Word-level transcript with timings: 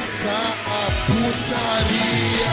começar 0.00 0.56
a 0.66 0.90
putaria. 1.04 2.50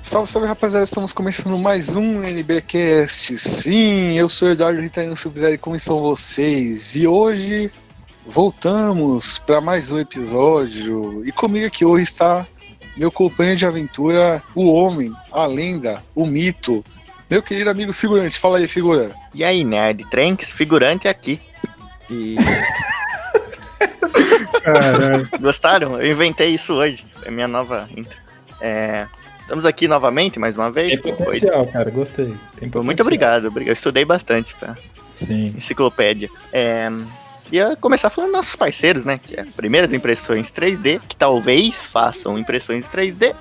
Salve, 0.00 0.30
salve 0.30 0.48
rapaziada, 0.48 0.86
estamos 0.86 1.12
começando 1.12 1.58
mais 1.58 1.94
um 1.94 2.22
NBcast. 2.22 3.36
Sim, 3.36 4.18
eu 4.18 4.26
sou 4.26 4.48
o 4.48 4.52
Eduardo 4.52 4.80
Ritarino 4.80 5.14
Subzero 5.14 5.54
e 5.54 5.58
como 5.58 5.76
estão 5.76 6.00
vocês? 6.00 6.96
E 6.96 7.06
hoje 7.06 7.70
voltamos 8.24 9.36
para 9.40 9.60
mais 9.60 9.90
um 9.90 9.98
episódio. 9.98 11.22
E 11.26 11.32
comigo 11.32 11.66
aqui 11.66 11.84
hoje 11.84 12.04
está 12.04 12.46
meu 12.96 13.12
companheiro 13.12 13.58
de 13.58 13.66
aventura, 13.66 14.42
o 14.54 14.70
homem, 14.72 15.12
a 15.30 15.44
lenda, 15.44 16.02
o 16.14 16.24
mito, 16.24 16.82
meu 17.28 17.42
querido 17.42 17.68
amigo 17.68 17.92
figurante. 17.92 18.38
Fala 18.38 18.56
aí, 18.56 18.66
figura. 18.66 19.14
E 19.34 19.44
aí, 19.44 19.62
Nerd 19.62 20.08
Tranks, 20.08 20.52
figurante 20.52 21.06
aqui. 21.06 21.38
E 22.10 22.36
Caralho. 24.62 25.28
gostaram? 25.40 26.00
Eu 26.00 26.12
inventei 26.12 26.50
isso 26.50 26.74
hoje. 26.74 27.04
É 27.24 27.30
minha 27.30 27.48
nova 27.48 27.88
intro. 27.96 28.16
É, 28.60 29.06
Estamos 29.44 29.66
aqui 29.66 29.86
novamente, 29.86 30.38
mais 30.38 30.56
uma 30.56 30.72
vez. 30.72 30.98
Tem 31.00 31.14
potencial, 31.14 31.66
cara. 31.66 31.90
Gostei. 31.90 32.26
Tem 32.26 32.34
potencial. 32.68 32.82
Muito 32.84 33.02
obrigado, 33.02 33.46
obrigado. 33.48 33.68
Eu 33.68 33.74
estudei 33.74 34.02
bastante 34.04 34.54
pra 34.54 34.74
Sim. 35.12 35.52
enciclopédia. 35.54 36.30
É, 36.50 36.90
ia 37.52 37.76
começar 37.76 38.08
falando 38.08 38.30
dos 38.30 38.38
nossos 38.38 38.56
parceiros, 38.56 39.04
né? 39.04 39.20
Que 39.22 39.38
é 39.38 39.44
Primeiras 39.44 39.92
Impressões 39.92 40.50
3D, 40.50 40.98
que 41.06 41.14
talvez 41.14 41.74
façam 41.76 42.38
impressões 42.38 42.86
3D. 42.86 43.34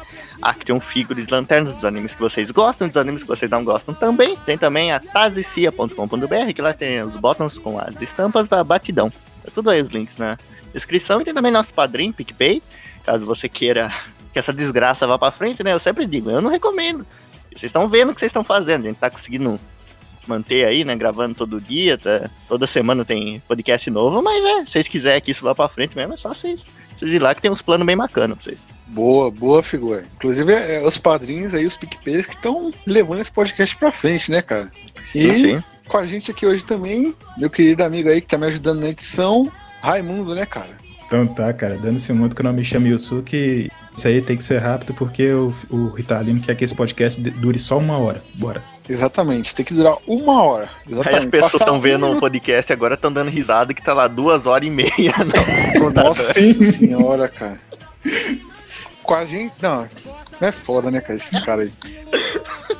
Action 0.44 0.80
Figures 0.80 1.28
Lanternas 1.30 1.74
dos 1.74 1.86
animes 1.86 2.14
que 2.14 2.22
vocês 2.22 2.52
gostam, 2.52 2.88
dos 2.88 2.98
animes 2.98 3.24
que 3.24 3.30
vocês 3.30 3.50
não 3.50 3.64
gostam 3.64 3.94
também. 3.94 4.36
Tem 4.46 4.58
também 4.58 4.92
a 4.92 5.00
tazicia.com.br, 5.00 6.54
que 6.54 6.62
lá 6.62 6.74
tem 6.74 7.02
os 7.04 7.16
botões 7.18 7.58
com 7.58 7.80
as 7.80 8.00
estampas 8.02 8.48
da 8.48 8.64
batidão. 8.64 9.10
Tá 9.10 9.52
tudo 9.54 9.70
aí 9.70 9.82
os 9.82 9.90
links 9.90 10.18
na 10.18 10.38
descrição. 10.74 11.22
E 11.22 11.24
tem 11.24 11.34
também 11.34 11.52
nosso 11.52 11.74
padrinho, 11.74 12.14
PicPay, 12.14 12.62
caso 13.04 13.26
você 13.26 13.48
queira 13.48 13.94
que 14.32 14.40
essa 14.40 14.52
desgraça 14.52 15.06
vá 15.06 15.18
pra 15.18 15.32
frente, 15.32 15.64
né? 15.64 15.74
Eu 15.74 15.80
sempre 15.80 16.06
digo, 16.06 16.30
eu 16.30 16.42
não 16.42 16.50
recomendo. 16.50 17.06
Vocês 17.50 17.70
estão 17.70 17.88
vendo 17.88 18.12
o 18.12 18.14
que 18.14 18.20
vocês 18.20 18.32
estão 18.32 18.44
fazendo, 18.44 18.86
a 18.86 18.88
gente 18.88 18.98
tá 18.98 19.10
conseguindo 19.10 19.60
manter 20.28 20.66
aí, 20.66 20.84
né? 20.84 20.96
Gravando 20.96 21.36
todo 21.36 21.62
dia, 21.62 21.98
tá? 21.98 22.30
toda 22.48 22.66
semana 22.66 23.06
tem 23.06 23.40
podcast 23.48 23.90
novo, 23.92 24.22
mas 24.24 24.44
é, 24.44 24.66
se 24.66 24.72
vocês 24.72 24.88
quiserem 24.88 25.22
que 25.22 25.32
isso 25.32 25.44
vá 25.44 25.54
pra 25.54 25.70
frente 25.70 25.96
mesmo, 25.96 26.16
é 26.16 26.18
só 26.18 26.30
vocês, 26.30 26.62
vocês 26.98 27.14
ir 27.14 27.20
lá 27.20 27.36
que 27.36 27.42
tem 27.42 27.52
uns 27.52 27.62
planos 27.62 27.86
bem 27.86 27.96
bacanas 27.96 28.38
pra 28.38 28.44
vocês. 28.44 28.73
Boa, 28.88 29.32
boa 29.32 29.64
figura. 29.64 30.04
Inclusive, 30.16 30.54
é, 30.54 30.82
os 30.86 30.98
padrinhos 30.98 31.54
aí, 31.54 31.66
os 31.66 31.78
PicPays 31.78 32.28
que 32.28 32.36
estão 32.36 32.72
levando 32.86 33.22
esse 33.22 33.32
podcast 33.32 33.76
pra 33.78 33.92
frente, 33.92 34.30
né, 34.30 34.42
cara? 34.42 34.72
E 35.16 35.32
sim. 35.32 35.64
com 35.88 35.98
a 35.98 36.06
gente 36.06 36.32
aqui 36.32 36.46
hoje 36.46 36.64
também, 36.64 37.16
meu 37.38 37.50
querido 37.50 37.84
amigo 37.84 38.10
aí 38.10 38.22
que 38.22 38.28
tá 38.28 38.38
me 38.38 38.48
ajudando 38.48 38.82
na 38.82 38.90
edição, 38.90 39.52
Raimundo, 39.82 40.36
né, 40.36 40.46
cara? 40.46 40.70
Então 41.06 41.28
tá, 41.28 41.52
cara. 41.54 41.78
Dando-se 41.78 42.12
muito 42.14 42.36
que 42.36 42.42
o 42.42 42.44
nome 42.44 42.60
me 42.60 42.64
chama 42.66 42.88
Yusuke. 42.88 43.70
Isso 43.96 44.08
aí 44.08 44.22
tem 44.22 44.36
que 44.36 44.44
ser 44.44 44.58
rápido 44.58 44.94
porque 44.96 45.32
o, 45.32 45.54
o 45.70 45.90
Ritalino 45.90 46.40
quer 46.40 46.56
que 46.56 46.66
esse 46.66 46.74
podcast 46.74 47.22
dure 47.22 47.60
só 47.60 47.78
uma 47.78 47.98
hora. 48.00 48.24
Bora. 48.36 48.64
Exatamente, 48.90 49.54
tem 49.54 49.64
que 49.64 49.74
durar 49.74 49.96
uma 50.08 50.44
hora. 50.44 50.70
Aí 50.86 50.94
Exatamente. 50.94 51.20
as 51.20 51.26
pessoas 51.26 51.54
estão 51.54 51.76
um 51.78 51.80
vendo 51.80 52.04
o 52.04 52.08
minuto- 52.08 52.20
podcast 52.20 52.74
agora, 52.74 52.96
estão 52.96 53.14
dando 53.14 53.30
risada 53.30 53.74
que 53.74 53.82
tá 53.84 53.94
lá 53.94 54.08
duas 54.08 54.46
horas 54.46 54.68
e 54.68 54.72
meia 54.72 54.90
no 55.24 55.80
computador. 55.80 55.94
Nossa 55.94 56.34
senhora, 56.34 57.28
cara. 57.30 57.60
Com 59.04 59.14
a 59.16 59.26
gente. 59.26 59.54
Não, 59.62 59.88
não 60.40 60.48
é 60.48 60.52
foda, 60.52 60.90
né, 60.90 61.02
cara, 61.02 61.16
esses 61.16 61.40
caras 61.42 61.70
aí. 61.84 62.06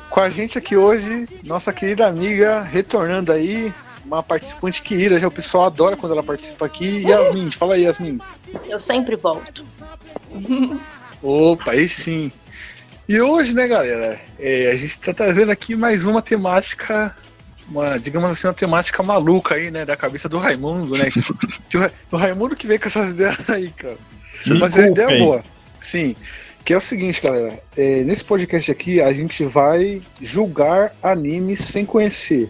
Com 0.10 0.20
a 0.22 0.30
gente 0.30 0.58
aqui 0.58 0.76
hoje, 0.78 1.28
nossa 1.44 1.74
querida 1.74 2.08
amiga, 2.08 2.62
retornando 2.62 3.32
aí, 3.32 3.74
uma 4.06 4.22
participante 4.24 4.82
que 4.82 4.94
ira, 4.96 5.20
já 5.20 5.28
o 5.28 5.32
pessoal 5.32 5.66
adora 5.66 5.98
quando 5.98 6.12
ela 6.14 6.24
participa 6.24 6.66
aqui. 6.66 7.02
Yasmin, 7.08 7.52
fala 7.52 7.76
aí, 7.76 7.84
Yasmin. 7.84 8.20
Eu 8.68 8.80
sempre 8.80 9.16
volto. 9.16 9.66
Opa, 11.22 11.72
aí 11.72 11.88
sim. 11.88 12.32
E 13.08 13.20
hoje, 13.20 13.54
né, 13.54 13.68
galera, 13.68 14.20
é, 14.40 14.72
a 14.72 14.76
gente 14.78 14.98
tá 15.00 15.14
trazendo 15.14 15.52
aqui 15.52 15.76
mais 15.76 16.06
uma 16.06 16.22
temática, 16.22 17.16
uma, 17.68 17.98
digamos 18.00 18.32
assim, 18.32 18.48
uma 18.48 18.54
temática 18.54 19.04
maluca 19.04 19.56
aí, 19.56 19.70
né, 19.70 19.84
da 19.86 19.96
cabeça 19.98 20.30
do 20.30 20.38
Raimundo, 20.38 20.96
né? 20.98 21.10
Que 21.70 21.78
o, 21.78 21.82
Ra- 21.82 21.92
o 22.12 22.18
Raimundo 22.18 22.56
que 22.56 22.68
veio 22.68 22.80
com 22.80 22.88
essas 22.88 23.12
ideias 23.12 23.50
aí, 23.50 23.70
cara. 23.72 23.98
Me 24.46 24.60
Mas 24.60 24.78
é 24.78 24.88
ideia 24.88 25.08
culpem. 25.08 25.26
boa. 25.26 25.44
Sim. 25.84 26.16
Que 26.66 26.74
é 26.74 26.78
o 26.78 26.82
seguinte, 26.82 27.22
galera. 27.22 27.60
é, 27.78 28.04
nesse 28.06 28.24
podcast 28.24 28.72
aqui, 28.72 29.02
a 29.02 29.12
gente 29.12 29.44
vai 29.44 30.02
julgar 30.22 30.96
animes 31.04 31.60
sem 31.60 31.86
conhecer. 31.86 32.50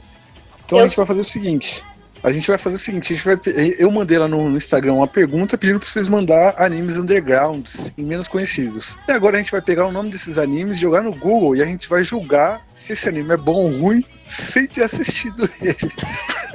Então 0.66 0.78
a 0.78 0.82
Eu- 0.84 0.88
gente 0.88 0.98
vai 0.98 1.06
fazer 1.06 1.22
o 1.22 1.26
seguinte. 1.26 1.84
A 2.24 2.32
gente 2.32 2.48
vai 2.48 2.58
fazer 2.58 2.78
o 2.78 2.80
seguinte, 2.80 3.12
a 3.12 3.16
gente 3.18 3.26
vai, 3.26 3.38
eu 3.78 3.92
mandei 3.92 4.18
lá 4.18 4.30
no, 4.30 4.50
no 4.50 4.56
Instagram 4.56 4.94
uma 4.94 5.08
pergunta 5.08 5.58
pedindo 5.58 5.78
pra 5.78 5.90
vocês 5.90 6.08
mandar 6.08 6.56
animes 6.58 6.96
undergrounds 6.96 7.92
e 7.98 8.02
menos 8.02 8.30
conhecidos. 8.30 8.98
E 9.10 9.12
agora 9.12 9.36
a 9.36 9.40
gente 9.42 9.52
vai 9.52 9.62
pegar 9.62 9.86
o 9.88 9.92
nome 9.92 10.10
desses 10.10 10.38
animes, 10.38 10.78
jogar 10.80 11.02
no 11.04 11.12
Google 11.12 11.54
e 11.58 11.62
a 11.62 11.66
gente 11.66 11.90
vai 11.90 12.02
julgar 12.02 12.62
se 12.74 12.94
esse 12.94 13.10
anime 13.10 13.34
é 13.34 13.38
bom 13.38 13.56
ou 13.66 13.78
ruim 13.78 14.06
sem 14.24 14.66
ter 14.68 14.84
assistido 14.84 15.50
ele. 15.62 15.92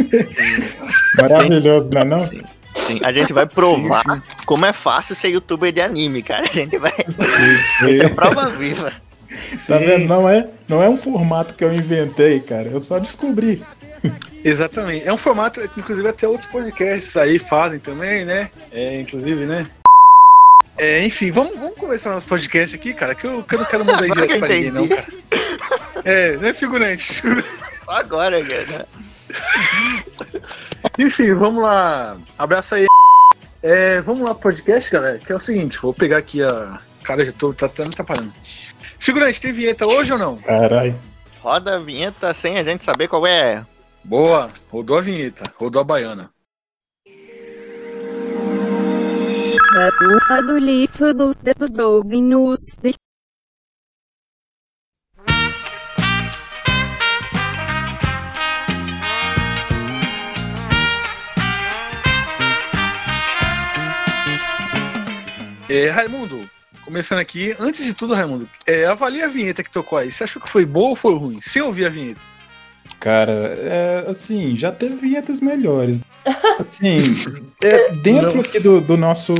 Maravilhoso, 1.20 1.88
não 1.92 2.00
é 2.00 2.04
não? 2.04 2.30
Sim, 2.86 3.00
a 3.04 3.12
gente 3.12 3.32
vai 3.32 3.46
provar 3.48 4.02
Sim, 4.02 4.22
como 4.46 4.64
é 4.66 4.72
fácil 4.72 5.14
ser 5.14 5.28
youtuber 5.28 5.72
de 5.72 5.80
anime, 5.80 6.22
cara. 6.22 6.42
A 6.48 6.52
gente 6.52 6.78
vai. 6.78 6.92
Isso 7.08 7.84
Sim. 7.84 8.02
é 8.02 8.08
prova 8.08 8.46
viva. 8.48 8.92
Tá 9.66 9.78
vendo? 9.78 10.06
Não 10.06 10.28
é, 10.28 10.48
não 10.66 10.82
é 10.82 10.88
um 10.88 10.96
formato 10.96 11.54
que 11.54 11.64
eu 11.64 11.72
inventei, 11.72 12.40
cara. 12.40 12.68
Eu 12.68 12.80
só 12.80 12.98
descobri. 12.98 13.62
Exatamente. 14.44 15.06
É 15.06 15.12
um 15.12 15.16
formato, 15.16 15.60
inclusive 15.76 16.08
até 16.08 16.26
outros 16.26 16.50
podcasts 16.50 17.16
aí 17.16 17.38
fazem 17.38 17.78
também, 17.78 18.24
né? 18.24 18.50
É, 18.72 19.00
inclusive, 19.00 19.44
né? 19.44 19.66
É, 20.76 21.04
enfim, 21.04 21.32
vamos, 21.32 21.56
vamos 21.56 21.76
começar 21.76 22.10
nosso 22.10 22.26
podcast 22.26 22.76
aqui, 22.76 22.94
cara, 22.94 23.14
que 23.14 23.26
eu, 23.26 23.42
que 23.42 23.54
eu 23.56 23.58
não 23.58 23.66
quero 23.66 23.84
mudar 23.84 24.06
que 24.06 24.12
direto 24.12 24.38
pra 24.38 24.48
ninguém, 24.48 24.70
não, 24.70 24.86
cara. 24.86 25.06
É, 26.04 26.36
né, 26.36 26.52
figurante? 26.52 27.20
Só 27.84 27.90
agora, 27.90 28.40
cara. 28.44 28.86
Enfim, 30.98 31.34
vamos 31.34 31.62
lá. 31.62 32.16
Abraço 32.38 32.74
aí. 32.74 32.86
É, 33.62 34.00
vamos 34.00 34.22
lá 34.22 34.34
pro 34.34 34.50
podcast, 34.50 34.90
galera, 34.90 35.18
que 35.18 35.32
é 35.32 35.34
o 35.34 35.40
seguinte, 35.40 35.78
vou 35.78 35.92
pegar 35.92 36.18
aqui 36.18 36.42
a. 36.42 36.80
Cara, 37.02 37.24
já 37.24 37.32
tô. 37.32 37.52
Tá, 37.52 37.68
tá, 37.68 37.84
tá 37.84 38.04
parando. 38.04 38.32
Figurante, 38.98 39.40
tem 39.40 39.52
vinheta 39.52 39.86
hoje 39.86 40.12
ou 40.12 40.18
não? 40.18 40.36
Caralho. 40.36 40.98
Roda 41.40 41.76
a 41.76 41.78
vinheta 41.78 42.34
sem 42.34 42.58
a 42.58 42.64
gente 42.64 42.84
saber 42.84 43.08
qual 43.08 43.26
é. 43.26 43.64
Boa, 44.04 44.50
rodou 44.70 44.98
a 44.98 45.00
vinheta, 45.00 45.44
rodou 45.56 45.80
a 45.80 45.84
baiana. 45.84 46.30
A 49.70 49.90
porra 49.98 50.42
do 50.42 50.58
livro 50.58 51.14
do 51.14 51.34
dedo 51.34 51.68
Dog 51.68 52.20
News. 52.20 52.60
É, 65.68 65.90
Raimundo, 65.90 66.48
começando 66.84 67.18
aqui, 67.18 67.54
antes 67.60 67.84
de 67.84 67.94
tudo, 67.94 68.14
Raimundo, 68.14 68.48
é, 68.66 68.86
avalia 68.86 69.26
a 69.26 69.28
vinheta 69.28 69.62
que 69.62 69.70
tocou 69.70 69.98
aí. 69.98 70.10
Você 70.10 70.24
achou 70.24 70.40
que 70.40 70.48
foi 70.48 70.64
boa 70.64 70.90
ou 70.90 70.96
foi 70.96 71.14
ruim? 71.14 71.38
Sem 71.42 71.62
ouvir 71.62 71.86
a 71.86 71.90
vinheta. 71.90 72.20
Cara, 73.00 73.32
é, 73.32 74.04
assim, 74.08 74.56
já 74.56 74.72
teve 74.72 74.96
vinhetas 74.96 75.40
melhores. 75.40 76.00
Assim, 76.58 77.00
é, 77.62 77.92
dentro 77.92 78.40
aqui 78.40 78.60
do, 78.60 78.80
do 78.80 78.96
nosso. 78.96 79.34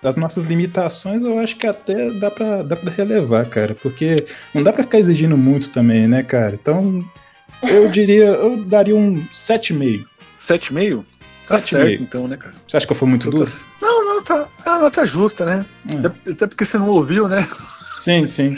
Das 0.00 0.16
nossas 0.16 0.42
limitações, 0.42 1.22
eu 1.22 1.38
acho 1.38 1.54
que 1.54 1.64
até 1.64 2.10
dá 2.18 2.28
pra, 2.28 2.62
dá 2.64 2.74
pra 2.74 2.90
relevar, 2.90 3.46
cara. 3.46 3.72
Porque 3.80 4.16
não 4.52 4.60
dá 4.60 4.72
pra 4.72 4.82
ficar 4.82 4.98
exigindo 4.98 5.36
muito 5.38 5.70
também, 5.70 6.08
né, 6.08 6.24
cara? 6.24 6.58
Então, 6.60 7.04
eu 7.62 7.88
diria, 7.88 8.24
eu 8.24 8.56
daria 8.64 8.96
um 8.96 9.24
7,5. 9.32 10.04
7,5? 10.34 11.04
Tá 11.46 11.56
7,5. 11.56 11.60
certo, 11.60 12.02
então, 12.02 12.26
né, 12.26 12.36
cara? 12.36 12.52
Você 12.66 12.76
acha 12.78 12.86
que 12.86 12.90
eu 12.92 12.96
fui 12.96 13.08
muito 13.08 13.28
Então 13.28 13.38
duro? 13.44 13.48
tá- 13.48 13.64
Não, 13.80 14.01
não, 14.30 14.44
tá. 14.44 14.48
É 14.64 14.68
uma 14.70 14.78
nota 14.80 15.06
justa, 15.06 15.44
né? 15.44 15.66
Hum. 15.92 15.98
Até, 16.04 16.30
até 16.30 16.46
porque 16.46 16.64
você 16.64 16.78
não 16.78 16.88
ouviu, 16.88 17.28
né? 17.28 17.46
Sim, 18.00 18.26
sim. 18.28 18.56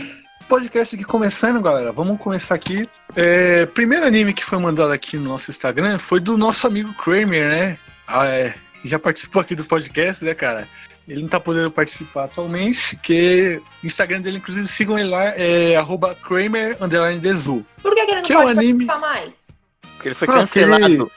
Podcast 0.48 0.94
aqui 0.94 1.04
começando, 1.04 1.60
galera. 1.60 1.90
Vamos 1.92 2.18
começar 2.20 2.54
aqui. 2.54 2.88
É, 3.16 3.64
primeiro 3.66 4.06
anime 4.06 4.34
que 4.34 4.44
foi 4.44 4.58
mandado 4.58 4.92
aqui 4.92 5.16
no 5.16 5.30
nosso 5.30 5.50
Instagram 5.50 5.98
foi 5.98 6.20
do 6.20 6.36
nosso 6.36 6.66
amigo 6.66 6.92
Kramer, 6.94 7.48
né? 7.50 7.78
Ah, 8.06 8.26
é, 8.26 8.54
que 8.82 8.88
já 8.88 8.98
participou 8.98 9.40
aqui 9.40 9.54
do 9.54 9.64
podcast, 9.64 10.24
né, 10.24 10.34
cara? 10.34 10.68
Ele 11.08 11.22
não 11.22 11.28
tá 11.28 11.38
podendo 11.40 11.70
participar 11.70 12.24
atualmente, 12.24 12.96
que 12.96 13.60
o 13.82 13.86
Instagram 13.86 14.20
dele, 14.22 14.38
inclusive, 14.38 14.66
sigam 14.68 14.98
ele 14.98 15.08
lá, 15.08 15.24
é 15.36 15.76
arroba 15.76 16.14
Kramer 16.14 16.76
underline 16.80 17.20
Dezu. 17.20 17.64
Por 17.82 17.94
que, 17.94 18.04
que 18.04 18.10
ele 18.10 18.20
não 18.20 18.22
Que 18.22 18.32
é 18.32 18.38
um 18.38 18.42
pode 18.42 18.58
anime- 18.58 18.86
participar 18.86 19.00
mais? 19.14 19.48
Porque 19.96 20.08
ele 20.08 20.14
foi 20.14 20.28
Ah, 20.28 20.32
cancelado. 20.32 21.10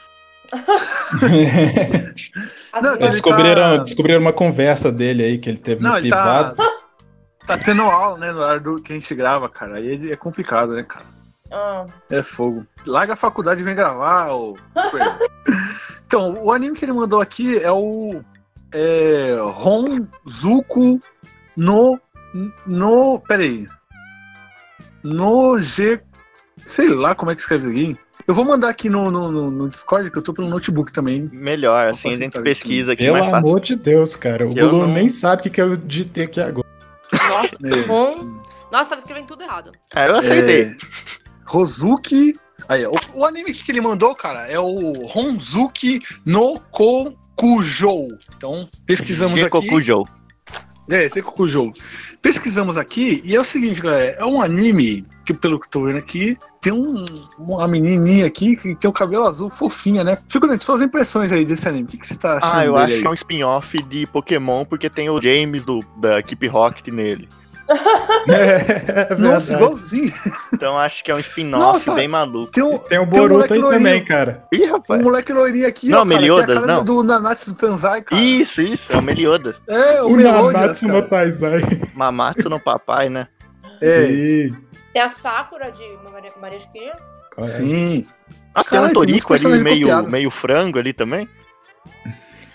Às 0.52 1.10
Não, 2.82 2.96
descobriram, 2.98 3.76
tá- 3.78 3.82
descobriram 3.82 4.20
uma 4.20 4.32
conversa 4.32 4.90
dele 4.92 5.24
aí 5.24 5.38
que 5.38 5.48
ele 5.48 5.58
teve 5.58 5.82
no 5.82 5.90
Não, 5.90 5.98
ele 5.98 6.10
tá, 6.10 6.52
privado. 6.52 6.56
tá 7.46 7.58
tendo 7.58 7.82
aula, 7.82 8.18
né, 8.18 8.32
no 8.32 8.40
horário 8.40 8.60
do, 8.62 8.82
que 8.82 8.92
a 8.92 8.96
gente 8.96 9.14
grava, 9.14 9.48
cara. 9.48 9.76
Aí 9.76 10.12
é 10.12 10.16
complicado, 10.16 10.74
né, 10.74 10.84
cara? 10.84 11.06
Ah, 11.50 11.86
É 12.10 12.22
fogo. 12.22 12.66
Larga 12.86 13.14
a 13.14 13.16
faculdade 13.16 13.60
e 13.60 13.64
vem 13.64 13.74
gravar. 13.74 14.28
Kramer. 14.90 15.18
Então, 16.06 16.42
o 16.42 16.50
anime 16.52 16.74
que 16.74 16.86
ele 16.86 16.94
mandou 16.94 17.20
aqui 17.20 17.58
é 17.58 17.70
o 17.70 18.22
é, 18.72 19.36
Honzuku 19.42 20.98
no. 21.54 22.00
No. 22.66 23.20
Peraí. 23.28 23.68
No 25.02 25.58
G. 25.58 26.00
Sei 26.64 26.88
lá 26.88 27.14
como 27.14 27.30
é 27.30 27.34
que 27.34 27.42
escreve 27.42 27.70
aqui. 27.70 27.98
Eu 28.28 28.34
vou 28.34 28.44
mandar 28.44 28.68
aqui 28.68 28.90
no, 28.90 29.10
no, 29.10 29.32
no- 29.32 29.50
no 29.50 29.68
Discord, 29.70 30.10
que 30.10 30.18
eu 30.18 30.22
tô 30.22 30.34
pelo 30.34 30.48
notebook 30.48 30.92
também. 30.92 31.30
Melhor, 31.32 31.88
assim, 31.88 32.08
a 32.08 32.10
gente 32.10 32.18
facilitar 32.34 32.42
pesquisa 32.42 32.92
aqui 32.92 33.04
Pelo 33.04 33.18
mais 33.18 33.30
fácil. 33.30 33.46
amor 33.48 33.60
de 33.60 33.74
Deus, 33.74 34.14
cara. 34.16 34.44
O 34.46 34.50
Google 34.50 34.86
não- 34.86 34.92
nem 34.94 35.08
sabe 35.08 35.40
o 35.40 35.42
que, 35.44 35.50
que 35.50 35.60
eu 35.62 35.74
digitei 35.78 36.24
aqui 36.24 36.38
agora. 36.40 36.68
Nossa, 37.10 37.56
É, 37.64 37.90
um. 37.90 38.38
Nossa, 38.70 38.90
tava 38.90 38.98
escrevendo 38.98 39.26
tudo 39.28 39.42
errado. 39.42 39.72
Ah, 39.94 40.06
eu 40.08 40.16
aceitei. 40.16 40.62
é, 40.64 40.76
Rozuki. 41.46 42.38
Aí, 42.68 42.86
o, 42.86 42.92
o 43.14 43.24
anime 43.24 43.54
que 43.54 43.72
ele 43.72 43.80
mandou, 43.80 44.14
cara, 44.14 44.46
é 44.46 44.58
o 44.60 44.92
Honzuki 45.16 46.00
no 46.26 46.60
Kokujou. 46.70 48.08
Então, 48.36 48.68
pesquisamos 48.84 49.42
aqui. 49.42 49.44
Gekokujou. 49.44 50.06
É, 50.88 51.04
esse 51.04 51.18
é 51.18 51.22
Kokujou. 51.22 51.72
Pesquisamos 52.22 52.78
aqui 52.78 53.20
e 53.24 53.36
é 53.36 53.40
o 53.40 53.44
seguinte, 53.44 53.80
galera. 53.80 54.16
É 54.18 54.24
um 54.24 54.40
anime 54.40 55.04
que, 55.24 55.34
pelo 55.34 55.60
que 55.60 55.66
eu 55.66 55.70
tô 55.70 55.84
vendo 55.84 55.98
aqui, 55.98 56.36
tem 56.60 56.72
um, 56.72 57.04
uma 57.38 57.68
menininha 57.68 58.26
aqui 58.26 58.56
que 58.56 58.74
tem 58.74 58.88
o 58.88 58.92
cabelo 58.92 59.26
azul 59.26 59.50
fofinha, 59.50 60.02
né? 60.02 60.18
Figurante, 60.28 60.64
suas 60.64 60.80
impressões 60.80 61.30
aí 61.30 61.44
desse 61.44 61.68
anime. 61.68 61.84
O 61.84 61.86
que, 61.86 61.98
que 61.98 62.06
você 62.06 62.16
tá 62.16 62.38
achando 62.38 62.54
Ah, 62.54 62.64
eu 62.64 62.76
acho 62.76 62.94
aí? 62.94 63.00
que 63.02 63.06
é 63.06 63.10
um 63.10 63.14
spin-off 63.14 63.82
de 63.82 64.06
Pokémon, 64.06 64.64
porque 64.64 64.88
tem 64.88 65.10
o 65.10 65.20
James 65.20 65.64
do, 65.64 65.84
da 65.98 66.18
equipe 66.18 66.46
Rocket 66.46 66.88
nele. 66.88 67.28
É, 68.28 69.14
Nossa, 69.16 69.52
verdade. 69.52 69.54
igualzinho. 69.54 70.12
Então 70.52 70.76
acho 70.78 71.04
que 71.04 71.10
é 71.10 71.14
um 71.14 71.18
spin-off 71.18 71.62
Nossa! 71.62 71.94
bem 71.94 72.08
maluco. 72.08 72.50
Tem 72.50 72.62
um, 72.62 72.78
Tem 72.78 72.78
o 72.78 72.82
Tem 72.88 72.98
um 73.00 73.06
Boruto 73.06 73.52
aí 73.54 73.58
loirinho. 73.60 73.70
também, 73.82 74.04
cara. 74.04 74.44
Ih, 74.52 74.64
um 74.68 74.72
rapaz. 74.72 75.02
moleque 75.02 75.32
loirinho 75.32 75.68
aqui, 75.68 75.88
Não, 75.90 75.98
ó, 75.98 76.00
cara, 76.00 76.08
que 76.08 76.14
é 76.14 76.18
Meliodas, 76.18 76.54
cara 76.60 76.66
não. 76.66 76.84
do 76.84 77.02
Nanatsu 77.02 77.54
Tanzai, 77.54 78.02
cara. 78.02 78.20
Isso, 78.22 78.60
isso, 78.60 78.92
é 78.92 78.96
o 78.98 79.02
Meliodas. 79.02 79.56
É, 79.66 80.02
o, 80.02 80.08
O 80.08 80.16
Nanatsu 80.16 80.86
cara. 80.86 81.00
no 81.00 81.08
Taizai. 81.08 81.60
Mamatsu 81.94 82.48
no 82.50 82.60
papai, 82.60 83.08
né? 83.08 83.28
É, 83.80 84.06
Sim. 84.06 84.56
Tem 84.92 85.02
a 85.02 85.08
Sakura 85.08 85.70
de 85.70 85.82
Maria. 86.40 86.60
É. 87.38 87.44
sim, 87.44 88.06
Nossa, 88.56 88.70
tem 88.70 88.80
um 88.80 88.92
Torico 88.92 89.32
ali, 89.34 89.62
meio, 89.62 89.80
copiado. 89.86 90.08
meio 90.08 90.30
frango 90.30 90.78
ali 90.78 90.92
também. 90.92 91.28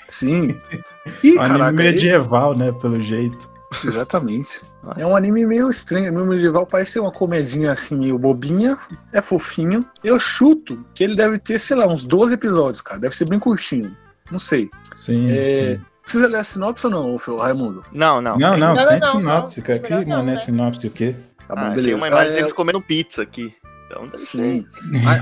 sim. 0.09 0.57
Ih, 1.24 1.36
Um 1.38 1.42
anime 1.42 1.57
caraca, 1.59 1.71
medieval, 1.71 2.56
né, 2.57 2.71
pelo 2.74 3.01
jeito. 3.01 3.50
Exatamente. 3.83 4.62
Nossa. 4.83 5.01
É 5.01 5.06
um 5.06 5.15
anime 5.15 5.45
meio 5.45 5.69
estranho, 5.69 6.12
meio 6.12 6.25
medieval, 6.25 6.65
parece 6.65 6.91
ser 6.94 7.00
uma 7.00 7.12
comedinha 7.12 7.71
assim, 7.71 7.95
meio 7.95 8.19
bobinha, 8.19 8.77
é 9.13 9.21
fofinho. 9.21 9.85
Eu 10.03 10.19
chuto 10.19 10.85
que 10.94 11.03
ele 11.03 11.15
deve 11.15 11.39
ter, 11.39 11.57
sei 11.59 11.77
lá, 11.77 11.88
uns 11.88 12.06
12 12.06 12.33
episódios, 12.33 12.81
cara. 12.81 13.00
Deve 13.00 13.15
ser 13.15 13.27
bem 13.30 13.39
curtinho. 13.39 13.95
Não 14.30 14.39
sei. 14.39 14.69
Sim, 14.94 15.27
É, 15.30 15.75
sim. 15.77 15.85
Precisa 16.03 16.27
ler 16.27 16.38
a 16.39 16.44
sinopse 16.44 16.85
ou 16.85 16.91
não, 16.91 17.15
Raimundo? 17.38 17.83
Não, 17.94 18.21
não. 18.21 18.38
Não, 18.38 18.57
não, 18.57 18.75
Não, 18.75 18.75
sem 18.75 19.00
não, 19.00 19.07
não, 19.13 19.19
sinopse, 19.19 19.59
não. 19.59 19.65
cara. 19.68 19.81
Melhor 19.81 20.06
não, 20.06 20.18
mano, 20.18 20.30
é 20.30 20.31
né? 20.33 20.38
sinopse 20.38 20.88
o 20.88 20.91
quê? 20.91 21.15
Tá 21.47 21.53
Ah, 21.56 21.75
tem 21.75 21.94
uma 21.94 22.07
imagem 22.07 22.33
deles 22.33 22.51
comendo 22.51 22.81
pizza 22.81 23.21
aqui. 23.21 23.56
Então 23.88 24.09
ser. 24.13 24.18
Sim. 24.18 24.68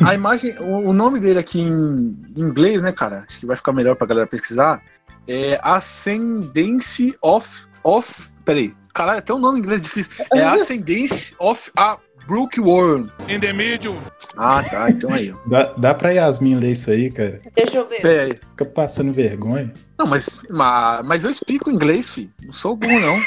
A, 0.04 0.10
a 0.10 0.14
imagem, 0.16 0.58
o, 0.60 0.90
o 0.90 0.94
nome 0.94 1.20
dele 1.20 1.40
aqui 1.40 1.62
em 1.62 2.16
inglês, 2.36 2.82
né, 2.82 2.92
cara? 2.92 3.26
Acho 3.28 3.40
que 3.40 3.46
vai 3.46 3.56
ficar 3.56 3.74
melhor 3.74 3.96
pra 3.96 4.08
galera 4.08 4.26
pesquisar. 4.26 4.82
É 5.28 5.60
Ascendance 5.62 7.16
of. 7.22 7.68
of 7.84 8.30
peraí. 8.44 8.74
Caralho, 8.94 9.20
até 9.20 9.34
um 9.34 9.40
nome 9.40 9.60
em 9.60 9.62
inglês 9.62 9.82
difícil. 9.82 10.12
É 10.34 10.44
Ascendance 10.44 11.34
of 11.40 11.72
a 11.78 11.98
Brookworm. 12.28 13.10
In 13.28 13.40
the 13.40 13.52
middle. 13.54 13.98
Ah, 14.38 14.64
tá. 14.64 14.90
Então 14.90 15.12
aí. 15.14 15.34
Dá, 15.48 15.74
dá 15.78 15.94
pra 15.94 16.12
Yasmin 16.12 16.56
ler 16.56 16.72
isso 16.72 16.92
aí, 16.92 17.10
cara? 17.10 17.42
Deixa 17.56 17.78
eu 17.78 17.88
ver. 17.88 18.02
Peraí. 18.02 18.40
Fica 18.52 18.66
passando 18.66 19.12
vergonha. 19.12 19.74
Não, 19.98 20.06
mas, 20.08 20.44
mas, 20.50 21.06
mas 21.06 21.24
eu 21.24 21.32
explico 21.32 21.70
inglês, 21.70 22.10
fi. 22.10 22.30
Não 22.44 22.54
sou 22.54 22.76
burro, 22.76 23.00
não. 23.00 23.20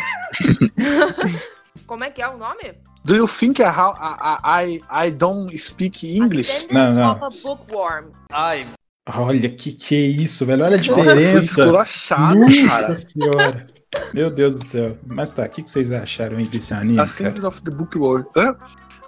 Como 1.87 2.05
é 2.05 2.10
que 2.10 2.22
é 2.22 2.28
o 2.28 2.37
nome? 2.38 2.75
Do 3.05 3.14
you 3.14 3.28
think 3.28 3.60
I, 3.60 3.67
how, 3.67 3.93
I, 4.00 4.81
I, 4.90 5.06
I 5.08 5.10
don't 5.10 5.56
speak 5.58 6.06
English? 6.17 6.50
Ascendance 6.50 6.99
Não, 6.99 7.05
não. 7.05 7.12
of 7.12 7.25
a 7.25 7.43
Bookworm. 7.43 8.06
Ai, 8.32 8.67
Olha 9.06 9.50
que 9.50 9.72
que 9.72 9.94
é 9.94 9.99
isso, 9.99 10.46
velho. 10.46 10.64
Olha 10.64 10.76
a 10.76 10.78
Nossa, 10.78 10.94
foi 10.94 11.02
diferença. 11.02 11.60
esculachado, 11.62 12.37
Nossa 12.38 12.67
cara. 12.81 12.96
senhora. 12.96 13.67
Meu 14.12 14.31
Deus 14.31 14.55
do 14.55 14.67
céu. 14.67 14.96
Mas 15.06 15.31
tá, 15.31 15.44
o 15.44 15.49
que, 15.49 15.62
que 15.62 15.70
vocês 15.70 15.91
acharam 15.93 16.37
aí 16.38 16.46
desse 16.46 16.73
anime? 16.75 16.96
cara? 16.96 17.02
Ascendance 17.05 17.44
of 17.46 17.62
the 17.62 17.70
Bookworm. 17.70 18.25
Hã? 18.37 18.56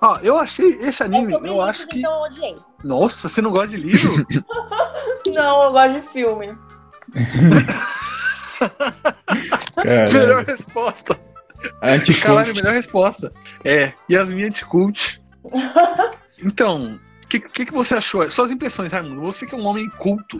Ó, 0.02 0.18
eu 0.22 0.36
achei 0.36 0.66
esse 0.68 1.02
anime, 1.02 1.32
É 1.32 1.36
eu 1.36 1.40
livros, 1.42 1.68
acho 1.68 1.86
que. 1.88 1.98
Então 2.00 2.12
eu 2.12 2.20
odiei. 2.22 2.54
Nossa, 2.84 3.28
você 3.28 3.40
não 3.40 3.50
gosta 3.50 3.68
de 3.68 3.76
livro? 3.78 4.26
Não, 5.26 5.64
eu 5.64 5.72
gosto 5.72 6.00
de 6.00 6.02
filme. 6.08 6.56
melhor 10.12 10.44
resposta. 10.44 11.18
Anticult. 11.82 12.22
Caralho, 12.22 12.54
melhor 12.54 12.72
resposta. 12.74 13.32
É, 13.64 13.92
Yasmin 14.10 14.44
Anticult. 14.44 15.20
Então, 16.44 17.00
o 17.24 17.28
que, 17.28 17.40
que, 17.40 17.64
que 17.64 17.72
você 17.72 17.94
achou? 17.94 18.28
Suas 18.28 18.50
impressões, 18.50 18.92
Raimundo. 18.92 19.22
Você 19.22 19.46
que 19.46 19.54
é 19.54 19.58
um 19.58 19.64
homem 19.64 19.88
culto, 19.88 20.36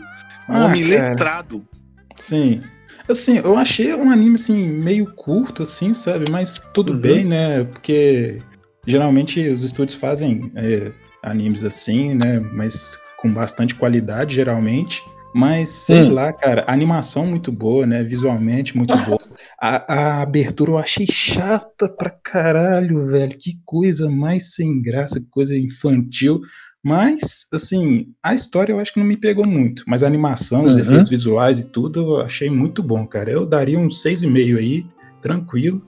um 0.47 0.55
Ah, 0.55 0.65
homem 0.65 0.87
cara. 0.87 1.09
letrado. 1.09 1.67
Sim. 2.15 2.61
Assim, 3.09 3.37
eu 3.37 3.57
achei 3.57 3.93
um 3.93 4.09
anime 4.11 4.35
assim 4.35 4.67
meio 4.67 5.13
curto 5.15 5.63
assim, 5.63 5.93
sabe? 5.93 6.29
Mas 6.29 6.59
tudo 6.73 6.93
Uhum. 6.93 6.99
bem, 6.99 7.25
né? 7.25 7.63
Porque 7.63 8.39
geralmente 8.85 9.47
os 9.47 9.63
estúdios 9.63 9.97
fazem 9.97 10.51
é, 10.55 10.91
animes 11.23 11.63
assim, 11.63 12.13
né? 12.15 12.39
Mas 12.39 12.97
com 13.17 13.31
bastante 13.31 13.75
qualidade, 13.75 14.35
geralmente. 14.35 15.01
Mas 15.33 15.69
sei 15.69 16.03
Hum. 16.03 16.13
lá, 16.13 16.33
cara, 16.33 16.63
animação 16.67 17.25
muito 17.25 17.51
boa, 17.51 17.85
né? 17.85 18.03
Visualmente 18.03 18.75
muito 18.75 18.93
boa. 19.05 19.19
A, 19.59 19.93
a 19.93 20.21
abertura 20.21 20.71
eu 20.71 20.77
achei 20.77 21.07
chata 21.09 21.87
pra 21.89 22.09
caralho, 22.09 23.07
velho. 23.07 23.37
Que 23.37 23.53
coisa 23.65 24.09
mais 24.09 24.53
sem 24.55 24.81
graça, 24.81 25.19
que 25.19 25.27
coisa 25.29 25.57
infantil. 25.57 26.41
Mas, 26.83 27.47
assim, 27.53 28.07
a 28.23 28.33
história 28.33 28.71
eu 28.71 28.79
acho 28.79 28.93
que 28.93 28.99
não 28.99 29.05
me 29.05 29.17
pegou 29.17 29.45
muito. 29.45 29.83
Mas 29.87 30.03
a 30.03 30.07
animação, 30.07 30.65
os 30.65 30.75
Uhum. 30.75 30.81
efeitos 30.81 31.09
visuais 31.09 31.59
e 31.59 31.69
tudo, 31.69 31.99
eu 31.99 32.21
achei 32.21 32.49
muito 32.49 32.81
bom, 32.81 33.05
cara. 33.05 33.31
Eu 33.31 33.45
daria 33.45 33.77
um 33.77 33.89
6,5 33.89 34.57
aí, 34.57 34.85
tranquilo. 35.21 35.81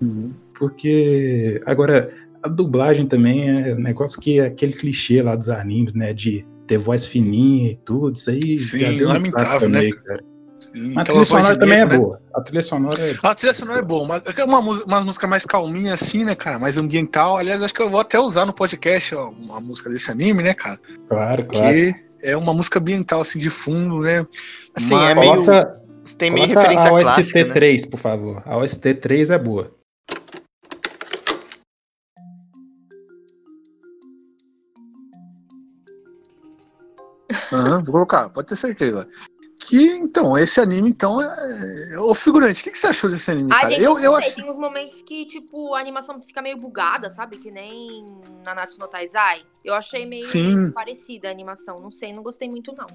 Porque, 0.58 1.62
agora, 1.66 2.12
a 2.44 2.50
dublagem 2.50 3.06
também 3.06 3.50
é 3.50 3.74
um 3.76 3.80
negócio 3.80 4.20
que 4.20 4.40
é 4.40 4.48
aquele 4.48 4.74
clichê 4.74 5.22
lá 5.22 5.36
dos 5.36 5.50
animes, 5.50 5.94
né? 5.94 6.14
De 6.14 6.46
ter 6.68 6.78
voz 6.78 7.06
fininha 7.06 7.72
e 7.72 7.76
tudo. 7.78 8.16
Isso 8.16 8.30
aí 8.30 8.58
Sim, 8.58 9.00
lamentável, 9.02 9.70
né, 9.70 9.80
também, 9.80 9.96
cara. 10.04 10.24
Sim, 10.60 10.94
A 10.98 11.04
trilha 11.06 11.26
sonora 11.26 11.58
também 11.58 11.80
é 11.80 11.86
né? 11.86 11.98
boa. 11.98 12.22
A 12.36 12.42
trilha 12.42 12.62
sonora 12.62 13.00
é 13.10 13.16
A 13.24 13.34
trilha 13.34 13.54
sonora 13.54 13.80
é 13.80 13.82
boa, 13.82 14.06
mas 14.08 14.38
é 14.38 14.44
uma, 14.44 14.60
uma 14.60 15.02
música 15.02 15.26
mais 15.26 15.46
calminha 15.46 15.94
assim, 15.94 16.26
né, 16.26 16.36
cara? 16.36 16.60
Mais 16.60 16.78
ambiental. 16.78 17.38
Aliás, 17.38 17.64
acho 17.64 17.74
que 17.74 17.82
eu 17.82 17.90
vou 17.90 18.00
até 18.00 18.20
usar 18.20 18.46
no 18.46 18.54
podcast 18.54 19.16
ó, 19.16 19.30
uma 19.30 19.60
música 19.62 19.90
desse 19.90 20.12
anime, 20.12 20.44
né, 20.44 20.54
cara? 20.54 20.80
claro, 21.08 21.46
claro. 21.46 21.74
Que 21.74 21.96
é 22.22 22.36
uma 22.36 22.54
música 22.54 22.80
ambiental, 22.80 23.22
assim, 23.22 23.40
de 23.40 23.50
fundo, 23.50 24.02
né? 24.02 24.26
Assim, 24.76 24.94
Mas- 24.94 25.10
é 25.12 25.16
meio. 25.16 25.32
Coloca, 25.36 25.82
Tem 26.18 26.30
meio 26.30 26.48
coloca 26.48 26.62
referência 26.62 26.88
a 26.88 27.02
clássica, 27.02 27.46
né? 27.46 27.54
OST3, 27.54 27.90
por 27.90 27.98
favor. 28.00 28.44
A 28.46 28.58
OST3 28.58 29.30
é 29.34 29.38
boa. 29.38 29.72
Aham, 37.54 37.84
vou 37.84 37.94
colocar, 37.94 38.30
pode 38.30 38.48
ter 38.48 38.56
certeza. 38.56 39.08
Que, 39.70 39.86
então, 39.98 40.36
esse 40.36 40.60
anime, 40.60 40.90
então, 40.90 41.22
é... 41.22 42.00
Ô, 42.00 42.16
figurante, 42.16 42.62
o 42.62 42.64
que, 42.64 42.72
que 42.72 42.80
você 42.80 42.88
achou 42.88 43.08
desse 43.08 43.30
anime, 43.30 43.52
cara? 43.52 43.68
gente, 43.68 43.84
eu, 43.84 44.00
eu, 44.00 44.14
sei, 44.14 44.20
achei... 44.20 44.34
tem 44.34 44.52
uns 44.52 44.58
momentos 44.58 45.04
que, 45.04 45.28
tipo, 45.28 45.76
a 45.76 45.80
animação 45.80 46.20
fica 46.20 46.42
meio 46.42 46.58
bugada, 46.58 47.08
sabe? 47.08 47.38
Que 47.38 47.52
nem 47.52 48.04
Nanatsu 48.44 48.80
no 48.80 48.88
Taizai. 48.88 49.44
Eu 49.64 49.76
achei 49.76 50.08
meio 50.08 50.26
Sim. 50.26 50.72
parecida 50.72 51.28
a 51.28 51.32
animação, 51.32 51.76
não 51.76 51.92
sei, 51.92 52.12
não 52.12 52.24
gostei 52.24 52.50
muito 52.50 52.74
não. 52.76 52.88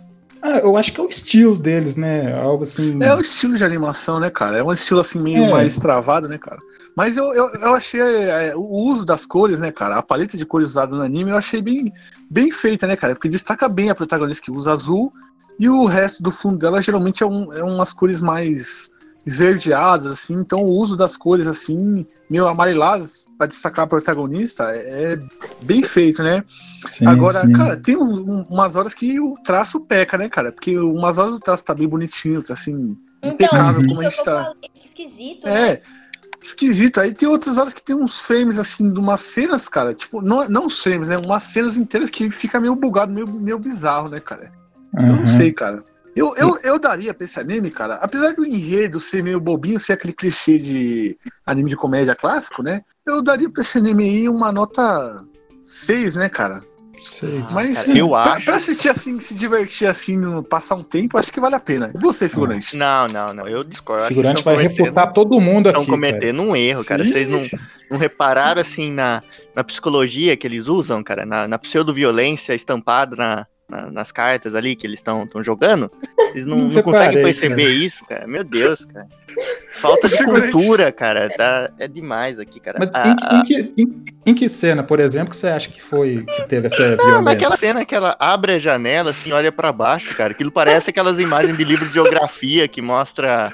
Ah, 0.43 0.59
eu 0.59 0.77
acho 0.77 0.93
que 0.93 1.01
é 1.01 1.05
o 1.05 1.09
estilo 1.09 1.57
deles, 1.57 1.95
né? 1.95 2.35
Algo 2.43 2.65
assim. 2.65 3.01
É 3.01 3.15
o 3.15 3.21
estilo 3.21 3.57
de 3.57 3.65
animação, 3.65 4.19
né, 4.19 4.29
cara? 4.29 4.59
É 4.59 4.63
um 4.65 4.73
estilo 4.73 4.99
assim 4.99 5.23
meio 5.23 5.45
É. 5.45 5.51
mais 5.53 5.77
travado, 5.77 6.29
né, 6.29 6.39
cara? 6.39 6.59
Mas 6.97 7.17
eu, 7.17 7.33
eu, 7.35 7.49
eu 7.51 7.75
achei 7.75 8.01
é, 8.01 8.53
o 8.57 8.65
uso 8.65 9.05
das 9.05 9.25
cores, 9.25 9.61
né, 9.61 9.71
cara? 9.71 9.97
A 9.97 10.03
paleta 10.03 10.37
de 10.37 10.45
cores 10.45 10.71
usada 10.71 10.97
no 10.97 11.03
anime 11.03 11.31
eu 11.31 11.37
achei 11.37 11.63
bem, 11.63 11.93
bem 12.29 12.51
feita, 12.51 12.85
né, 12.85 12.97
cara? 12.97 13.15
Porque 13.15 13.29
destaca 13.29 13.69
bem 13.69 13.91
a 13.91 13.95
protagonista 13.95 14.45
que 14.45 14.51
usa 14.51 14.73
azul 14.73 15.13
e 15.59 15.69
o 15.69 15.85
resto 15.85 16.23
do 16.23 16.31
fundo 16.31 16.59
dela 16.59 16.81
geralmente 16.83 17.23
é, 17.23 17.27
um, 17.27 17.53
é 17.53 17.63
umas 17.63 17.93
cores 17.93 18.21
mais 18.21 18.91
esverdeadas, 19.27 20.07
assim. 20.07 20.35
Então 20.35 20.61
o 20.61 20.69
uso 20.69 20.97
das 20.97 21.17
cores, 21.17 21.47
assim, 21.47 22.07
meio 22.29 22.47
amareladas 22.47 23.27
pra 23.39 23.47
destacar 23.47 23.85
a 23.85 23.89
protagonista 23.89 24.65
é, 24.75 25.13
é 25.15 25.19
bem 25.63 25.83
feito, 25.83 26.23
né? 26.23 26.45
Sim, 26.87 27.07
Agora, 27.07 27.41
sim. 27.41 27.53
cara, 27.53 27.77
tem 27.77 27.97
um- 27.97 28.03
um- 28.21 28.43
umas 28.51 28.77
horas 28.77 28.93
que 28.93 29.19
o 29.21 29.35
traço 29.43 29.81
peca, 29.81 30.19
né, 30.19 30.29
cara? 30.29 30.53
Porque 30.53 30.79
umas 30.79 31.19
horas 31.19 31.35
o 31.35 31.41
traço 31.41 31.65
tá 31.65 31.75
bem 31.75 31.89
bonitinho, 31.89 32.43
tá 32.43 32.53
assim, 32.53 32.97
Então, 33.23 33.33
impecável 33.33 33.87
como 33.89 34.01
a 34.01 34.05
é 34.05 34.11
gente 34.11 34.25
tá. 34.25 34.53
que 34.61 34.87
esquisito, 34.87 35.47
né? 35.47 35.71
É, 35.73 35.83
esquisito. 36.43 37.01
Aí 37.01 37.15
tem 37.15 37.27
outras 37.27 37.57
horas 37.57 37.73
que 37.73 37.83
tem 37.83 37.97
uns 37.97 38.21
frames, 38.21 38.59
assim, 38.59 38.93
de 38.93 39.01
umas 39.01 39.23
cenas, 39.23 39.69
cara. 39.71 39.95
Tipo, 39.95 40.21
não, 40.21 40.47
não 40.51 40.67
os 40.67 40.79
frames, 40.83 41.09
né? 41.09 41.17
Umas 41.17 41.45
cenas 41.45 41.79
inteiras 41.79 42.11
que 42.11 42.31
fica 42.31 42.61
meio 42.61 42.77
bugado, 42.77 43.11
meio, 43.13 43.27
meio 43.27 43.59
bizarro, 43.59 44.11
né, 44.11 44.21
cara? 44.21 44.53
Então, 44.95 45.07
eu 45.07 45.17
não 45.17 45.25
Aham. 45.25 45.33
sei, 45.33 45.53
cara. 45.53 45.85
Eu, 46.17 46.33
eu, 46.37 46.57
eu 46.63 46.79
daria 46.79 47.13
pra 47.13 47.25
esse 47.25 47.41
anime, 47.41 47.71
cara, 47.73 47.95
apesar 47.97 48.35
do 48.35 48.47
enredo 48.47 49.01
ser 49.01 49.21
meio 49.23 49.41
bobinho, 49.41 49.81
ser 49.81 49.95
aquele 49.95 50.13
clichê 50.13 50.59
de 50.59 51.19
anime 51.45 51.69
de 51.71 51.77
comédia 51.77 52.15
clássico, 52.15 52.63
né? 52.63 52.83
Eu 53.05 53.21
daria 53.21 53.51
pra 53.51 53.63
esse 53.63 53.79
anime 53.79 54.05
aí 54.05 54.29
uma 54.29 54.53
nota 54.53 55.25
6, 55.61 56.15
né, 56.15 56.29
cara? 56.29 56.63
Sei. 57.03 57.43
Mas 57.51 57.87
cara, 57.87 57.99
eu 57.99 58.11
pra, 58.11 58.35
acho- 58.35 58.45
pra 58.47 58.57
assistir 58.57 58.89
assim, 58.89 59.19
se 59.19 59.35
divertir 59.35 59.89
assim, 59.89 60.19
passar 60.45 60.77
um 60.77 60.85
tempo, 60.85 61.19
acho 61.19 61.33
que 61.33 61.41
vale 61.41 61.57
a 61.57 61.61
pena. 61.61 61.91
E 61.93 61.99
você, 61.99 62.29
figurante? 62.29 62.77
Não, 62.77 63.09
não, 63.09 63.35
não. 63.35 63.49
Eu 63.49 63.65
discordo. 63.65 64.05
O 64.05 64.09
figurante 64.09 64.43
vai 64.45 64.57
refutar 64.57 65.13
todo 65.13 65.41
mundo 65.41 65.69
aqui. 65.69 65.81
Estão 65.81 65.95
cometendo 65.95 66.41
um 66.43 66.55
erro, 66.55 66.85
cara. 66.85 67.03
Vocês 67.05 67.29
não, 67.29 67.41
não 67.91 67.99
repararam, 67.99 68.61
assim, 68.63 68.91
na, 68.93 69.21
na 69.55 69.65
psicologia 69.65 70.37
que 70.37 70.47
eles 70.47 70.69
usam, 70.69 71.03
cara? 71.03 71.27
Na, 71.27 71.47
na 71.49 71.59
pseudo-violência 71.59 72.55
estampada 72.55 73.17
na, 73.17 73.47
na- 73.75 73.91
nas 73.91 74.13
cartas 74.13 74.55
ali 74.55 74.77
que 74.77 74.87
eles 74.87 75.01
estão 75.01 75.27
jogando? 75.43 75.91
Eles 76.35 76.47
não, 76.47 76.57
Não 76.65 76.69
não 76.69 76.83
conseguem 76.83 77.23
perceber 77.23 77.69
isso, 77.69 78.05
cara. 78.07 78.27
Meu 78.27 78.45
Deus, 78.45 78.85
cara. 78.85 79.07
Falta 79.81 80.09
de 80.09 80.17
cultura, 80.25 80.93
cara. 80.93 81.29
Tá, 81.31 81.71
é 81.79 81.89
demais 81.89 82.39
aqui, 82.39 82.61
cara. 82.61 82.79
Mas 82.79 82.91
A- 82.95 83.09
em, 83.09 83.17
a- 83.23 83.37
em 83.39 83.43
que, 83.45 83.73
em, 83.77 84.05
em 84.27 84.35
que 84.35 84.49
cena, 84.49 84.83
por 84.83 85.01
exemplo, 85.01 85.31
que 85.31 85.37
você 85.37 85.49
acha 85.49 85.69
que 85.71 85.83
foi 85.83 86.25
que 86.25 86.49
teve 86.49 86.67
essa 86.69 86.79
Não, 86.91 86.97
violência? 86.97 87.23
naquela 87.23 87.57
cena 87.57 87.85
que 87.85 87.95
ela 87.95 88.17
abre 88.19 88.53
a 88.55 88.59
janela, 88.59 89.11
assim, 89.11 89.33
olha 89.33 89.51
pra 89.53 89.73
baixo, 89.73 90.15
cara. 90.17 90.33
Aquilo 90.33 90.51
parece 90.53 90.91
aquelas 90.91 91.19
imagens 91.19 91.57
de 91.57 91.65
livro 91.65 91.87
de 91.87 91.95
geografia 91.95 92.67
que 92.69 92.81
mostra 92.83 93.53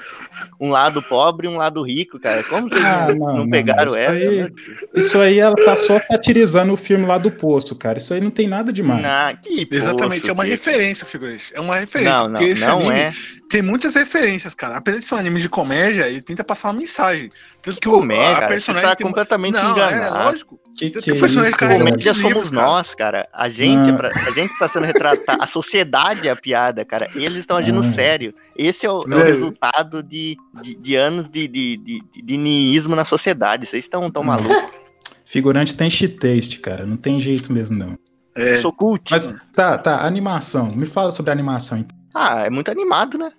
um 0.59 0.69
lado 0.69 1.01
pobre 1.01 1.47
e 1.47 1.49
um 1.49 1.57
lado 1.57 1.81
rico, 1.81 2.19
cara. 2.19 2.43
Como 2.43 2.69
vocês 2.69 2.83
Ah, 2.83 3.07
não, 3.09 3.15
não, 3.15 3.25
não 3.27 3.37
não, 3.39 3.49
pegaram 3.49 3.91
isso 3.91 3.99
essa? 3.99 4.11
aí- 4.13 4.37
Deus? 4.37 4.51
Isso 4.95 5.19
aí 5.19 5.39
ela 5.39 5.55
tá 5.55 5.75
só 5.75 5.99
satirizando 5.99 6.73
o 6.73 6.77
filme 6.77 7.05
lá 7.05 7.17
do 7.17 7.31
Poço, 7.31 7.75
cara. 7.75 7.97
Isso 7.97 8.13
aí 8.13 8.21
não 8.21 8.29
tem 8.29 8.47
nada 8.47 8.71
demais. 8.71 9.01
Na, 9.01 9.33
que 9.35 9.65
Exatamente, 10.15 10.29
é 10.29 10.33
uma 10.33 10.43
referência, 10.43 11.05
figurante. 11.05 11.51
É 11.53 11.59
uma 11.59 11.77
referência. 11.77 12.13
Não, 12.13 12.27
não, 12.27 12.39
porque 12.39 12.51
esse 12.51 12.65
não 12.65 12.79
anime 12.79 12.99
é. 12.99 13.13
tem 13.49 13.61
muitas 13.61 13.95
referências, 13.95 14.53
cara. 14.53 14.77
Apesar 14.77 14.99
de 14.99 15.05
ser 15.05 15.15
um 15.15 15.17
anime 15.17 15.41
de 15.41 15.49
comédia, 15.49 16.07
ele 16.07 16.21
tenta 16.21 16.43
passar 16.43 16.69
uma 16.69 16.79
mensagem. 16.79 17.29
Tanto 17.61 17.75
que, 17.75 17.81
Que 17.81 17.89
o 17.89 17.91
comédia, 17.93 18.29
a 18.29 18.33
cara, 18.33 18.41
você 18.47 18.49
personagem 18.53 18.89
tá 18.89 18.95
tem- 18.95 19.07
completamente 19.07 19.53
não, 19.55 19.71
enganado. 19.71 20.15
É, 20.17 20.23
lógico. 20.25 20.59
Que, 20.77 20.89
que 20.89 21.01
que 21.01 21.11
o 21.11 21.19
personagem 21.19 21.53
cara? 21.53 21.73
Comédia 21.77 22.13
somos 22.13 22.27
livros, 22.27 22.49
cara. 22.49 22.65
nós, 22.67 22.95
cara. 22.95 23.27
A 23.33 23.49
gente, 23.49 23.89
é 23.89 23.93
Ah. 23.93 23.97
pra- 23.97 24.11
a 24.15 24.31
gente 24.31 24.57
tá 24.57 24.67
sendo 24.67 24.85
retratado, 24.85 25.41
a 25.43 25.47
sociedade 25.47 26.27
é 26.27 26.31
a 26.31 26.35
piada, 26.35 26.85
cara. 26.85 27.07
Eles 27.13 27.39
estão 27.39 27.57
agindo 27.57 27.79
Ah. 27.81 27.83
sério. 27.83 28.33
Esse 28.57 28.85
é 28.85 28.89
o, 28.91 29.03
é 29.03 29.15
o 29.15 29.19
É. 29.19 29.23
resultado 29.25 30.01
de, 30.01 30.37
de, 30.63 30.75
de 30.75 30.95
anos 30.95 31.29
de, 31.29 31.47
de, 31.47 31.77
de, 31.77 32.01
de 32.23 32.37
niilismo 32.37 32.95
na 32.95 33.03
sociedade. 33.05 33.65
Vocês 33.65 33.83
estão 33.83 34.09
tão 34.09 34.21
Hum. 34.23 34.27
malucos. 34.27 34.71
Figurante 35.25 35.75
tem 35.75 35.89
shit 35.89 36.17
taste, 36.17 36.59
cara. 36.59 36.85
Não 36.85 36.97
tem 36.97 37.19
jeito 37.19 37.51
mesmo, 37.53 37.77
não. 37.77 37.97
É, 38.35 38.61
sou 38.61 38.71
cult. 38.73 39.11
Mas 39.11 39.33
tá, 39.53 39.77
tá, 39.77 40.05
animação. 40.05 40.67
Me 40.75 40.85
fala 40.85 41.11
sobre 41.11 41.31
a 41.31 41.33
animação. 41.33 41.77
então. 41.79 41.97
Ah, 42.13 42.45
é 42.45 42.49
muito 42.49 42.69
animado, 42.71 43.17
né? 43.17 43.31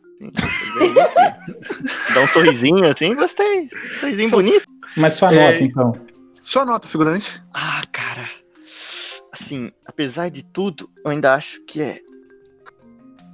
Dá 2.15 2.21
um 2.21 2.27
sorrisinho 2.29 2.89
assim, 2.91 3.15
gostei. 3.15 3.69
Sorrisinho 4.01 4.29
Só- 4.29 4.37
bonito. 4.37 4.67
Mas 4.97 5.15
sua 5.15 5.33
É, 5.35 5.53
nota, 5.53 5.65
então. 5.65 5.93
Só 6.41 6.65
nota, 6.65 6.87
figurante. 6.89 7.43
Ah, 7.55 7.81
cara. 7.91 8.29
Assim, 9.33 9.71
apesar 9.87 10.29
de 10.31 10.43
tudo, 10.45 10.91
eu 11.05 11.11
ainda 11.11 11.35
acho 11.35 11.61
que 11.67 11.81
é 11.81 11.99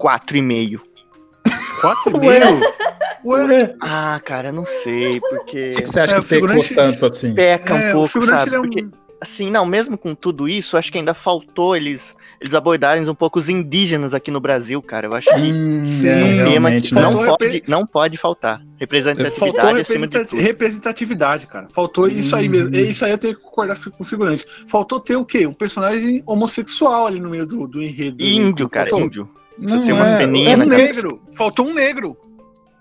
4,5. 0.00 0.80
4,5. 1.82 2.60
Ué, 3.24 3.44
Ué, 3.44 3.74
Ah, 3.82 4.20
cara, 4.24 4.48
eu 4.48 4.52
não 4.52 4.64
sei, 4.84 5.18
porque 5.20 5.70
o 5.72 5.74
que, 5.74 5.82
que 5.82 5.86
você 5.88 6.00
acha 6.00 6.16
É, 6.16 6.20
que 6.20 6.26
pecou 6.26 6.48
figurante- 6.48 6.74
tanto 6.74 7.06
assim? 7.06 7.34
peca 7.34 7.74
um 7.74 7.78
é, 7.78 7.90
o 7.90 7.92
pouco, 7.94 8.08
figurante 8.08 8.38
sabe? 8.44 8.54
é 8.56 8.58
um. 8.60 8.62
Porque, 8.62 8.88
assim, 9.20 9.50
não, 9.50 9.64
mesmo 9.66 9.96
com 9.98 10.14
tudo 10.14 10.48
isso, 10.48 10.76
acho 10.76 10.90
que 10.92 10.98
ainda 10.98 11.14
faltou 11.14 11.74
eles, 11.76 12.14
eles 12.40 12.54
abordarem 12.54 13.08
um 13.08 13.14
pouco 13.14 13.38
os 13.38 13.48
indígenas 13.48 14.14
aqui 14.14 14.30
no 14.30 14.40
Brasil, 14.40 14.80
cara. 14.82 15.06
Eu 15.06 15.14
acho 15.14 15.28
que 15.28 15.40
Hum, 15.52 15.86
é, 16.04 16.38
é 16.38 16.44
um 16.46 16.50
tema 16.50 16.80
que 16.80 16.94
né? 16.94 17.00
não 17.00 17.12
Faltou 17.12 17.36
pode, 17.38 17.44
repre- 17.52 17.70
não 17.70 17.86
pode 17.86 18.18
faltar. 18.18 18.58
Faltou 18.58 18.76
Representatividade 18.78 19.78
representati- 19.78 20.28
tudo. 20.28 20.42
representatividade, 20.42 21.46
cara. 21.46 21.68
Faltou 21.68 22.08
isso 22.08 22.36
aí 22.36 22.48
mesmo. 22.48 22.68
Hum. 22.74 22.78
Isso 22.80 23.04
aí 23.04 23.10
eu 23.10 23.18
tenho 23.18 23.34
que 23.34 23.42
concordar 23.42 23.76
com 23.90 24.02
o 24.02 24.06
figurante. 24.06 24.44
Faltou 24.66 25.00
ter 25.00 25.16
o 25.16 25.24
quê? 25.24 25.46
Um 25.46 25.52
personagem 25.54 26.22
homossexual 26.26 27.06
ali 27.06 27.20
no 27.20 27.28
meio 27.30 27.46
do, 27.46 27.66
do 27.66 27.82
enredo. 27.82 28.22
Índio, 28.24 28.68
cara, 28.68 28.88
Faltou 28.90 29.06
índio. 29.06 29.28
Não, 29.58 29.76
Você 29.78 29.86
tem 29.86 29.94
umas 29.96 30.08
é, 30.10 30.18
peninhas 30.18 30.60
um 30.60 30.64
negro. 30.66 31.20
Faltou 31.36 31.66
um 31.66 31.74
negro. 31.74 32.16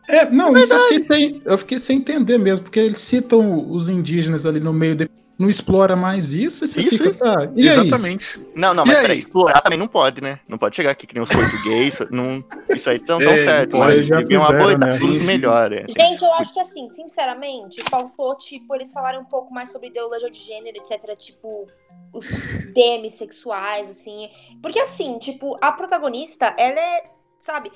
É, 0.10 0.30
não, 0.30 0.56
isso 0.58 0.74
eu 0.74 0.84
fiquei, 0.84 1.04
sem, 1.18 1.42
eu 1.44 1.58
fiquei 1.58 1.80
sem 1.80 1.98
entender 1.98 2.38
mesmo, 2.38 2.64
porque 2.64 2.80
eles 2.80 3.00
citam 3.00 3.70
os 3.70 3.90
indígenas 3.90 4.46
ali 4.46 4.60
no 4.60 4.72
meio, 4.72 4.96
de, 4.96 5.10
não 5.38 5.50
explora 5.50 5.96
mais 5.96 6.32
isso, 6.32 6.66
e 6.66 6.68
você 6.68 6.82
Isso, 6.82 6.90
fica, 6.98 7.10
isso. 7.10 7.20
tá, 7.20 7.50
e 7.56 7.70
aí? 7.70 7.80
Exatamente. 7.80 8.40
Não, 8.56 8.74
não, 8.74 8.84
E 8.84 8.88
mas 8.88 8.96
aí? 8.98 9.02
peraí, 9.04 9.20
explorar 9.20 9.62
também 9.62 9.78
não 9.78 9.88
pode, 9.88 10.20
né? 10.22 10.40
Não 10.48 10.58
pode 10.58 10.76
chegar 10.76 10.92
aqui 10.92 11.06
que 11.06 11.14
nem 11.14 11.24
os 11.24 11.30
portugueses. 11.30 12.08
não, 12.12 12.44
isso 12.76 12.90
aí 12.90 13.00
tão, 13.00 13.20
tão 13.20 13.32
É, 13.32 13.44
certo, 13.44 13.78
mas 13.78 14.06
já 14.06 14.18
fizeram, 14.22 14.44
abordar 14.44 14.80
né? 14.94 14.98
tudo 14.98 15.20
Sim, 15.20 15.28
melhor. 15.28 15.72
é. 15.72 15.86
Gente, 15.88 16.24
eu 16.24 16.34
acho 16.34 16.54
que 16.54 16.60
assim, 16.60 16.90
sinceramente, 16.90 17.84
faltou, 17.90 18.36
tipo, 18.36 18.74
eles 18.76 18.92
falarem 18.92 19.20
um 19.20 19.26
pouco 19.26 19.54
mais 19.54 19.72
sobre 19.72 19.90
ideologia 19.90 20.32
de 20.32 20.40
gênero, 20.42 20.78
etc. 20.78 21.16
Tipo, 21.16 21.68
os 22.14 22.26
demissexuais, 22.74 23.90
assim. 23.90 24.30
Porque 24.62 24.80
assim, 24.80 25.18
tipo, 25.20 25.56
a 25.62 25.72
protagonista, 25.72 26.54
ela 26.58 26.80
é, 26.80 27.04
sabe, 27.38 27.72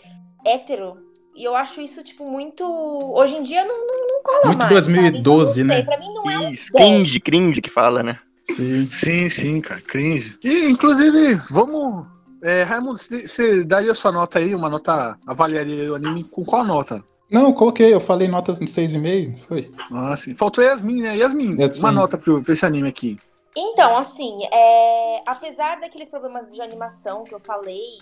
hétero. 0.45 1.10
E 1.35 1.43
eu 1.43 1.55
acho 1.55 1.81
isso, 1.81 2.03
tipo, 2.03 2.29
muito. 2.29 2.63
Hoje 2.63 3.35
em 3.35 3.43
dia 3.43 3.63
não, 3.63 3.87
não, 3.87 4.07
não 4.07 4.23
cola 4.23 4.41
Muito 4.45 4.59
mais. 4.59 4.87
2012, 4.87 4.89
sabe? 4.91 5.19
Então, 5.21 5.37
não 5.37 5.45
sei, 5.45 5.63
né? 5.63 5.83
Pra 5.83 5.97
mim 5.97 6.13
não 6.13 6.31
é 6.31 6.39
um 6.39 6.51
Isso, 6.51 6.71
cringe, 6.73 7.19
cringe 7.19 7.61
que 7.61 7.69
fala, 7.69 8.03
né? 8.03 8.17
Sim. 8.43 8.89
Sim, 8.91 9.29
sim, 9.29 9.61
cara. 9.61 9.81
Cringe. 9.81 10.37
E, 10.43 10.65
inclusive, 10.65 11.35
vamos. 11.49 12.05
É, 12.43 12.63
Raimundo, 12.63 12.97
você 12.97 13.63
daria 13.63 13.93
sua 13.93 14.11
nota 14.11 14.39
aí? 14.39 14.53
Uma 14.53 14.69
nota. 14.69 15.17
Avaliaria 15.25 15.91
o 15.91 15.95
anime 15.95 16.23
com 16.23 16.43
qual 16.43 16.63
nota? 16.63 17.03
Não, 17.31 17.43
eu 17.43 17.53
coloquei, 17.53 17.93
eu 17.93 18.01
falei 18.01 18.27
notas 18.27 18.59
em 18.59 18.65
6,5, 18.65 19.47
foi. 19.47 19.71
Ah, 19.89 20.17
sim. 20.17 20.35
Faltou 20.35 20.61
Yasmin, 20.61 21.01
né? 21.01 21.15
Yasmin, 21.15 21.57
Yasmin. 21.57 21.79
uma 21.79 21.91
nota 21.91 22.17
pro, 22.17 22.43
pra 22.43 22.51
esse 22.51 22.65
anime 22.65 22.89
aqui. 22.89 23.17
Então, 23.55 23.95
assim, 23.95 24.37
é, 24.51 25.21
apesar 25.25 25.79
daqueles 25.79 26.09
problemas 26.09 26.53
de 26.53 26.61
animação 26.61 27.23
que 27.23 27.33
eu 27.33 27.39
falei, 27.39 27.99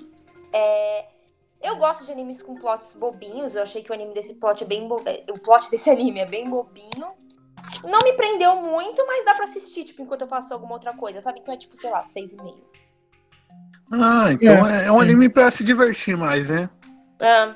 é, 0.52 1.06
eu 1.62 1.76
gosto 1.76 2.06
de 2.06 2.12
animes 2.12 2.42
com 2.42 2.56
plots 2.56 2.96
bobinhos. 2.96 3.56
Eu 3.56 3.64
achei 3.64 3.84
que 3.84 3.92
o 3.92 3.94
anime 3.94 4.14
desse 4.14 4.36
plot 4.36 4.64
é 4.64 4.68
bem 4.68 4.88
bo... 4.88 5.02
é, 5.06 5.24
o 5.30 5.40
plot 5.40 5.70
desse 5.70 5.90
anime 5.92 6.20
é 6.20 6.26
bem 6.26 6.50
bobinho. 6.50 7.08
Não 7.84 8.00
me 8.04 8.14
prendeu 8.14 8.56
muito, 8.56 9.06
mas 9.06 9.26
dá 9.26 9.36
pra 9.36 9.44
assistir, 9.44 9.84
tipo, 9.84 10.02
enquanto 10.02 10.22
eu 10.22 10.28
faço 10.28 10.54
alguma 10.54 10.74
outra 10.74 10.94
coisa, 10.94 11.22
sabe? 11.22 11.40
Então 11.42 11.54
é 11.54 11.58
tipo, 11.58 11.78
sei 11.78 11.92
lá, 11.92 12.02
seis 12.02 12.34
e 12.34 12.38
meio. 12.42 12.64
Ah, 13.92 14.32
então 14.32 14.68
é, 14.68 14.86
é 14.86 14.92
um 14.92 15.00
anime 15.00 15.30
pra 15.30 15.50
se 15.52 15.64
divertir 15.64 16.16
mais, 16.16 16.50
né? 16.50 16.70
Ah, 17.20 17.56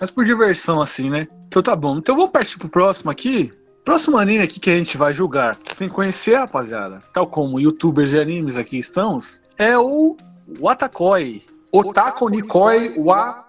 Mas 0.00 0.10
por 0.10 0.24
diversão, 0.24 0.80
assim, 0.80 1.10
né? 1.10 1.28
Então 1.46 1.62
tá 1.62 1.76
bom. 1.76 1.98
Então 1.98 2.16
vamos 2.16 2.32
partir 2.32 2.58
pro 2.58 2.68
próximo 2.68 3.10
aqui. 3.10 3.52
Próximo 3.84 4.18
anime 4.18 4.42
aqui 4.42 4.58
que 4.58 4.70
a 4.70 4.76
gente 4.76 4.96
vai 4.96 5.12
julgar, 5.12 5.56
sem 5.72 5.88
conhecer, 5.88 6.34
rapaziada, 6.34 7.00
tal 7.12 7.24
como 7.24 7.60
youtubers 7.60 8.10
de 8.10 8.18
animes 8.18 8.56
aqui 8.56 8.78
estamos, 8.78 9.40
é 9.56 9.78
o 9.78 10.16
Watakoi. 10.58 11.44
Otako 11.78 12.28
Nikoi 12.30 12.94
wa 12.98 13.44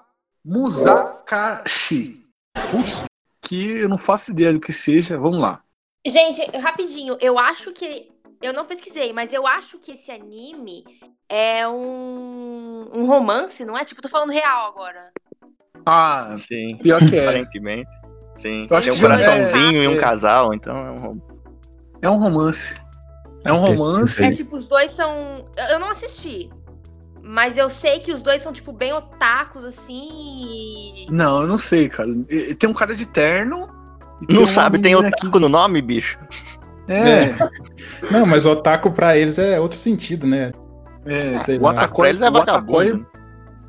Musakashi. 0.46 2.24
Putz, 2.72 3.04
que 3.42 3.80
eu 3.80 3.90
não 3.90 3.98
faço 3.98 4.32
ideia 4.32 4.54
do 4.54 4.60
que 4.60 4.74
seja. 4.74 5.18
Vamos 5.18 5.40
lá. 5.40 5.62
Gente, 6.06 6.42
rapidinho, 6.58 7.18
eu 7.20 7.38
acho 7.38 7.72
que. 7.72 8.12
Eu 8.42 8.54
não 8.54 8.66
pesquisei, 8.66 9.12
mas 9.14 9.34
eu 9.34 9.48
acho 9.48 9.80
que 9.80 9.92
esse 9.94 10.12
anime 10.12 10.84
é 11.28 11.68
um, 11.68 12.88
um 12.94 13.06
romance, 13.08 13.66
não 13.66 13.76
é? 13.76 13.84
Tipo, 13.84 14.00
tô 14.02 14.08
falando 14.10 14.30
real 14.32 14.68
agora. 14.70 15.12
Ah, 15.86 16.36
Sim, 16.38 16.78
pior 16.78 17.00
que 17.00 17.16
é. 17.18 17.24
aparentemente. 17.28 17.90
Sim, 18.38 18.68
Eu 18.70 18.78
acho 18.78 18.92
tem 18.92 18.98
um 19.00 19.02
coraçãozinho 19.02 19.82
é- 19.82 19.84
e 19.86 19.88
um 19.88 19.96
é. 19.96 20.00
casal, 20.00 20.54
então 20.54 20.78
é 20.78 20.92
um 20.92 21.00
rom- 21.00 21.22
É 22.04 22.10
um 22.10 22.20
romance. 22.20 22.80
É 23.44 23.52
um 23.52 23.58
romance. 23.58 24.24
É 24.24 24.32
tipo, 24.32 24.56
os 24.56 24.68
dois 24.68 24.92
são. 24.92 25.50
Eu 25.72 25.80
não 25.80 25.90
assisti. 25.90 26.50
Mas 27.28 27.58
eu 27.58 27.70
sei 27.70 28.00
que 28.00 28.12
os 28.12 28.22
dois 28.22 28.42
são, 28.42 28.54
tipo, 28.54 28.72
bem 28.72 28.94
otakus, 28.94 29.66
assim. 29.66 30.08
e- 30.10 31.08
Não, 31.12 31.42
eu 31.42 31.48
não 31.48 31.58
sei, 31.58 31.90
cara. 31.90 32.10
Tem 32.58 32.70
um 32.70 32.74
cara 32.74 32.96
de 32.96 33.06
terno. 33.06 33.70
Não 34.30 34.48
sabe, 34.48 34.80
tem 34.80 34.96
otaku 34.96 35.40
no 35.40 35.50
nome, 35.50 35.82
bicho? 35.82 36.18
É, 36.88 37.36
Não, 38.10 38.26
mas 38.26 38.46
otaku 38.46 38.90
pra 38.92 39.18
eles 39.18 39.38
é 39.38 39.60
outro 39.60 39.78
sentido, 39.78 40.26
né? 40.26 40.54
é. 41.06 41.40
Sei 41.42 41.58
O 41.58 41.62
lá. 41.62 41.72
Ah, 41.72 41.74
pra 41.74 41.82
Watakoi, 41.84 42.10
eles 42.10 42.22
é 42.22 42.32
vagabundo. 42.32 43.08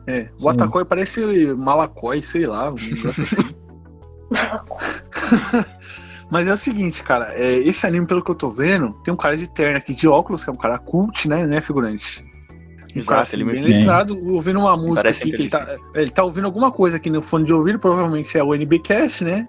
é, 0.06 0.30
o 0.34 0.38
Sim. 0.38 0.46
Watakoi 0.46 0.84
parece 0.84 1.46
malacói, 1.54 2.22
sei 2.22 2.46
lá, 2.46 2.70
um 2.70 2.74
negócio 2.76 3.24
assim. 3.24 3.54
Mas 6.30 6.46
é 6.46 6.52
o 6.52 6.56
seguinte, 6.56 7.02
cara, 7.02 7.32
é, 7.34 7.54
esse 7.58 7.86
anime, 7.86 8.06
pelo 8.06 8.22
que 8.22 8.30
eu 8.30 8.34
tô 8.34 8.50
vendo, 8.50 8.92
tem 9.02 9.12
um 9.12 9.16
cara 9.16 9.36
de 9.36 9.48
terno 9.48 9.78
aqui, 9.78 9.94
de 9.94 10.06
óculos, 10.06 10.44
que 10.44 10.50
é 10.50 10.52
um 10.52 10.56
cara 10.56 10.78
cult, 10.78 11.26
né, 11.28 11.46
né, 11.46 11.60
figurante? 11.60 12.24
Um 12.96 13.00
Exato, 13.00 13.20
assim, 13.20 13.36
ele 13.36 13.44
bem 13.44 13.62
me... 13.62 13.68
letrado, 13.74 14.18
ouvindo 14.32 14.58
uma 14.60 14.76
música 14.76 15.02
parece 15.02 15.22
aqui, 15.22 15.32
que 15.32 15.42
ele 15.42 15.50
tá, 15.50 15.66
é, 15.94 16.00
ele 16.02 16.10
tá 16.10 16.24
ouvindo 16.24 16.44
alguma 16.46 16.70
coisa 16.72 16.96
aqui 16.96 17.10
no 17.10 17.22
fone 17.22 17.44
de 17.44 17.52
ouvido, 17.52 17.78
provavelmente 17.78 18.36
é 18.38 18.42
o 18.42 18.54
NBcast, 18.54 19.24
né? 19.24 19.46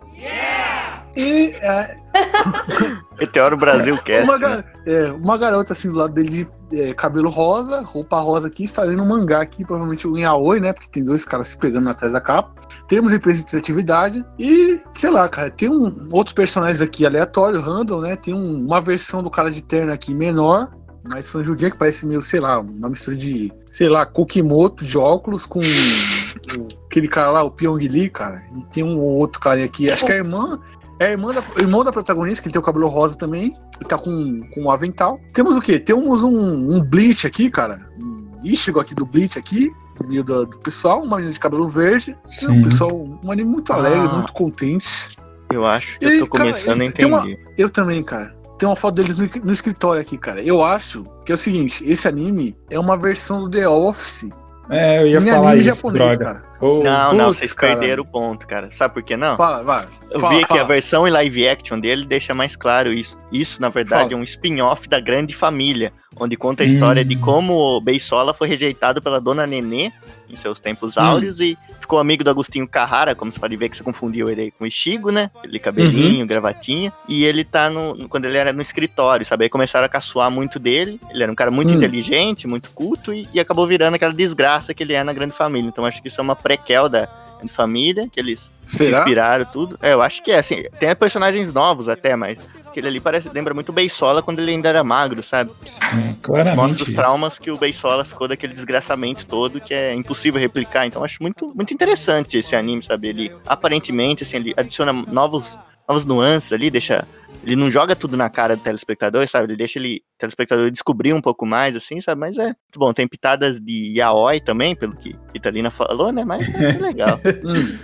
E 1.15 1.47
é, 1.61 1.97
Meteoro 3.19 3.57
Brasil 3.57 3.97
Cast. 3.97 4.23
uma, 4.29 4.37
né? 4.37 4.39
gar- 4.47 4.65
é, 4.85 5.11
uma 5.11 5.37
garota 5.37 5.73
assim 5.73 5.91
do 5.91 5.97
lado 5.97 6.13
dele 6.13 6.29
de 6.69 6.79
é, 6.81 6.93
cabelo 6.93 7.29
rosa, 7.29 7.81
roupa 7.81 8.19
rosa 8.19 8.47
aqui, 8.47 8.63
está 8.63 8.83
lendo 8.83 9.01
um 9.03 9.07
mangá 9.07 9.41
aqui, 9.41 9.65
provavelmente 9.65 10.07
um 10.07 10.15
yaoi, 10.17 10.59
né? 10.59 10.71
Porque 10.71 10.87
tem 10.89 11.03
dois 11.03 11.25
caras 11.25 11.47
se 11.49 11.57
pegando 11.57 11.89
atrás 11.89 12.13
da 12.13 12.21
capa. 12.21 12.51
Temos 12.87 13.11
representatividade 13.11 14.23
e, 14.37 14.79
sei 14.93 15.09
lá, 15.09 15.27
cara, 15.27 15.49
tem 15.49 15.67
um, 15.69 16.07
outros 16.11 16.33
personagens 16.33 16.81
aqui 16.81 17.05
aleatórios, 17.05 17.61
random, 17.61 18.01
né? 18.01 18.15
Tem 18.15 18.33
um- 18.33 18.63
uma 18.65 18.79
versão 18.79 19.23
do 19.23 19.29
cara 19.31 19.49
de 19.49 19.63
terno 19.63 19.91
aqui 19.91 20.13
menor, 20.13 20.69
mais 21.07 21.29
franjudinha, 21.29 21.71
que 21.71 21.77
parece 21.77 22.05
meio, 22.05 22.21
sei 22.21 22.39
lá, 22.39 22.59
uma 22.59 22.89
mistura 22.89 23.15
de, 23.15 23.51
sei 23.67 23.87
lá, 23.87 24.05
Kokimoto 24.05 24.83
de 24.83 24.97
óculos 24.97 25.45
com 25.45 25.59
o- 25.59 26.67
aquele 26.87 27.07
cara 27.07 27.31
lá, 27.31 27.43
o 27.43 27.51
Pyong 27.51 27.87
Lee, 27.87 28.09
cara. 28.09 28.43
E 28.57 28.63
tem 28.71 28.83
um 28.83 28.97
outro 28.97 29.39
cara 29.39 29.63
aqui, 29.63 29.89
acho 29.89 30.05
que 30.05 30.11
é 30.11 30.15
a 30.15 30.17
irmã. 30.19 30.59
É 30.99 31.05
a 31.07 31.11
irmã 31.11 31.31
da, 31.33 31.41
irmão 31.57 31.83
da 31.83 31.91
protagonista, 31.93 32.41
que 32.41 32.47
ele 32.49 32.53
tem 32.53 32.59
o 32.61 32.65
cabelo 32.65 32.87
rosa 32.89 33.17
também. 33.17 33.55
Ele 33.79 33.87
tá 33.87 33.97
com, 33.97 34.41
com 34.53 34.63
um 34.63 34.71
avental. 34.71 35.19
Temos 35.33 35.55
o 35.55 35.61
quê? 35.61 35.79
Temos 35.79 36.23
um, 36.23 36.37
um 36.75 36.83
Bleach 36.83 37.25
aqui, 37.25 37.49
cara. 37.49 37.89
Um 38.01 38.27
Ichigo 38.43 38.79
aqui 38.81 38.93
do 38.93 39.05
Bleach 39.05 39.39
aqui. 39.39 39.69
Meio 40.05 40.23
do, 40.23 40.45
do 40.45 40.57
pessoal, 40.59 41.01
uma 41.03 41.17
menina 41.17 41.33
de 41.33 41.39
cabelo 41.39 41.67
verde. 41.67 42.15
Sim. 42.25 42.51
Um 42.51 42.61
pessoal, 42.63 43.19
um 43.23 43.31
anime 43.31 43.49
muito 43.49 43.71
alegre, 43.73 43.99
Ah. 43.99 44.13
muito 44.15 44.31
contente. 44.33 45.09
Eu 45.51 45.65
acho 45.65 45.97
que 45.99 46.05
E, 46.05 46.19
eu 46.19 46.25
tô 46.27 46.37
cara, 46.37 46.51
começando 46.51 46.81
a 46.87 46.91
tem 46.91 47.05
uma- 47.05 47.19
entender. 47.19 47.39
Eu 47.57 47.69
também, 47.69 48.01
cara. 48.03 48.33
Tem 48.59 48.67
uma 48.67 48.75
foto 48.75 48.95
deles 48.95 49.17
no, 49.17 49.27
no 49.43 49.51
escritório 49.51 50.01
aqui, 50.01 50.17
cara. 50.17 50.41
Eu 50.43 50.61
acho 50.63 51.05
que 51.25 51.31
é 51.31 51.35
o 51.35 51.37
seguinte: 51.37 51.81
esse 51.89 52.07
anime 52.07 52.55
é 52.69 52.77
uma 52.77 52.97
versão 52.97 53.39
do 53.39 53.49
The 53.49 53.67
Office 53.67 54.29
É, 54.69 55.01
eu 55.01 55.07
ia 55.07 55.17
em 55.17 55.21
falar 55.21 55.51
anime 55.51 55.61
isso, 55.67 55.75
japonês, 55.75 56.17
droga. 56.17 56.25
cara. 56.25 56.48
Ô, 56.61 56.83
Não, 56.83 57.13
não, 57.13 57.25
putz, 57.27 57.37
vocês 57.37 57.53
cara. 57.53 57.77
perderam 57.77 58.03
o 58.03 58.05
ponto, 58.05 58.45
cara. 58.45 58.69
Sabe 58.73 58.93
por 58.93 59.03
que 59.03 59.15
não? 59.15 59.37
Fala, 59.37 59.63
vai. 59.63 59.85
Eu 60.11 60.19
fala, 60.19 60.37
vi 60.37 60.45
que 60.45 60.57
a 60.57 60.63
versão 60.63 61.07
em 61.07 61.11
live 61.11 61.47
action 61.47 61.79
dele 61.79 62.05
deixa 62.05 62.33
mais 62.33 62.55
claro 62.55 62.91
isso. 62.91 63.17
Isso, 63.31 63.61
na 63.61 63.69
verdade, 63.69 64.09
Fala. 64.09 64.13
é 64.13 64.15
um 64.17 64.23
spin-off 64.23 64.89
da 64.89 64.99
Grande 64.99 65.33
Família, 65.35 65.93
onde 66.17 66.35
conta 66.35 66.63
a 66.63 66.65
história 66.65 67.01
Hum. 67.03 67.05
de 67.07 67.15
como 67.15 67.53
o 67.53 67.79
Beisola 67.79 68.33
foi 68.33 68.47
rejeitado 68.47 69.01
pela 69.01 69.21
dona 69.21 69.45
Nenê 69.47 69.91
em 70.29 70.35
seus 70.35 70.59
tempos 70.59 70.97
Hum. 70.97 71.01
áureos 71.01 71.39
e 71.39 71.57
ficou 71.79 71.97
amigo 71.99 72.23
do 72.23 72.29
Agostinho 72.29 72.67
Carrara, 72.67 73.15
como 73.15 73.31
você 73.31 73.39
pode 73.39 73.55
ver 73.55 73.69
que 73.69 73.77
você 73.77 73.83
confundiu 73.83 74.29
ele 74.29 74.41
aí 74.41 74.51
com 74.51 74.63
o 74.63 74.67
Ichigo, 74.67 75.11
né? 75.11 75.31
Ele 75.43 75.59
cabelinho, 75.59 76.25
gravatinha. 76.25 76.91
E 77.07 77.23
ele 77.23 77.43
tá 77.43 77.69
no. 77.69 77.93
no- 77.95 78.09
Quando 78.09 78.25
ele 78.25 78.37
era 78.37 78.51
no 78.51 78.61
escritório, 78.61 79.25
sabe? 79.25 79.43
Aí 79.45 79.49
começaram 79.49 79.85
a 79.85 79.89
caçoar 79.89 80.29
muito 80.31 80.57
dele. 80.59 80.99
Ele 81.11 81.23
era 81.23 81.31
um 81.31 81.35
cara 81.35 81.49
muito 81.51 81.71
Hum. 81.73 81.77
inteligente, 81.77 82.47
muito 82.47 82.71
culto, 82.71 83.13
e, 83.13 83.27
e 83.33 83.39
acabou 83.39 83.65
virando 83.67 83.93
aquela 83.95 84.13
desgraça 84.13 84.73
que 84.73 84.81
ele 84.83 84.93
é 84.93 85.03
na 85.03 85.13
Grande 85.13 85.35
Família. 85.35 85.67
Então 85.69 85.85
acho 85.85 86.01
que 86.01 86.07
isso 86.07 86.19
é 86.19 86.23
uma 86.23 86.35
prequel 86.49 86.89
da 86.89 87.07
Família, 87.47 88.09
que 88.11 88.19
eles 88.19 88.49
se 88.63 88.77
Será? 88.77 88.97
inspiraram 88.99 89.45
tudo. 89.45 89.77
É, 89.81 89.93
eu 89.93 90.01
acho 90.01 90.21
que 90.23 90.31
é, 90.31 90.39
assim, 90.39 90.63
tem 90.79 90.93
personagens 90.95 91.53
novos 91.53 91.87
até, 91.87 92.15
mas 92.15 92.37
aquele 92.67 92.87
ali 92.87 92.99
parece, 92.99 93.29
lembra 93.29 93.53
muito 93.53 93.69
o 93.69 93.73
Beisola 93.73 94.21
quando 94.21 94.39
ele 94.39 94.51
ainda 94.51 94.67
era 94.67 94.83
magro, 94.83 95.23
sabe? 95.23 95.51
sim, 95.65 95.79
Mostra 95.95 96.15
claramente. 96.21 96.81
os 96.81 96.87
isso. 96.89 96.93
traumas 96.95 97.39
que 97.39 97.49
o 97.51 97.57
Beisola 97.57 98.03
ficou 98.03 98.27
daquele 98.27 98.53
desgraçamento 98.53 99.25
todo, 99.25 99.61
que 99.61 99.73
é 99.73 99.93
impossível 99.93 100.39
replicar. 100.39 100.85
Então 100.85 101.03
acho 101.03 101.17
muito, 101.21 101.53
muito 101.55 101.73
interessante 101.73 102.37
esse 102.37 102.55
anime, 102.55 102.83
sabe? 102.83 103.07
Ele, 103.07 103.31
aparentemente, 103.47 104.23
assim, 104.23 104.37
ele 104.37 104.53
adiciona 104.57 104.91
novos, 104.91 105.45
novos 105.89 106.05
nuances 106.05 106.53
ali, 106.53 106.69
deixa... 106.69 107.05
Ele 107.43 107.55
não 107.55 107.71
joga 107.71 107.95
tudo 107.95 108.17
na 108.17 108.29
cara 108.29 108.55
do 108.57 108.61
telespectador, 108.61 109.25
sabe? 109.27 109.45
Ele 109.47 109.55
deixa 109.55 109.79
ele, 109.79 110.01
o 110.15 110.19
telespectador 110.19 110.69
descobrir 110.69 111.13
um 111.13 111.21
pouco 111.21 111.45
mais, 111.45 111.73
assim, 111.75 112.01
sabe? 112.01 112.19
Mas 112.19 112.37
é 112.37 112.43
muito 112.47 112.77
bom. 112.77 112.91
Tem 112.93 113.07
pitadas 113.07 113.59
de 113.61 113.93
yaoi 113.97 114.41
também, 114.41 114.75
pelo 114.75 114.93
que 114.97 115.15
Italina 115.33 115.71
falou, 115.71 116.11
né? 116.11 116.25
Mas 116.25 116.47
é 116.53 116.71
legal. 116.77 117.19
Hum. 117.45 117.77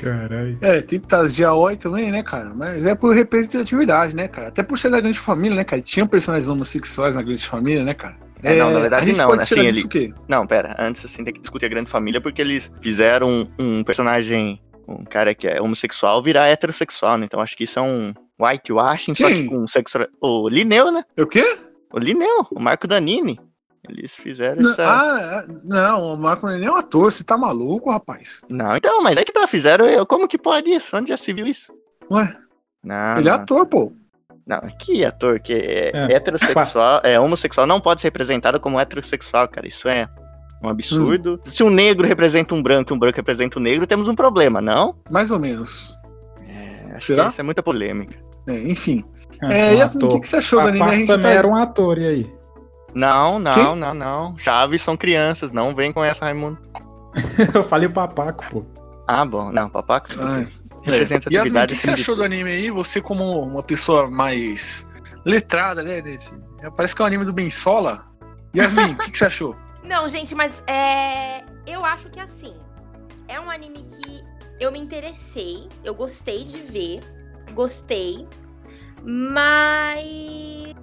Caralho. 0.00 0.58
É, 0.60 0.82
tem 0.82 1.00
pitadas 1.00 1.34
de 1.34 1.42
Aoi 1.44 1.76
também, 1.76 2.10
né, 2.10 2.22
cara? 2.22 2.52
Mas 2.54 2.84
é 2.84 2.94
por 2.94 3.14
representatividade, 3.14 4.14
né, 4.14 4.28
cara? 4.28 4.48
Até 4.48 4.62
por 4.62 4.78
ser 4.78 4.90
da 4.90 5.00
grande 5.00 5.18
família, 5.18 5.56
né, 5.56 5.64
cara? 5.64 5.80
Tinha 5.80 6.06
personagens 6.06 6.48
homossexuais 6.48 7.16
na 7.16 7.22
grande 7.22 7.46
família, 7.46 7.82
né, 7.82 7.94
cara? 7.94 8.16
É, 8.42 8.56
não, 8.56 8.70
na 8.70 8.78
a 8.78 8.80
verdade 8.80 9.06
gente 9.06 9.16
não, 9.18 9.26
pode 9.28 9.38
né? 9.40 9.46
tirar 9.46 9.60
Assim, 9.62 9.68
disso 9.68 9.80
ele- 9.80 9.86
o 9.86 9.88
quê? 9.88 10.14
Não, 10.28 10.46
pera, 10.46 10.74
antes 10.78 11.04
assim 11.04 11.24
tem 11.24 11.32
que 11.32 11.40
discutir 11.40 11.66
a 11.66 11.68
grande 11.68 11.90
família 11.90 12.20
porque 12.20 12.40
eles 12.42 12.70
fizeram 12.82 13.28
um, 13.28 13.48
um 13.58 13.84
personagem, 13.84 14.60
um 14.90 15.04
cara 15.04 15.34
que 15.34 15.46
é 15.46 15.60
homossexual 15.60 16.22
virar 16.22 16.48
heterossexual, 16.48 17.16
né? 17.18 17.24
Então 17.26 17.40
acho 17.40 17.56
que 17.56 17.64
isso 17.64 17.78
é 17.78 17.82
um 17.82 18.12
whitewashing, 18.40 19.14
só 19.14 19.28
que 19.28 19.34
Quem? 19.34 19.46
com 19.46 19.66
sexo. 19.68 19.98
O 20.20 20.48
Lineu, 20.48 20.90
né? 20.90 21.04
É 21.16 21.22
o 21.22 21.26
quê? 21.26 21.58
O 21.92 21.98
Lineu, 21.98 22.46
o 22.50 22.60
Marco 22.60 22.86
Danini. 22.86 23.38
Eles 23.88 24.14
fizeram 24.14 24.62
Não, 24.62 24.70
essa. 24.72 24.84
ah, 24.86 25.46
não, 25.64 26.14
o 26.14 26.16
Marco 26.16 26.46
não 26.46 26.54
é 26.54 26.58
nem 26.58 26.68
um 26.70 26.76
ator, 26.76 27.10
você 27.10 27.24
tá 27.24 27.36
maluco, 27.36 27.90
rapaz? 27.90 28.42
Não, 28.48 28.76
então, 28.76 29.02
mas 29.02 29.16
é 29.16 29.24
que 29.24 29.32
tá, 29.32 29.46
fizeram. 29.46 29.86
Eu, 29.86 30.04
como 30.06 30.28
que 30.28 30.36
pode 30.38 30.70
isso? 30.70 30.96
Onde 30.96 31.08
já 31.08 31.16
se 31.16 31.32
viu 31.32 31.46
isso? 31.46 31.72
Ué, 32.10 32.36
Não, 32.84 33.16
ele 33.18 33.28
é 33.28 33.32
não, 33.32 33.38
ator, 33.40 33.66
pô. 33.66 33.92
não, 34.46 34.60
que 34.78 35.04
ator 35.04 35.40
que 35.40 35.54
é, 35.54 35.90
É. 35.94 36.12
heterossexual, 36.12 37.00
é 37.02 37.18
homossexual, 37.18 37.66
não 37.66 37.80
pode 37.80 38.02
ser 38.02 38.08
representado 38.08 38.60
como 38.60 38.78
heterossexual, 38.78 39.48
cara. 39.48 39.66
Isso 39.66 39.88
é 39.88 40.06
um 40.62 40.68
absurdo. 40.68 41.40
Se 41.52 41.62
um 41.62 41.70
negro 41.70 42.06
representa 42.06 42.54
um 42.54 42.62
branco 42.62 42.92
e 42.92 42.94
um 42.94 42.98
branco 42.98 43.16
representa 43.16 43.58
um 43.58 43.62
negro, 43.62 43.86
temos 43.86 44.08
um 44.08 44.14
problema, 44.14 44.60
não? 44.60 44.94
Mais 45.10 45.30
ou 45.30 45.38
menos. 45.38 45.96
É, 46.46 46.96
acho 46.96 47.06
Será? 47.06 47.24
que 47.24 47.30
isso 47.30 47.40
é 47.40 47.44
muita 47.44 47.62
polêmica. 47.62 48.18
É, 48.46 48.58
enfim. 48.68 49.04
Ah, 49.42 49.52
É, 49.52 49.74
um 49.74 49.78
Yasmin, 49.78 50.04
o 50.04 50.08
que, 50.08 50.20
que 50.20 50.28
você 50.28 50.36
achou 50.36 50.60
do 50.60 50.68
anime? 50.68 50.84
A 50.84 50.94
gente 50.94 51.06
também 51.06 51.22
tá... 51.22 51.30
era 51.30 51.46
um 51.46 51.56
ator, 51.56 51.98
e 51.98 52.06
aí? 52.06 52.32
Não, 52.94 53.38
não, 53.38 53.52
Quem? 53.52 53.76
não, 53.76 53.94
não. 53.94 54.38
Chaves 54.38 54.82
são 54.82 54.96
crianças, 54.96 55.52
não 55.52 55.74
vem 55.74 55.92
com 55.92 56.04
essa, 56.04 56.24
Raimundo. 56.24 56.58
Eu 57.54 57.64
falei 57.64 57.88
o 57.88 57.92
papaco, 57.92 58.44
pô. 58.50 58.64
Ah, 59.06 59.24
bom. 59.24 59.50
Não, 59.50 59.68
papaco. 59.68 60.08
Ai. 60.20 60.46
É. 60.86 60.90
Representatividade. 60.90 61.34
Yasmin, 61.34 61.64
o 61.64 61.66
que, 61.66 61.74
que 61.76 61.82
você 61.82 61.90
achou 61.90 62.16
do 62.16 62.24
anime 62.24 62.50
aí? 62.50 62.70
Você 62.70 63.00
como 63.00 63.42
uma 63.42 63.62
pessoa 63.62 64.10
mais 64.10 64.86
letrada, 65.24 65.82
né? 65.82 66.00
Desse... 66.00 66.34
é, 66.62 66.70
Parece 66.70 66.94
que 66.94 67.02
é 67.02 67.04
um 67.04 67.06
anime 67.06 67.24
do 67.24 67.32
Ben 67.32 67.50
Sola. 67.50 68.04
Yasmin, 68.56 68.92
o 68.92 68.98
que, 68.98 69.10
que 69.10 69.18
você 69.18 69.26
achou? 69.26 69.54
Não, 69.82 70.08
gente, 70.08 70.34
mas 70.34 70.62
é. 70.66 71.44
Eu 71.66 71.84
acho 71.84 72.10
que 72.10 72.20
assim. 72.20 72.54
É 73.28 73.38
um 73.40 73.50
anime 73.50 73.82
que 73.82 74.24
eu 74.58 74.70
me 74.72 74.78
interessei, 74.78 75.68
eu 75.84 75.94
gostei 75.94 76.44
de 76.44 76.60
ver, 76.60 77.00
gostei, 77.54 78.26
mas. 79.02 80.74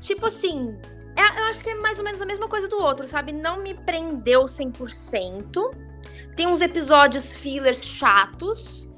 Tipo 0.00 0.26
assim. 0.26 0.78
é- 1.16 1.40
eu 1.40 1.44
acho 1.50 1.62
que 1.62 1.70
é 1.70 1.74
mais 1.74 1.98
ou 1.98 2.04
menos 2.04 2.20
a 2.22 2.26
mesma 2.26 2.48
coisa 2.48 2.68
do 2.68 2.80
outro, 2.80 3.06
sabe? 3.06 3.32
Não 3.32 3.62
me 3.62 3.74
prendeu 3.74 4.46
100%. 4.48 5.70
Tem 6.36 6.46
uns 6.46 6.60
episódios 6.60 7.34
fillers 7.34 7.84
chatos. 7.84 8.88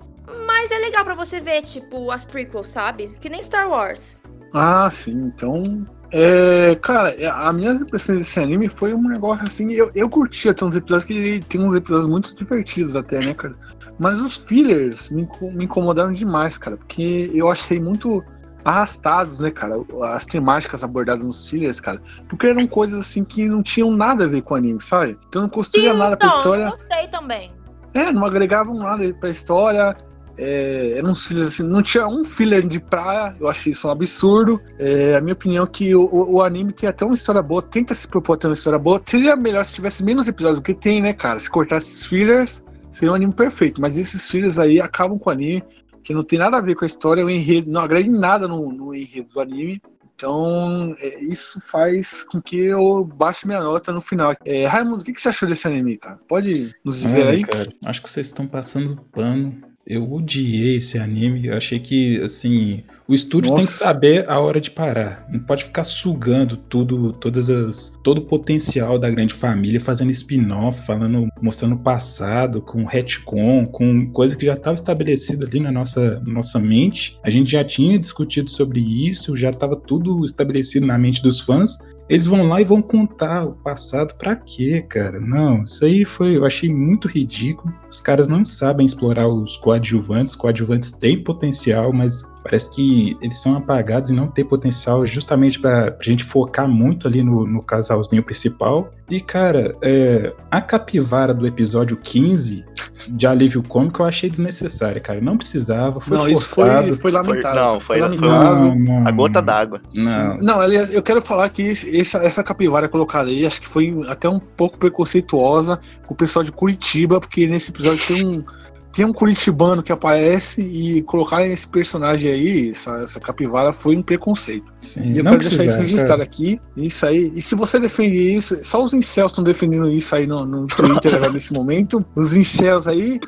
Mas 0.47 0.71
é 0.71 0.79
legal 0.79 1.05
pra 1.05 1.15
você 1.15 1.41
ver, 1.41 1.63
tipo, 1.63 2.11
as 2.11 2.25
prequels, 2.25 2.69
sabe? 2.69 3.09
Que 3.21 3.29
nem 3.29 3.43
Star 3.43 3.69
Wars. 3.69 4.23
Ah, 4.55 4.89
sim, 4.91 5.13
então. 5.13 5.85
É, 6.13 6.75
cara, 6.77 7.11
é, 7.11 7.27
a 7.27 7.51
minha 7.53 7.73
impressão 7.73 8.15
desse 8.15 8.39
anime 8.39 8.69
foi 8.69 8.93
um 8.93 9.09
negócio 9.09 9.45
assim. 9.45 9.73
Eu, 9.73 9.91
eu 9.95 10.09
curti 10.09 10.49
até 10.49 10.65
uns 10.65 10.77
episódios 10.77 11.07
que 11.07 11.43
tem 11.49 11.61
uns 11.61 11.75
episódios 11.75 12.07
muito 12.07 12.35
divertidos, 12.35 12.95
até, 12.95 13.19
né, 13.19 13.33
cara? 13.33 13.55
Mas 13.99 14.21
os 14.21 14.37
fillers 14.37 15.09
me, 15.09 15.27
me 15.55 15.65
incomodaram 15.65 16.13
demais, 16.13 16.59
cara, 16.59 16.77
porque 16.77 17.31
eu 17.33 17.51
achei 17.51 17.81
muito 17.81 18.23
arrastados, 18.65 19.41
né, 19.41 19.51
cara? 19.51 19.75
As 20.13 20.27
temáticas 20.27 20.85
abordadas 20.85 21.25
nos 21.25 21.49
fillers, 21.49 21.81
cara. 21.81 22.01
Porque 22.29 22.47
eram 22.47 22.67
coisas 22.67 23.01
assim 23.01 23.25
que 23.25 23.49
não 23.49 23.63
tinham 23.63 23.91
nada 23.91 24.25
a 24.25 24.29
ver 24.29 24.43
com 24.43 24.55
o 24.55 24.57
anime, 24.57 24.81
sabe? 24.83 25.19
Então 25.29 25.43
não 25.43 25.49
construía 25.49 25.95
nada 25.95 26.17
pra 26.17 26.29
Então, 26.29 26.39
história. 26.39 26.65
eu 26.65 26.71
gostei 26.71 27.09
também. 27.09 27.51
É, 27.95 28.13
não 28.13 28.25
agregavam 28.25 28.75
nada 28.75 29.13
pra 29.15 29.31
história. 29.31 29.97
É, 30.45 30.99
eram 30.99 31.11
uns 31.11 31.25
fillers 31.25 31.47
assim, 31.49 31.63
não 31.63 31.81
tinha 31.83 32.07
um 32.09 32.25
filler 32.25 32.67
de 32.67 32.81
praia, 32.81 33.37
eu 33.39 33.49
achei 33.49 33.71
isso 33.73 33.87
um 33.87 33.91
absurdo. 33.93 34.61
É, 34.77 35.15
a 35.17 35.21
minha 35.21 35.35
opinião 35.35 35.65
é 35.65 35.69
que 35.69 35.95
o, 35.95 36.05
o- 36.13 36.43
anime 36.43 36.73
tem 36.73 36.89
até 36.89 37.05
uma 37.05 37.15
história 37.15 37.41
boa, 37.41 37.63
tenta 37.63 37.95
se 37.95 38.09
propor 38.09 38.35
a 38.35 38.37
ter 38.39 38.47
uma 38.49 38.53
história 38.55 38.79
boa. 38.79 39.01
Seria 39.07 39.37
melhor 39.37 39.65
se 39.65 39.73
tivesse 39.75 40.03
menos 40.03 40.27
episódios 40.27 40.59
do 40.59 40.65
que 40.65 40.75
tem, 40.75 41.01
né, 41.01 41.13
cara? 41.13 41.39
Se 41.39 41.49
cortasse 41.49 41.87
esses 41.93 42.07
fillers, 42.07 42.65
seria 42.91 43.13
um 43.13 43.15
anime 43.15 43.33
perfeito. 43.33 43.81
Mas 43.81 43.97
esses 43.97 44.29
fillers 44.29 44.59
aí 44.59 44.81
acabam 44.81 45.17
com 45.17 45.31
o 45.31 45.33
anime, 45.33 45.63
que 46.03 46.13
não 46.13 46.25
tem 46.25 46.41
nada 46.41 46.57
a 46.57 46.61
ver 46.61 46.75
com 46.75 46.85
a 46.85 46.87
história, 46.87 47.25
o 47.25 47.31
enredo, 47.31 47.71
não 47.71 47.81
agrega 47.83 48.09
em 48.09 48.13
nada 48.19 48.49
no, 48.49 48.73
no 48.73 48.93
enredo 48.93 49.29
do 49.33 49.41
anime. 49.41 49.81
Então, 50.17 50.95
é, 50.99 51.21
isso 51.23 51.61
faz 51.61 52.23
com 52.25 52.41
que 52.41 52.57
eu 52.57 53.05
baixe 53.05 53.47
minha 53.47 53.61
nota 53.61 53.93
no 53.93 54.01
final. 54.01 54.35
É, 54.45 54.67
Raimundo, 54.67 55.03
o 55.03 55.05
que, 55.05 55.13
que 55.13 55.21
você 55.21 55.29
achou 55.29 55.49
desse 55.49 55.67
anime, 55.69 55.97
cara? 55.99 56.19
Pode 56.29 56.73
nos 56.85 57.01
dizer 57.01 57.23
Olha, 57.27 57.31
aí? 57.31 57.45
cara, 57.45 57.69
acho 57.85 58.03
que 58.03 58.11
vocês 58.11 58.27
estão 58.27 58.47
passando 58.47 58.97
pano. 59.13 59.72
Eu 59.87 60.11
odiei 60.13 60.77
esse 60.77 60.99
anime. 60.99 61.47
Eu 61.47 61.57
achei 61.57 61.79
que, 61.79 62.21
assim, 62.21 62.85
o 63.07 63.15
estúdio 63.15 63.51
tem 63.51 63.59
que 63.59 63.65
Nossa. 63.65 63.85
saber 63.85 64.29
a 64.29 64.39
hora 64.39 64.61
de 64.61 64.71
parar. 64.71 65.27
Não 65.29 65.41
pode 65.41 65.65
ficar 65.65 65.85
sugando 65.85 66.57
tudo, 66.57 67.13
todas 67.13 67.51
as, 67.51 67.93
todo 68.03 68.19
o 68.19 68.25
potencial 68.25 68.99
da 68.99 69.11
grande 69.11 69.35
família, 69.35 69.81
fazendo 69.81 70.11
spin-off, 70.13 70.87
falando, 70.87 71.29
mostrando 71.41 71.75
o 71.75 71.79
passado, 71.79 72.63
com 72.63 72.85
retcon, 72.85 73.67
com 73.67 74.11
coisa 74.13 74.37
que 74.37 74.47
já 74.47 74.55
estava 74.55 74.77
estabelecida 74.77 75.47
ali 75.47 75.61
na 75.61 75.73
nossa, 75.73 76.23
nossa 76.27 76.59
mente. 76.59 77.19
A 77.23 77.31
gente 77.31 77.51
já 77.51 77.65
tinha 77.65 77.99
discutido 77.99 78.51
sobre 78.51 78.81
isso, 78.81 79.37
já 79.37 79.51
estava 79.51 79.77
tudo 79.77 80.25
estabelecido 80.25 80.87
na 80.87 80.97
mente 80.97 81.23
dos 81.23 81.41
fãs. 81.41 81.79
Eles 82.09 82.27
vão 82.27 82.49
lá 82.49 82.61
e 82.61 82.65
vão 82.65 82.83
contar 82.83 83.45
o 83.45 83.53
passado 83.53 84.15
pra 84.17 84.37
quê, 84.37 84.83
cara? 84.83 85.21
Não, 85.21 85.63
isso 85.65 85.85
aí 85.85 86.05
foi, 86.05 86.37
eu 86.37 86.45
achei 86.45 86.69
muito 86.69 87.09
ridículo. 87.09 87.73
Os 87.91 88.01
caras 88.01 88.29
não 88.29 88.45
sabem 88.45 88.85
explorar 88.85 89.29
os 89.29 89.57
coadjuvantes. 89.57 90.35
Coadjuvantes 90.35 90.91
têm 90.91 91.23
potencial, 91.23 91.93
mas 91.93 92.25
parece 92.43 92.71
que 92.75 93.17
eles 93.23 93.39
são 93.41 93.57
apagados 93.57 94.11
e 94.11 94.13
não 94.13 94.27
têm 94.27 94.45
potencial 94.45 95.07
justamente 95.07 95.59
pra, 95.59 95.91
pra 95.91 96.05
gente 96.05 96.25
focar 96.25 96.69
muito 96.69 97.07
ali 97.07 97.23
no, 97.23 97.47
no 97.47 97.63
casalzinho 97.63 98.23
principal. 98.23 98.91
E, 99.11 99.21
cara, 99.21 99.75
é, 99.83 100.33
a 100.51 100.61
capivara 100.61 101.35
do 101.35 101.47
episódio 101.47 101.97
15 101.97 102.65
de 103.09 103.27
alívio 103.27 103.63
cômico 103.63 104.03
eu 104.03 104.07
achei 104.07 104.31
desnecessária, 104.31 105.01
cara. 105.01 105.21
Não 105.21 105.37
precisava, 105.37 106.01
foi 106.01 106.17
não, 106.17 106.29
isso 106.29 106.49
forçado. 106.55 106.89
foi, 106.89 106.93
foi 106.97 107.11
lamentável. 107.11 107.63
não, 107.63 107.81
foi- 107.81 108.01
lamentável. 108.01 108.39
Não, 108.57 108.75
não, 108.75 109.07
A 109.07 109.11
gota 109.11 109.43
d'água. 109.43 109.81
Não, 109.95 110.39
Não, 110.39 110.61
aliás, 110.61 110.93
eu 110.93 111.03
quero 111.03 111.21
falar 111.21 111.49
que 111.51 111.63
esse- 111.63 112.17
essa 112.17 112.43
capivara 112.43 112.89
colocada 112.89 113.29
aí, 113.29 113.45
acho 113.45 113.61
que 113.61 113.69
foi 113.69 113.95
até 114.09 114.29
um 114.29 114.39
pouco 114.41 114.79
preconceituosa 114.79 115.79
com 116.07 116.15
o 116.15 116.17
pessoal 116.17 116.43
de 116.45 116.53
Curitiba, 116.53 117.21
porque 117.21 117.47
nesse 117.47 117.71
episódio 117.71 118.07
tem 118.07 118.25
um, 118.27 118.45
tem 118.93 119.05
um 119.05 119.13
curitibano 119.13 119.83
que 119.83 119.91
aparece 119.91 120.61
e 120.61 121.03
colocar 121.03 121.47
esse 121.47 121.67
personagem 121.67 122.31
aí, 122.31 122.71
essa, 122.71 122.99
essa 122.99 123.19
capivara, 123.19 123.73
foi 123.73 123.97
um 123.97 124.03
preconceito. 124.03 124.73
sim, 124.83 125.13
E 125.13 125.19
eu 125.19 125.25
não 125.25 125.33
quero 125.33 125.49
deixar 125.49 125.65
isso 125.65 125.79
precisava, 125.79 125.83
registrado 125.83 126.19
cara. 126.19 126.23
aqui. 126.23 126.61
Isso 126.77 127.07
aí. 127.07 127.33
E 127.35 127.41
se 127.41 127.55
você 127.55 127.81
defende 127.81 128.17
isso, 128.17 128.59
só 128.63 128.85
os 128.85 128.93
incels 128.93 129.33
estão 129.33 129.43
defendendo 129.43 129.89
isso 129.89 130.15
aí 130.15 130.27
no, 130.27 130.45
no 130.45 130.67
Twitter 130.67 131.15
agora 131.15 131.33
nesse 131.33 131.53
momento. 131.53 132.05
Os 132.15 132.35
incels 132.35 132.87
aí. 132.87 133.19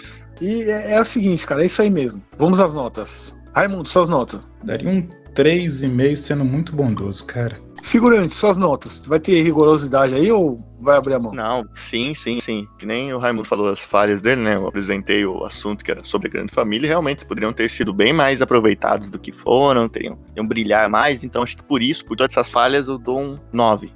E 0.40 0.62
é, 0.64 0.92
é 0.92 1.00
o 1.00 1.04
seguinte, 1.04 1.46
cara, 1.46 1.62
é 1.62 1.66
isso 1.66 1.80
aí 1.80 1.90
mesmo. 1.90 2.22
Vamos 2.36 2.60
às 2.60 2.74
notas. 2.74 3.34
Raimundo, 3.54 3.88
suas 3.88 4.08
notas. 4.08 4.50
Daria 4.64 4.90
um 4.90 5.02
3,5 5.34 6.16
sendo 6.16 6.44
muito 6.44 6.74
bondoso, 6.74 7.24
cara. 7.24 7.58
Figurante, 7.84 8.32
suas 8.32 8.56
notas. 8.56 9.06
Vai 9.06 9.20
ter 9.20 9.42
rigorosidade 9.42 10.14
aí 10.14 10.32
ou 10.32 10.58
vai 10.80 10.96
abrir 10.96 11.14
a 11.14 11.18
mão? 11.18 11.34
Não, 11.34 11.68
sim, 11.74 12.14
sim, 12.14 12.40
sim. 12.40 12.66
Que 12.78 12.86
nem 12.86 13.12
o 13.12 13.18
Raimundo 13.18 13.46
falou 13.46 13.68
as 13.68 13.78
falhas 13.78 14.22
dele, 14.22 14.40
né? 14.40 14.54
Eu 14.54 14.66
apresentei 14.66 15.26
o 15.26 15.44
assunto 15.44 15.84
que 15.84 15.90
era 15.90 16.02
sobre 16.02 16.28
a 16.28 16.30
grande 16.30 16.50
família 16.50 16.86
e 16.86 16.88
realmente 16.88 17.26
poderiam 17.26 17.52
ter 17.52 17.68
sido 17.68 17.92
bem 17.92 18.10
mais 18.10 18.40
aproveitados 18.40 19.10
do 19.10 19.18
que 19.18 19.30
foram, 19.30 19.86
teriam, 19.86 20.16
teriam 20.16 20.46
brilhar 20.46 20.88
mais. 20.88 21.22
Então 21.22 21.42
acho 21.42 21.58
que 21.58 21.62
por 21.62 21.82
isso, 21.82 22.06
por 22.06 22.16
todas 22.16 22.34
essas 22.34 22.48
falhas, 22.48 22.88
eu 22.88 22.96
dou 22.96 23.20
um 23.20 23.38
9. 23.52 23.92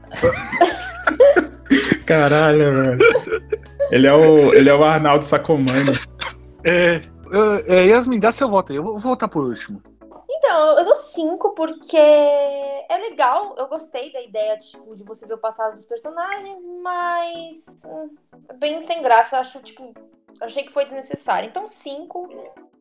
Caralho, 2.04 2.74
velho. 2.74 2.98
Ele 3.90 4.06
é 4.06 4.12
o, 4.12 4.52
ele 4.52 4.68
é 4.68 4.74
o 4.74 4.84
Arnaldo 4.84 5.24
Sacomani. 5.24 5.98
É. 6.62 7.00
é, 7.66 7.86
Yasmin, 7.86 8.20
dá 8.20 8.30
seu 8.32 8.50
voto 8.50 8.70
aí. 8.70 8.76
Eu 8.76 8.84
vou 8.84 8.98
vou 8.98 9.12
votar 9.12 9.30
por 9.30 9.44
último. 9.44 9.80
Então, 10.30 10.78
eu 10.78 10.84
dou 10.84 10.96
cinco 10.96 11.54
porque 11.54 11.96
é 11.96 12.98
legal, 13.08 13.54
eu 13.56 13.66
gostei 13.66 14.12
da 14.12 14.20
ideia 14.20 14.58
tipo, 14.58 14.94
de 14.94 15.02
você 15.02 15.26
ver 15.26 15.34
o 15.34 15.38
passado 15.38 15.72
dos 15.72 15.86
personagens, 15.86 16.66
mas 16.82 17.74
hum, 17.86 18.14
é 18.48 18.52
bem 18.52 18.80
sem 18.80 19.00
graça, 19.00 19.38
acho, 19.38 19.60
tipo, 19.62 19.94
achei 20.40 20.64
que 20.64 20.72
foi 20.72 20.84
desnecessário. 20.84 21.48
Então, 21.48 21.66
cinco. 21.66 22.28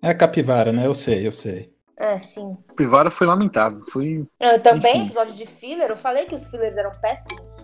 É 0.01 0.10
a 0.10 0.15
capivara, 0.15 0.73
né? 0.73 0.86
Eu 0.86 0.93
sei, 0.93 1.25
eu 1.25 1.31
sei. 1.31 1.73
É, 1.95 2.19
sim. 2.19 2.55
Privara 2.75 3.10
foi 3.10 3.25
lamentável. 3.25 3.81
Foi. 3.81 4.27
Ah, 4.39 4.60
também, 4.60 4.97
Enfim. 4.97 5.05
episódio 5.05 5.33
de 5.33 5.45
filler, 5.45 5.89
eu 5.89 5.97
falei 5.97 6.25
que 6.25 6.36
os 6.36 6.47
fillers 6.47 6.77
eram 6.77 6.91
péssimos. 7.01 7.55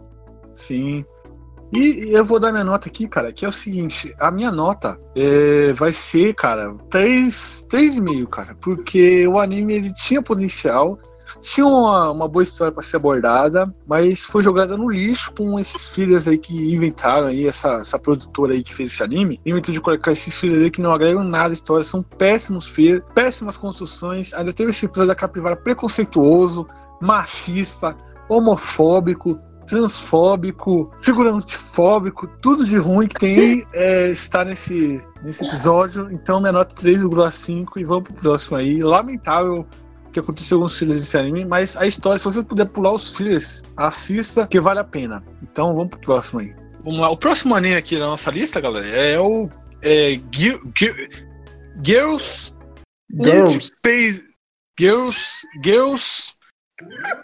Sim. 0.54 1.04
E 1.76 2.16
eu 2.16 2.24
vou 2.24 2.40
dar 2.40 2.52
minha 2.52 2.64
nota 2.64 2.88
aqui, 2.88 3.08
cara, 3.08 3.32
que 3.32 3.44
é 3.44 3.48
o 3.48 3.52
seguinte, 3.52 4.14
a 4.20 4.30
minha 4.30 4.52
nota 4.52 5.00
é, 5.16 5.74
vai 5.74 5.92
ser, 5.92 6.36
cara, 6.36 6.76
3, 6.92 7.66
3,5, 7.68 8.28
cara, 8.28 8.56
porque 8.62 9.28
o 9.28 9.40
anime 9.40 9.74
ele 9.74 9.94
tinha 9.96 10.22
potencial, 10.22 11.00
tinha 11.42 11.66
uma, 11.66 12.12
uma 12.12 12.28
boa 12.28 12.44
história 12.44 12.72
pra 12.72 12.84
ser 12.84 12.98
abordada, 12.98 13.74
mas 13.88 14.24
foi 14.24 14.44
jogada 14.44 14.78
no 14.78 14.88
lixo 14.88 15.34
com 15.36 15.60
esses 15.60 15.90
filhos 15.90 16.28
aí 16.28 16.38
que 16.38 16.54
inventaram 16.76 17.28
aí, 17.28 17.48
essa, 17.48 17.74
essa 17.80 17.98
produtora 17.98 18.54
aí 18.54 18.62
que 18.62 18.74
fez 18.74 18.92
esse 18.92 19.02
anime, 19.02 19.42
inventou 19.44 19.74
de 19.74 19.82
colocar 19.82 20.12
esses 20.12 20.40
filhos 20.40 20.62
aí 20.62 20.70
que 20.70 20.82
não 20.82 20.94
agregam 20.94 21.24
nada 21.24 21.50
à 21.50 21.54
história, 21.54 21.84
são 21.84 22.04
péssimos 22.04 22.68
filhos, 22.68 23.02
péssimas 23.16 23.58
construções, 23.58 24.32
ainda 24.36 24.54
teve 24.54 24.70
esse 24.70 24.86
episódio 24.86 25.08
da 25.08 25.16
capivara 25.16 25.56
preconceituoso, 25.56 26.68
machista, 27.02 27.96
homofóbico, 28.30 29.40
transfóbico, 29.66 30.92
figurantifóbico, 31.00 32.28
tudo 32.42 32.66
de 32.66 32.78
ruim 32.78 33.08
que 33.08 33.16
tem 33.20 33.66
é, 33.74 34.10
está 34.10 34.44
nesse, 34.46 35.02
nesse 35.24 35.46
episódio. 35.46 36.10
Então, 36.12 36.40
minha 36.40 36.52
nota 36.52 36.74
3,5 36.76 37.78
e 37.78 37.84
vamos 37.84 38.04
pro 38.04 38.14
próximo 38.14 38.58
aí. 38.58 38.82
Lamentável 38.82 39.66
que 40.12 40.20
aconteceu 40.20 40.60
com 40.60 40.66
os 40.66 40.78
filhos 40.78 41.00
desse 41.00 41.18
anime, 41.18 41.44
mas 41.44 41.76
a 41.76 41.88
história, 41.88 42.20
se 42.20 42.26
você 42.26 42.44
puder 42.44 42.66
pular 42.68 42.94
os 42.94 43.16
filhos, 43.18 43.64
assista, 43.76 44.46
que 44.46 44.60
vale 44.60 44.80
a 44.80 44.84
pena. 44.84 45.24
Então, 45.42 45.74
vamos 45.74 45.90
pro 45.90 46.00
próximo 46.02 46.40
aí. 46.40 46.54
Vamos 46.84 47.00
lá. 47.00 47.10
O 47.10 47.18
próximo 47.18 47.56
anime 47.56 47.76
aqui 47.76 47.98
da 47.98 48.06
nossa 48.06 48.30
lista, 48.30 48.62
galera, 48.62 48.86
é 48.88 49.20
o 49.20 49.50
é, 49.82 50.20
Gi- 50.32 50.62
Gi- 50.78 51.10
Girls 51.84 52.54
Girls. 53.20 53.60
Space- 53.62 54.34
Girls. 54.80 55.48
Girls. 55.64 56.34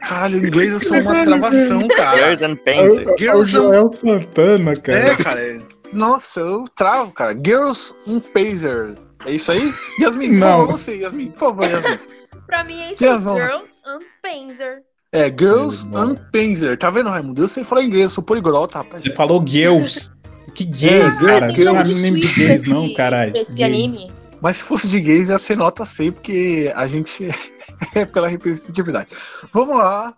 Caralho, 0.01 0.39
em 0.43 0.47
inglês 0.47 0.71
eu 0.73 0.79
sou 0.79 0.97
uma 0.99 1.23
travação, 1.23 1.87
cara. 1.89 2.17
Girls 2.37 2.43
and 2.45 2.55
Panzer. 2.57 3.07
É 3.07 3.11
o 3.13 3.17
Girls 3.17 3.51
Joel 3.51 3.91
Santana, 3.93 4.73
cara. 4.75 4.99
É, 4.99 5.15
cara. 5.15 5.41
é- 5.45 5.59
Nossa, 5.93 6.39
eu 6.39 6.65
travo, 6.75 7.11
cara. 7.11 7.33
Girls 7.33 7.95
um 8.07 8.19
Pazer. 8.19 8.95
É 9.25 9.31
isso 9.33 9.51
aí? 9.51 9.73
Yasmin, 9.99 10.29
por 10.29 10.37
Não. 10.37 10.47
favor, 10.59 10.71
você, 10.71 10.95
Yasmin. 11.01 11.27
Por 11.31 11.39
favor, 11.39 11.65
Yasmin. 11.65 11.99
Pra 12.47 12.63
mim 12.63 12.81
é 12.81 12.91
isso 12.93 13.03
aí. 13.05 13.17
Girls 13.19 13.79
and 13.85 13.99
Panzer. 14.23 14.81
É, 15.11 15.25
Girls 15.29 15.87
and 15.95 16.15
Panzer. 16.31 16.77
Tá 16.77 16.89
vendo, 16.89 17.09
Raimundo? 17.09 17.41
Eu 17.41 17.47
sei 17.47 17.63
falar 17.63 17.83
inglês, 17.83 18.03
eu 18.05 18.09
sou 18.09 18.23
poliglota, 18.23 18.77
rapaz. 18.79 19.03
Você 19.03 19.13
falou 19.13 19.39
gays. 19.39 20.11
Que 20.55 20.65
gays, 20.65 21.21
É, 21.21 21.25
cara? 21.39 21.53
Não 21.53 21.75
é 21.77 21.79
anime 21.79 22.19
de 22.19 22.27
gays, 22.33 22.67
não, 22.67 22.85
esse- 22.85 22.95
caralho. 22.95 23.37
esse 23.37 23.57
Gays. 23.57 23.61
anime. 23.71 24.11
Mas 24.41 24.57
se 24.57 24.63
fosse 24.63 24.87
de 24.87 24.99
gays, 25.01 25.29
ia 25.29 25.37
ser 25.37 25.57
nota 25.57 25.83
100, 25.85 26.11
porque 26.13 26.71
a 26.75 26.87
gente 26.87 27.27
é 27.95 28.05
pela 28.05 28.27
representatividade. 28.27 29.09
Vamos 29.51 29.77
lá. 29.77 30.15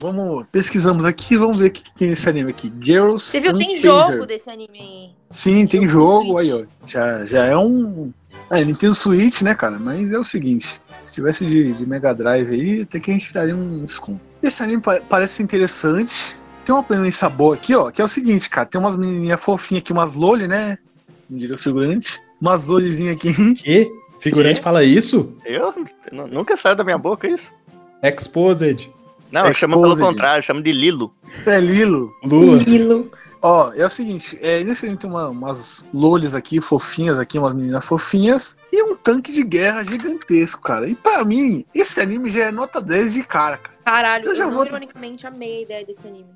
Vamos, 0.00 0.44
pesquisamos 0.50 1.04
aqui, 1.04 1.36
vamos 1.36 1.58
ver 1.58 1.68
o 1.68 1.70
que 1.70 1.84
que 1.84 1.94
tem 1.94 2.08
nesse 2.10 2.28
anime 2.28 2.50
aqui. 2.50 2.72
Girls 2.82 3.24
Você 3.24 3.40
viu, 3.40 3.56
tem 3.56 3.80
Panzer. 3.80 4.14
jogo 4.16 4.26
desse 4.26 4.50
anime 4.50 4.78
aí. 4.80 5.10
Sim, 5.30 5.64
tem 5.64 5.86
Jogo 5.86 6.22
jogo 6.24 6.38
aí, 6.38 6.52
ó. 6.52 6.64
Já, 6.84 7.24
já 7.24 7.44
é 7.46 7.56
um. 7.56 8.12
É, 8.50 8.64
Nintendo 8.64 8.94
Switch, 8.94 9.42
né, 9.42 9.54
cara? 9.54 9.78
Mas 9.78 10.10
é 10.10 10.18
o 10.18 10.24
seguinte: 10.24 10.80
se 11.00 11.12
tivesse 11.12 11.46
de, 11.46 11.72
de 11.72 11.86
Mega 11.86 12.12
Drive 12.12 12.50
aí, 12.52 12.82
até 12.82 12.98
que 12.98 13.12
a 13.12 13.14
gente 13.14 13.32
daria 13.32 13.54
um 13.54 13.84
desconto. 13.84 14.20
Esse 14.42 14.60
anime 14.64 14.82
pa- 14.82 15.00
parece 15.08 15.40
interessante. 15.40 16.36
Tem 16.64 16.74
uma 16.74 16.82
premissa 16.82 17.28
boa 17.28 17.54
aqui, 17.54 17.74
ó, 17.76 17.90
que 17.92 18.02
é 18.02 18.04
o 18.04 18.08
seguinte, 18.08 18.50
cara. 18.50 18.66
Tem 18.66 18.80
umas 18.80 18.96
menininhas 18.96 19.42
fofinhas 19.42 19.82
aqui, 19.82 19.92
umas 19.92 20.14
loli, 20.14 20.48
né? 20.48 20.78
Não 21.30 21.38
diria 21.38 21.56
figurante. 21.56 22.20
Umas 22.42 22.66
lolizinhas 22.66 23.14
aqui. 23.16 23.32
Que? 23.54 23.90
Figurante 24.18 24.56
Quê? 24.56 24.62
fala 24.62 24.82
isso? 24.84 25.32
Eu, 25.44 25.72
nunca 26.30 26.56
saiu 26.56 26.74
da 26.76 26.84
minha 26.84 26.98
boca 26.98 27.26
isso. 27.28 27.50
Exposed. 28.02 28.90
Não, 29.30 29.46
eu 29.46 29.54
chamo 29.54 29.74
pelo 29.74 29.86
Exposed. 29.94 30.06
contrário, 30.12 30.38
eu 30.40 30.42
chamo 30.42 30.60
de 30.62 30.72
Lilo. 30.72 31.14
É 31.46 31.58
Lilo. 31.60 32.12
Lula. 32.24 32.62
Lilo. 32.64 33.10
Ó, 33.40 33.72
é 33.74 33.84
o 33.84 33.88
seguinte, 33.88 34.38
é, 34.40 34.62
nesse 34.62 34.92
tem 34.96 35.10
uma- 35.10 35.28
umas 35.28 35.84
lolis 35.92 36.32
aqui, 36.32 36.60
fofinhas 36.60 37.18
aqui, 37.18 37.38
umas 37.38 37.52
meninas 37.54 37.84
fofinhas, 37.84 38.54
e 38.72 38.82
um 38.84 38.94
tanque 38.94 39.32
de 39.32 39.42
guerra 39.42 39.82
gigantesco, 39.82 40.60
cara. 40.62 40.88
E 40.88 40.94
pra 40.94 41.24
mim, 41.24 41.64
esse 41.74 42.00
anime 42.00 42.30
já 42.30 42.44
é 42.44 42.50
nota 42.52 42.80
10 42.80 43.14
de 43.14 43.24
cara, 43.24 43.56
cara. 43.56 43.72
Caralho, 43.84 44.26
Eu 44.26 44.30
eu, 44.30 44.34
já 44.36 44.44
não 44.46 44.52
vou- 44.54 44.64
ironicamente 44.66 45.26
amei 45.26 45.58
a 45.58 45.62
ideia 45.62 45.84
desse 45.84 46.06
anime. 46.06 46.26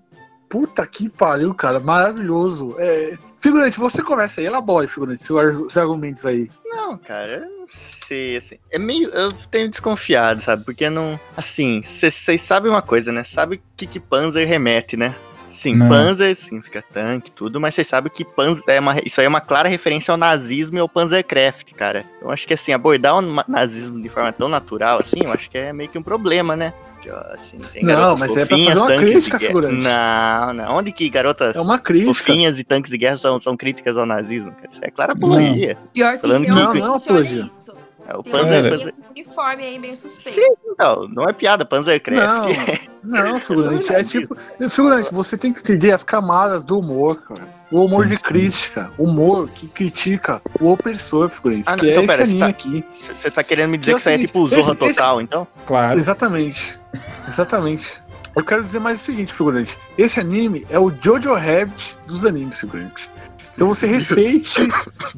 Puta 0.49 0.87
que 0.87 1.09
pariu, 1.09 1.55
cara. 1.55 1.81
Maravilhoso. 1.81 2.75
É, 2.79 3.17
figurante, 3.37 3.79
você 3.79 4.03
começa 4.03 4.41
aí, 4.41 4.47
elabore, 4.47 4.87
figurante, 4.87 5.23
seus, 5.23 5.77
argumentos 5.77 6.25
aí. 6.25 6.49
Não, 6.65 6.97
cara, 6.97 7.45
eu 7.45 7.61
não 7.61 7.67
sei, 7.69 8.37
assim. 8.37 8.59
É 8.71 8.79
meio. 8.79 9.09
Eu 9.11 9.33
tenho 9.51 9.69
desconfiado, 9.69 10.41
sabe? 10.41 10.65
Porque 10.65 10.89
não. 10.89 11.19
Assim, 11.37 11.83
vocês 11.83 12.41
sabem 12.41 12.71
uma 12.71 12.83
coisa, 12.83 13.11
né? 13.11 13.25
Sabe 13.25 13.57
o 13.57 13.61
que, 13.77 13.87
que 13.87 13.99
Panzer 13.99 14.47
remete, 14.47 14.97
né? 14.97 15.15
Sim, 15.47 15.75
Não. 15.75 15.89
Panzer 15.89 16.37
significa 16.37 16.83
tanque, 16.83 17.31
tudo, 17.31 17.61
mas 17.61 17.75
vocês 17.75 17.87
sabem 17.87 18.13
que 18.13 18.25
Panzer 18.25 18.63
é 18.67 18.81
uma, 18.81 18.97
isso 19.05 19.21
aí 19.21 19.27
é 19.27 19.29
uma 19.29 19.41
clara 19.41 19.69
referência 19.69 20.13
ao 20.13 20.19
nazismo 20.19 20.77
e 20.77 20.81
ao 20.81 20.89
Panzercraft, 20.89 21.73
cara. 21.73 22.05
Eu 22.21 22.31
acho 22.31 22.47
que 22.47 22.55
assim, 22.55 22.73
abordar 22.73 23.17
o 23.17 23.23
nazismo 23.49 24.01
de 24.03 24.09
forma 24.09 24.31
tão 24.33 24.49
natural 24.49 25.01
assim, 25.01 25.21
eu 25.25 25.33
acho 25.33 25.49
que 25.49 25.57
é 25.57 25.73
meio 25.73 25.89
que 25.89 25.99
um 25.99 26.03
problema, 26.03 26.55
né? 26.55 26.75
Ó, 27.11 27.35
assim, 27.35 27.59
tem 27.73 27.83
Não, 27.85 28.17
mas 28.17 28.37
é 28.37 28.45
pra 28.45 28.57
fazer 28.59 28.79
uma 28.79 28.97
crítica, 28.97 29.39
figurante. 29.39 29.85
Não, 29.85 30.53
não. 30.53 30.77
Onde 30.77 30.93
que 30.93 31.09
garotas 31.09 31.55
É 31.55 31.61
uma 31.61 31.79
crítica. 31.79 32.13
fofinhas 32.13 32.59
e 32.59 32.65
tanques 32.65 32.91
de 32.91 32.99
guerra 32.99 33.17
são, 33.17 33.41
são 33.41 33.57
críticas 33.57 33.97
ao 33.97 34.07
nazismo, 34.07 34.53
cara? 34.53 34.69
Isso 34.73 34.81
é 34.85 34.91
clara 34.91 35.13
apologia. 35.13 35.77
Pior 35.93 36.15
que 36.17 36.21
Falando 36.23 36.45
que- 36.45 36.51
Não, 36.51 36.57
não, 36.75 36.91
olha 36.93 36.97
apologia. 36.97 37.43
isso. 37.47 37.73
É 38.09 38.17
o 38.17 38.23
Tem 38.23 38.33
Panzer, 38.33 38.95
com 38.95 39.11
uniforme 39.11 39.65
aí 39.65 39.79
meio 39.79 39.97
suspeito. 39.97 40.39
Sim, 40.41 40.49
não, 40.79 41.09
não 41.09 41.25
é 41.25 41.33
piada, 41.33 41.65
Panzercraft. 41.65 42.57
Não, 43.03 43.25
não, 43.33 43.41
figurante. 43.41 43.93
É 43.93 44.05
tipo. 44.05 44.37
Figurante, 44.69 45.13
você 45.13 45.37
tem 45.37 45.53
que 45.53 45.61
entender 45.61 45.93
as 45.93 46.03
camadas 46.05 46.65
do 46.65 46.79
humor, 46.79 47.17
cara. 47.23 47.49
O 47.73 47.85
humor 47.85 48.05
Sim, 48.07 48.15
de 48.15 48.23
crítica. 48.23 48.93
Humor 48.97 49.49
que 49.49 49.67
critica 49.67 50.41
o 50.61 50.71
opressor, 50.71 51.29
figurante. 51.29 51.65
Ah, 51.67 51.73
não, 51.73 51.79
que 51.79 51.87
então 51.91 52.03
é 52.03 52.05
esse 52.05 52.13
pera, 52.17 52.23
anime 52.23 52.39
tá- 52.41 52.47
aqui. 52.47 52.85
Você 53.19 53.31
tá 53.31 53.43
querendo 53.43 53.71
me 53.71 53.79
dizer 53.79 53.91
Que 53.91 53.95
é 53.95 53.97
que 53.97 54.01
isso 54.01 54.09
aí 54.09 54.15
é 54.15 54.19
tipo 54.27 54.49
Zorra 54.49 54.61
esse- 54.61 54.71
esse- 54.85 54.97
Total, 54.99 55.21
então? 55.21 55.47
Claro. 55.67 55.99
Exatamente. 55.99 56.79
Exatamente. 57.27 58.01
Eu 58.37 58.45
quero 58.45 58.63
dizer 58.63 58.79
mais 58.79 59.01
o 59.01 59.05
seguinte, 59.05 59.33
figurante. 59.33 59.77
Esse 59.97 60.21
anime 60.21 60.65
é 60.71 60.79
o 60.79 60.93
Jojo 61.01 61.35
Rabbit 61.35 61.97
dos 62.07 62.25
animes, 62.25 62.61
figurante. 62.61 63.11
Então 63.57 63.69
você 63.69 63.87
respeite 63.87 64.69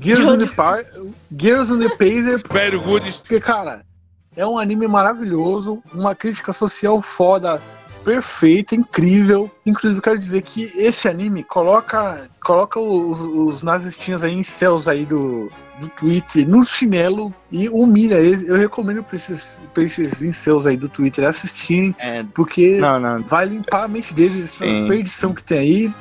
Gears 0.01 0.29
on 0.29 0.39
the, 0.39 0.47
Par 0.47 0.85
Gears 1.37 1.73
on 1.73 1.81
the 1.81 1.89
Pacer, 1.91 2.41
Velho 2.51 2.81
porque, 2.81 3.41
cara, 3.41 3.85
é 4.37 4.47
um 4.47 4.57
anime 4.57 4.87
maravilhoso, 4.87 5.83
uma 5.93 6.15
crítica 6.15 6.53
social 6.53 7.03
foda, 7.03 7.61
perfeita, 8.05 8.77
incrível. 8.77 9.51
Inclusive, 9.67 9.99
eu 9.99 10.03
quero 10.03 10.19
dizer 10.19 10.43
que 10.43 10.63
esse 10.77 11.09
anime 11.09 11.43
coloca, 11.43 12.31
coloca 12.41 12.79
os, 12.79 13.21
os 13.21 13.63
nazistinhas 13.63 14.23
aí 14.23 14.33
em 14.35 14.45
céus 14.45 14.87
aí 14.87 15.05
do, 15.05 15.51
do 15.81 15.89
Twitter 15.89 16.49
no 16.49 16.63
chinelo 16.63 17.35
e 17.51 17.69
humilha 17.69 18.21
eles. 18.21 18.49
Eu 18.49 18.57
recomendo 18.57 19.03
pra 19.03 19.17
esses, 19.17 19.61
pra 19.75 19.83
esses 19.83 20.23
incels 20.23 20.65
aí 20.65 20.77
do 20.77 20.89
Twitter 20.89 21.27
assistirem, 21.27 21.93
É, 21.99 22.23
porque 22.33 22.79
não, 22.79 23.01
não. 23.01 23.23
vai 23.25 23.47
limpar 23.47 23.85
a 23.85 23.89
mente 23.89 24.15
deles, 24.15 24.37
essa 24.45 24.65
Sim. 24.65 24.87
perdição 24.87 25.35
que 25.35 25.43
tem 25.43 25.59
aí, 25.59 25.95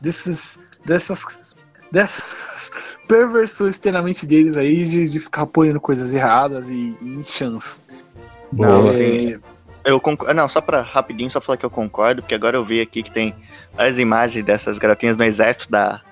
desses, 0.00 0.58
dessas, 0.86 1.47
dessas 1.90 2.70
perversões 3.08 3.76
que 3.76 3.82
tem 3.82 3.92
na 3.92 4.02
mente 4.02 4.26
deles 4.26 4.56
aí 4.56 4.84
de, 4.84 5.08
de 5.08 5.20
ficar 5.20 5.42
apoiando 5.42 5.80
coisas 5.80 6.12
erradas 6.12 6.68
e, 6.68 6.96
e 7.00 7.16
em 7.16 7.24
chance. 7.24 7.82
Não, 8.52 8.82
Boa. 8.82 8.92
sim. 8.92 9.38
Eu 9.84 10.00
concordo. 10.00 10.34
Não, 10.34 10.48
só 10.48 10.60
pra 10.60 10.82
rapidinho, 10.82 11.30
só 11.30 11.40
falar 11.40 11.56
que 11.56 11.64
eu 11.64 11.70
concordo, 11.70 12.22
porque 12.22 12.34
agora 12.34 12.56
eu 12.56 12.64
vi 12.64 12.80
aqui 12.80 13.02
que 13.02 13.10
tem 13.10 13.34
várias 13.74 13.98
imagens 13.98 14.44
dessas 14.44 14.78
garotinhas 14.78 15.16
no 15.16 15.24
exército 15.24 15.70
da, 15.70 16.02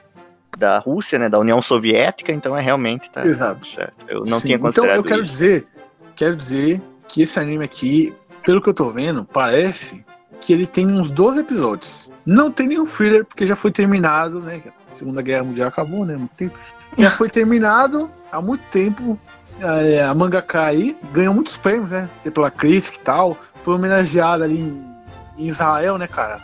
da 0.56 0.78
Rússia, 0.78 1.18
né? 1.18 1.28
Da 1.28 1.38
União 1.38 1.60
Soviética, 1.60 2.32
então 2.32 2.56
é 2.56 2.60
realmente 2.62 3.10
tá 3.10 3.26
Exato. 3.26 3.66
certo. 3.66 4.06
Eu 4.08 4.20
não 4.20 4.38
Sim, 4.40 4.46
tinha 4.46 4.56
Então 4.56 4.68
considerado 4.68 4.96
eu 4.96 5.04
quero 5.04 5.22
isso. 5.22 5.32
dizer, 5.32 5.66
quero 6.14 6.36
dizer 6.36 6.80
que 7.08 7.22
esse 7.22 7.38
anime 7.38 7.64
aqui, 7.64 8.14
pelo 8.44 8.62
que 8.62 8.68
eu 8.68 8.74
tô 8.74 8.90
vendo, 8.90 9.24
parece 9.24 10.04
que 10.40 10.52
ele 10.52 10.66
tem 10.66 10.86
uns 10.86 11.10
12 11.10 11.40
episódios. 11.40 12.10
Não 12.24 12.50
tem 12.50 12.68
nenhum 12.68 12.86
filler, 12.86 13.24
porque 13.24 13.46
já 13.46 13.54
foi 13.54 13.70
terminado, 13.70 14.40
né? 14.40 14.60
A 14.88 14.90
Segunda 14.90 15.22
Guerra 15.22 15.44
Mundial 15.44 15.68
acabou, 15.68 16.04
né? 16.04 16.16
muito 16.16 16.34
tempo. 16.34 16.58
Já 16.98 17.10
foi 17.10 17.28
terminado 17.28 18.10
há 18.32 18.40
muito 18.40 18.64
tempo. 18.70 19.18
É, 19.60 20.02
a 20.02 20.14
mangaka 20.14 20.64
aí 20.64 20.96
ganhou 21.12 21.34
muitos 21.34 21.56
prêmios, 21.56 21.90
né? 21.90 22.08
Pela 22.32 22.50
crítica 22.50 22.96
e 22.96 23.00
tal. 23.00 23.38
Foi 23.56 23.74
homenageada 23.74 24.44
ali 24.44 24.60
em, 24.60 25.46
Israel, 25.46 25.98
né, 25.98 26.06
cara? 26.06 26.40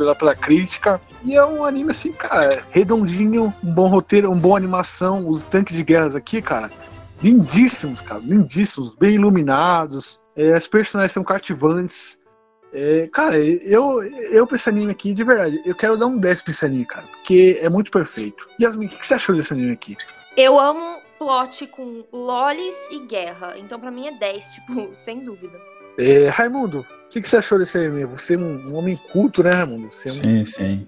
Lá 0.00 0.14
pela 0.14 0.34
crítica. 0.34 1.00
E 1.22 1.36
é 1.36 1.44
um 1.44 1.64
anime 1.64 1.90
assim, 1.90 2.10
cara, 2.12 2.64
redondinho, 2.70 3.54
um 3.62 3.72
bom 3.72 3.86
roteiro, 3.86 4.30
uma 4.30 4.40
boa 4.40 4.56
animação. 4.56 5.28
Os 5.28 5.42
tanques 5.42 5.76
de 5.76 5.84
guerras 5.84 6.16
aqui, 6.16 6.40
cara, 6.40 6.70
lindíssimos, 7.22 8.00
cara, 8.00 8.20
lindíssimos, 8.20 8.96
bem 8.96 9.14
iluminados. 9.14 10.20
É, 10.34 10.54
as 10.54 10.66
personagens 10.66 11.12
são 11.12 11.22
cativantes. 11.22 12.17
É, 12.72 13.08
cara, 13.12 13.38
eu, 13.38 14.02
eu 14.02 14.46
pra 14.46 14.56
esse 14.56 14.68
anime 14.68 14.92
aqui, 14.92 15.14
de 15.14 15.24
verdade, 15.24 15.58
eu 15.64 15.74
quero 15.74 15.96
dar 15.96 16.06
um 16.06 16.18
10 16.18 16.42
pra 16.42 16.50
esse 16.50 16.64
anime, 16.66 16.84
cara, 16.84 17.06
porque 17.06 17.58
é 17.62 17.68
muito 17.68 17.90
perfeito. 17.90 18.48
Yasmin, 18.60 18.86
o 18.86 18.88
que, 18.88 18.96
que 18.98 19.06
você 19.06 19.14
achou 19.14 19.34
desse 19.34 19.52
anime 19.54 19.72
aqui? 19.72 19.96
Eu 20.36 20.58
amo 20.60 20.98
plot 21.18 21.66
com 21.68 22.04
lolis 22.12 22.76
e 22.92 23.00
guerra. 23.00 23.54
Então 23.58 23.80
pra 23.80 23.90
mim 23.90 24.06
é 24.06 24.12
10, 24.12 24.50
tipo, 24.52 24.90
sem 24.94 25.24
dúvida. 25.24 25.58
É, 25.98 26.28
Raimundo, 26.28 26.80
o 26.80 27.08
que, 27.10 27.20
que 27.20 27.28
você 27.28 27.38
achou 27.38 27.58
desse 27.58 27.76
anime? 27.78 28.04
Você 28.04 28.34
é 28.34 28.38
um, 28.38 28.68
um 28.68 28.74
homem 28.76 28.96
culto, 29.10 29.42
né, 29.42 29.50
Raimundo? 29.50 29.88
Você 29.90 30.08
é 30.08 30.12
um 30.12 30.14
Sim, 30.14 30.44
sim. 30.44 30.86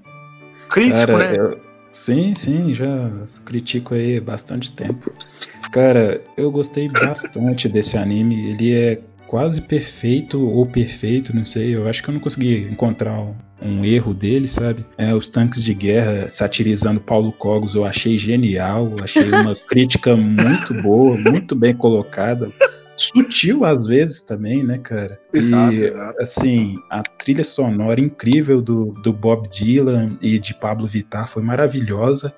crítico, 0.69 1.07
Cara, 1.13 1.19
né? 1.19 1.37
eu- 1.37 1.61
sim, 1.93 2.35
sim, 2.37 2.73
já 2.75 3.11
critico 3.45 3.95
aí 3.95 4.19
há 4.19 4.21
bastante 4.21 4.71
tempo. 4.73 5.13
Cara, 5.73 6.23
eu 6.37 6.51
gostei 6.51 6.89
bastante 6.89 7.69
desse 7.69 7.97
anime. 7.97 8.51
Ele 8.53 8.75
é 8.77 9.01
quase 9.31 9.63
perfeito 9.63 10.45
ou 10.45 10.67
perfeito, 10.67 11.35
não 11.35 11.45
sei. 11.45 11.77
Eu 11.77 11.89
acho 11.89 12.03
que 12.03 12.11
eu 12.11 12.15
não 12.15 12.21
consegui 12.21 12.67
encontrar 12.69 13.17
um, 13.63 13.85
erro 13.85 14.13
dele, 14.13 14.49
sabe? 14.49 14.85
É, 14.99 15.15
os 15.15 15.29
tanques 15.29 15.63
de 15.63 15.73
guerra 15.73 16.29
satirizando 16.29 16.99
Paulo 16.99 17.31
Cogos 17.31 17.77
eu 17.77 17.85
achei 17.85 18.19
genial. 18.19 18.93
Achei 19.01 19.31
uma 19.31 19.55
crítica 19.69 20.17
muito 20.17 20.75
boa, 20.83 21.17
muito 21.17 21.55
bem 21.55 21.73
colocada. 21.73 22.51
Sutil 23.01 23.65
às 23.65 23.87
vezes 23.87 24.21
também, 24.21 24.63
né, 24.63 24.79
cara? 24.79 25.19
Exato, 25.33 25.75
E, 25.75 25.85
exato. 25.85 26.23
assim, 26.23 26.77
a 26.91 27.03
trilha 27.03 27.43
sonora 27.43 28.01
incrível 28.01 28.61
do, 28.61 28.93
do 29.03 29.13
Bob 29.13 29.49
Dylan 29.49 30.19
e 30.21 30.39
de 30.39 30.55
Pablo 30.55 30.87
Vittar 30.87 31.29
foi 31.29 31.43
maravilhosa. 31.43 32.35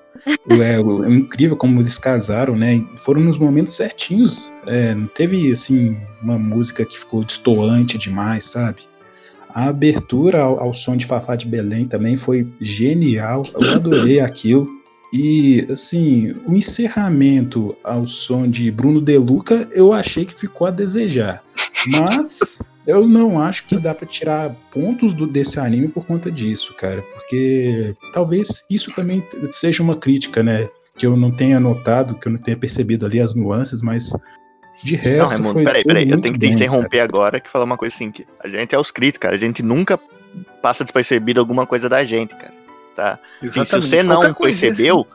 É, 0.49 0.75
é 0.75 1.09
incrível 1.11 1.57
como 1.57 1.81
eles 1.81 1.97
casaram, 1.97 2.55
né? 2.55 2.83
Foram 2.97 3.21
nos 3.21 3.37
momentos 3.37 3.75
certinhos. 3.75 4.51
É, 4.65 4.95
não 4.95 5.07
teve, 5.07 5.51
assim, 5.51 5.97
uma 6.21 6.39
música 6.39 6.85
que 6.85 6.97
ficou 6.97 7.23
destoante 7.23 7.97
demais, 7.97 8.45
sabe? 8.45 8.83
A 9.53 9.67
abertura 9.67 10.41
ao, 10.41 10.59
ao 10.59 10.73
som 10.73 10.95
de 10.95 11.05
Fafá 11.05 11.35
de 11.35 11.45
Belém 11.45 11.85
também 11.85 12.17
foi 12.17 12.47
genial. 12.59 13.43
Eu 13.53 13.73
adorei 13.73 14.19
aquilo. 14.19 14.67
E, 15.13 15.67
assim, 15.71 16.35
o 16.43 16.55
encerramento 16.55 17.77
ao 17.83 18.07
som 18.07 18.49
de 18.49 18.71
Bruno 18.71 18.99
De 18.99 19.15
Luca, 19.15 19.69
eu 19.71 19.93
achei 19.93 20.25
que 20.25 20.33
ficou 20.33 20.65
a 20.65 20.71
desejar. 20.71 21.43
Mas 21.87 22.57
eu 22.87 23.07
não 23.07 23.39
acho 23.39 23.65
que 23.65 23.77
dá 23.77 23.93
pra 23.93 24.07
tirar 24.07 24.55
pontos 24.71 25.13
do, 25.13 25.27
desse 25.27 25.59
anime 25.59 25.87
por 25.87 26.03
conta 26.03 26.31
disso, 26.31 26.73
cara. 26.73 27.03
Porque 27.13 27.95
talvez 28.11 28.65
isso 28.71 28.91
também 28.95 29.23
seja 29.51 29.83
uma 29.83 29.95
crítica, 29.95 30.41
né? 30.41 30.67
Que 30.97 31.05
eu 31.05 31.15
não 31.15 31.29
tenha 31.29 31.59
notado, 31.59 32.15
que 32.15 32.27
eu 32.27 32.31
não 32.31 32.39
tenha 32.39 32.57
percebido 32.57 33.05
ali 33.05 33.19
as 33.19 33.35
nuances, 33.35 33.83
mas 33.83 34.11
de 34.83 34.95
resto. 34.95 35.19
Não, 35.19 35.27
Raimundo, 35.27 35.53
foi 35.53 35.63
peraí, 35.63 35.83
peraí. 35.83 36.09
Eu 36.09 36.19
tenho 36.19 36.33
que 36.33 36.39
te 36.39 36.47
interromper 36.47 37.01
agora 37.01 37.39
que 37.39 37.51
falar 37.51 37.65
uma 37.65 37.77
coisa 37.77 37.93
assim: 37.93 38.11
que 38.11 38.25
a 38.39 38.47
gente 38.47 38.73
é 38.73 38.79
os 38.79 38.89
críticos, 38.89 39.21
cara. 39.21 39.35
A 39.35 39.39
gente 39.39 39.61
nunca 39.61 39.99
passa 40.59 40.83
despercebido 40.83 41.39
alguma 41.39 41.67
coisa 41.67 41.87
da 41.87 42.03
gente, 42.03 42.33
cara. 42.33 42.52
Tá? 42.95 43.19
Assim, 43.41 43.65
se 43.65 43.75
você 43.75 44.03
não 44.03 44.21
Qualquer 44.21 44.35
percebeu, 44.35 45.07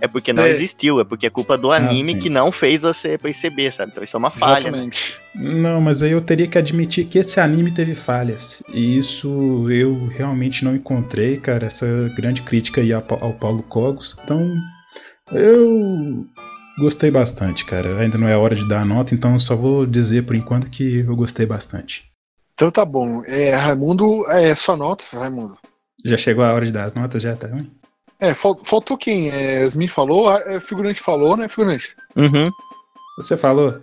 é 0.00 0.06
porque 0.06 0.32
não 0.32 0.42
É. 0.42 0.50
existiu, 0.50 1.00
é 1.00 1.04
porque 1.04 1.26
é 1.26 1.30
culpa 1.30 1.56
do 1.56 1.72
anime 1.72 2.12
sim. 2.12 2.18
que 2.18 2.28
não 2.28 2.52
fez 2.52 2.82
você 2.82 3.16
perceber, 3.16 3.72
sabe? 3.72 3.92
Então 3.92 4.04
isso 4.04 4.16
é 4.16 4.18
uma 4.18 4.28
assim, 4.28 4.38
falha. 4.38 4.70
né? 4.70 4.90
Não, 5.34 5.80
mas 5.80 6.02
aí 6.02 6.10
eu 6.12 6.20
teria 6.20 6.46
que 6.46 6.58
admitir 6.58 7.06
que 7.06 7.18
esse 7.18 7.40
anime 7.40 7.70
teve 7.70 7.94
falhas. 7.94 8.62
E 8.72 8.98
isso 8.98 9.68
eu 9.70 10.06
realmente 10.08 10.64
não 10.64 10.76
encontrei, 10.76 11.38
cara, 11.38 11.66
essa 11.66 11.86
grande 12.16 12.42
crítica 12.42 12.80
aí 12.82 12.92
ao, 12.92 13.00
Pa- 13.02 13.18
ao 13.20 13.32
Paulo 13.32 13.62
Cogos. 13.62 14.14
Então, 14.22 14.52
eu 15.32 16.26
gostei 16.78 17.10
bastante, 17.10 17.64
cara. 17.64 17.98
Ainda 18.00 18.18
não 18.18 18.28
é 18.28 18.36
hora 18.36 18.54
de 18.54 18.68
dar 18.68 18.80
a 18.82 18.84
nota, 18.84 19.14
então 19.14 19.32
eu 19.32 19.40
só 19.40 19.56
vou 19.56 19.86
dizer 19.86 20.24
por 20.26 20.36
enquanto 20.36 20.68
que 20.70 20.98
eu 21.00 21.16
gostei 21.16 21.46
bastante. 21.46 22.04
Então 22.54 22.70
tá 22.70 22.84
bom. 22.84 23.22
É, 23.26 23.54
Raimundo, 23.54 24.24
é 24.30 24.54
só 24.54 24.76
nota, 24.76 25.04
Raimundo. 25.12 25.56
Já 26.04 26.16
chegou 26.16 26.44
a 26.44 26.52
hora 26.52 26.66
de 26.66 26.72
dar 26.72 26.84
as 26.84 26.94
notas, 26.94 27.22
já 27.22 27.34
tá 27.34 27.48
ruim? 27.48 27.70
É, 28.20 28.34
fal- 28.34 28.58
faltou 28.62 28.96
quem? 28.96 29.30
É, 29.30 29.60
Yasmin 29.62 29.88
falou, 29.88 30.28
a 30.28 30.38
é, 30.40 30.60
figurante 30.60 31.00
falou, 31.00 31.36
né, 31.36 31.48
figurante? 31.48 31.96
Uhum. 32.16 32.50
Você 33.16 33.36
falou? 33.36 33.80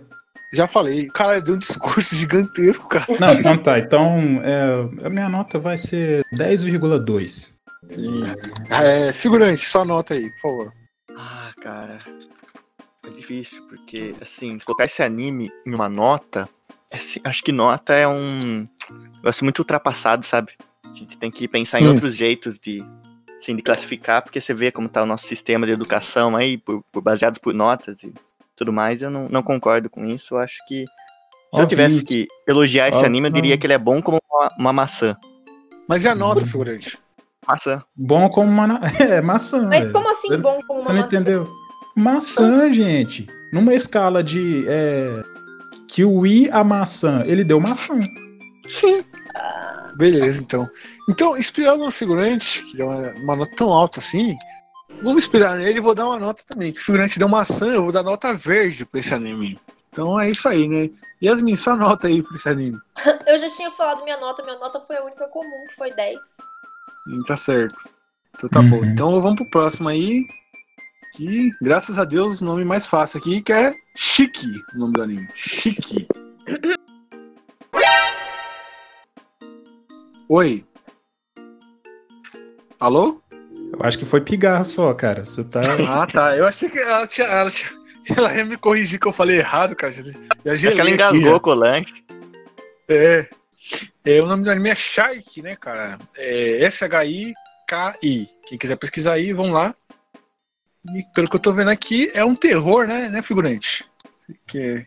Já 0.54 0.66
falei. 0.66 1.06
Cara, 1.08 1.40
deu 1.40 1.54
um 1.54 1.58
discurso 1.58 2.14
gigantesco, 2.16 2.88
cara. 2.88 3.06
Não, 3.18 3.32
então 3.34 3.58
tá. 3.58 3.78
Então, 3.78 4.16
é, 4.42 5.06
a 5.06 5.10
minha 5.10 5.28
nota 5.28 5.58
vai 5.58 5.78
ser 5.78 6.22
10,2. 6.36 7.52
Sim. 7.88 8.22
É, 8.70 9.12
figurante, 9.12 9.64
só 9.64 9.84
nota 9.84 10.14
aí, 10.14 10.28
por 10.30 10.40
favor. 10.40 10.72
Ah, 11.16 11.50
cara. 11.60 11.98
É 13.06 13.10
difícil, 13.10 13.62
porque, 13.68 14.14
assim, 14.20 14.58
colocar 14.60 14.84
esse 14.84 15.02
anime 15.02 15.50
em 15.66 15.74
uma 15.74 15.88
nota, 15.88 16.48
é 16.90 16.96
acho 17.24 17.42
que 17.42 17.50
nota 17.50 17.92
é 17.94 18.06
um 18.06 18.64
negócio 19.16 19.44
muito 19.44 19.58
ultrapassado, 19.58 20.24
sabe? 20.24 20.52
A 20.92 20.96
gente 20.96 21.16
tem 21.16 21.30
que 21.30 21.48
pensar 21.48 21.80
em 21.80 21.86
Hum. 21.86 21.90
outros 21.90 22.14
jeitos 22.14 22.58
de, 22.58 22.82
assim, 23.38 23.56
de 23.56 23.62
classificar, 23.62 24.22
porque 24.22 24.40
você 24.40 24.52
vê 24.52 24.70
como 24.70 24.88
tá 24.88 25.02
o 25.02 25.06
nosso 25.06 25.26
sistema 25.26 25.66
de 25.66 25.72
educação 25.72 26.36
aí, 26.36 26.58
por, 26.58 26.82
por- 26.92 27.00
baseados 27.02 27.38
por 27.38 27.54
notas 27.54 28.02
e 28.02 28.12
tudo 28.56 28.72
mais, 28.72 29.02
eu 29.02 29.10
não, 29.10 29.28
não 29.28 29.42
concordo 29.42 29.88
com 29.88 30.04
isso. 30.04 30.34
Eu 30.34 30.38
acho 30.38 30.56
que 30.68 30.84
se 31.54 31.60
eu 31.60 31.64
Ó, 31.64 31.66
tivesse 31.66 32.02
que 32.04 32.26
elogiar 32.46 32.88
esse 32.88 33.02
Ó, 33.02 33.06
anime, 33.06 33.28
eu 33.28 33.32
diria 33.32 33.54
não. 33.54 33.58
que 33.60 33.66
ele 33.66 33.72
é 33.74 33.78
bom 33.78 34.00
como 34.02 34.18
uma, 34.30 34.50
uma 34.58 34.72
maçã. 34.72 35.16
Mas 35.88 36.04
e 36.04 36.08
a 36.08 36.14
nota, 36.14 36.46
figurante? 36.46 36.98
Maçã. 37.46 37.82
Bom 37.96 38.28
como 38.28 38.50
uma. 38.50 38.80
É, 39.00 39.20
maçã. 39.20 39.66
Mas 39.68 39.80
velho. 39.80 39.92
como 39.92 40.08
assim 40.10 40.36
bom 40.36 40.60
como 40.66 40.80
uma 40.80 40.86
Você 40.86 40.92
não 40.92 41.00
maçã? 41.02 41.16
entendeu? 41.16 41.48
Maçã, 41.96 42.72
gente. 42.72 43.26
Numa 43.52 43.74
escala 43.74 44.22
de. 44.22 44.64
É, 44.68 45.22
kiwi 45.88 46.48
a 46.50 46.62
maçã, 46.62 47.22
ele 47.26 47.42
deu 47.44 47.58
maçã. 47.60 47.98
Sim. 48.68 49.04
Beleza, 49.96 50.42
então. 50.42 50.68
Então, 51.08 51.36
inspirado 51.36 51.84
no 51.84 51.90
figurante, 51.90 52.64
que 52.64 52.76
deu 52.76 52.88
uma, 52.88 53.12
uma 53.14 53.36
nota 53.36 53.56
tão 53.56 53.72
alta 53.72 53.98
assim, 53.98 54.36
vamos 55.02 55.24
inspirar 55.24 55.56
nele 55.56 55.78
e 55.78 55.82
vou 55.82 55.94
dar 55.94 56.06
uma 56.06 56.18
nota 56.18 56.42
também. 56.46 56.72
Que 56.72 56.80
o 56.80 56.82
figurante 56.82 57.18
deu 57.18 57.28
maçã, 57.28 57.66
eu 57.66 57.82
vou 57.82 57.92
dar 57.92 58.02
nota 58.02 58.34
verde 58.34 58.84
pra 58.84 59.00
esse 59.00 59.14
anime. 59.14 59.58
Então 59.90 60.18
é 60.18 60.30
isso 60.30 60.48
aí, 60.48 60.66
né? 60.66 60.88
Yasmin, 61.22 61.56
só 61.56 61.76
nota 61.76 62.06
aí 62.08 62.22
pra 62.22 62.36
esse 62.36 62.48
anime. 62.48 62.78
Eu 63.26 63.38
já 63.38 63.50
tinha 63.50 63.70
falado 63.70 64.02
minha 64.02 64.16
nota, 64.16 64.42
minha 64.42 64.56
nota 64.56 64.80
foi 64.80 64.96
a 64.96 65.04
única 65.04 65.28
comum, 65.28 65.66
que 65.68 65.76
foi 65.76 65.92
10. 65.92 66.18
Hum, 67.08 67.22
Tá 67.26 67.36
certo. 67.36 67.76
Então 68.34 68.48
tá 68.48 68.62
bom. 68.62 68.78
Uhum. 68.78 68.84
Então 68.86 69.20
vamos 69.20 69.36
pro 69.36 69.50
próximo 69.50 69.90
aí. 69.90 70.24
Que, 71.14 71.50
graças 71.60 71.98
a 71.98 72.04
Deus, 72.04 72.40
o 72.40 72.44
nome 72.44 72.64
mais 72.64 72.86
fácil 72.86 73.18
aqui, 73.18 73.42
que 73.42 73.52
é 73.52 73.74
Chique, 73.94 74.46
o 74.74 74.78
nome 74.78 74.94
do 74.94 75.02
anime. 75.02 75.28
Chique. 75.34 76.08
Oi. 80.34 80.64
Alô? 82.80 83.20
Eu 83.70 83.78
acho 83.82 83.98
que 83.98 84.06
foi 84.06 84.22
pigarro 84.22 84.64
só, 84.64 84.94
cara. 84.94 85.26
Você 85.26 85.44
tá. 85.44 85.60
Ah, 85.86 86.06
tá. 86.06 86.34
Eu 86.34 86.46
achei 86.46 86.70
que 86.70 86.78
ela 86.78 87.06
tinha. 87.06 87.26
Ela, 87.26 87.50
tinha, 87.50 87.70
ela 88.16 88.34
ia 88.34 88.42
me 88.42 88.56
corrigir 88.56 88.98
que 88.98 89.06
eu 89.06 89.12
falei 89.12 89.40
errado, 89.40 89.76
cara. 89.76 89.92
Já 89.92 90.00
Acho 90.00 90.70
que 90.70 90.80
ela 90.80 90.88
engasgou 90.88 91.38
o 91.38 91.54
lanche. 91.54 91.92
É. 92.88 93.28
é. 94.06 94.22
O 94.22 94.26
nome 94.26 94.42
do 94.42 94.50
anime 94.50 94.70
é 94.70 94.74
Shaiki, 94.74 95.42
né, 95.42 95.54
cara? 95.54 95.98
É 96.16 96.64
S-H-I-K-I. 96.64 98.30
Quem 98.46 98.56
quiser 98.56 98.76
pesquisar 98.76 99.12
aí, 99.12 99.34
vão 99.34 99.52
lá. 99.52 99.74
E 100.94 101.04
pelo 101.14 101.28
que 101.28 101.36
eu 101.36 101.40
tô 101.40 101.52
vendo 101.52 101.70
aqui, 101.70 102.10
é 102.14 102.24
um 102.24 102.34
terror, 102.34 102.86
né, 102.86 103.10
né, 103.10 103.20
figurante? 103.20 103.84
Que 104.46 104.58
é 104.58 104.86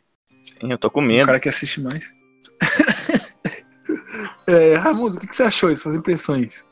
Sim, 0.59 0.71
eu 0.71 0.77
tô 0.79 0.89
com 0.89 1.01
o 1.01 1.03
medo. 1.03 1.27
cara 1.27 1.39
que 1.39 1.49
assiste 1.49 1.79
mais. 1.81 2.11
É, 4.47 4.77
o 4.77 5.11
que, 5.17 5.27
que 5.27 5.35
você 5.35 5.43
achou 5.43 5.75
suas 5.75 5.95
impressões? 5.95 6.65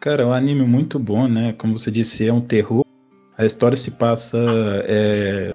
Cara, 0.00 0.22
é 0.22 0.26
um 0.26 0.32
anime 0.32 0.66
muito 0.66 0.98
bom, 0.98 1.26
né? 1.26 1.54
Como 1.58 1.78
você 1.78 1.90
disse, 1.90 2.26
é 2.26 2.32
um 2.32 2.40
terror. 2.40 2.84
A 3.36 3.44
história 3.44 3.76
se 3.76 3.90
passa. 3.90 4.38
é, 4.84 5.52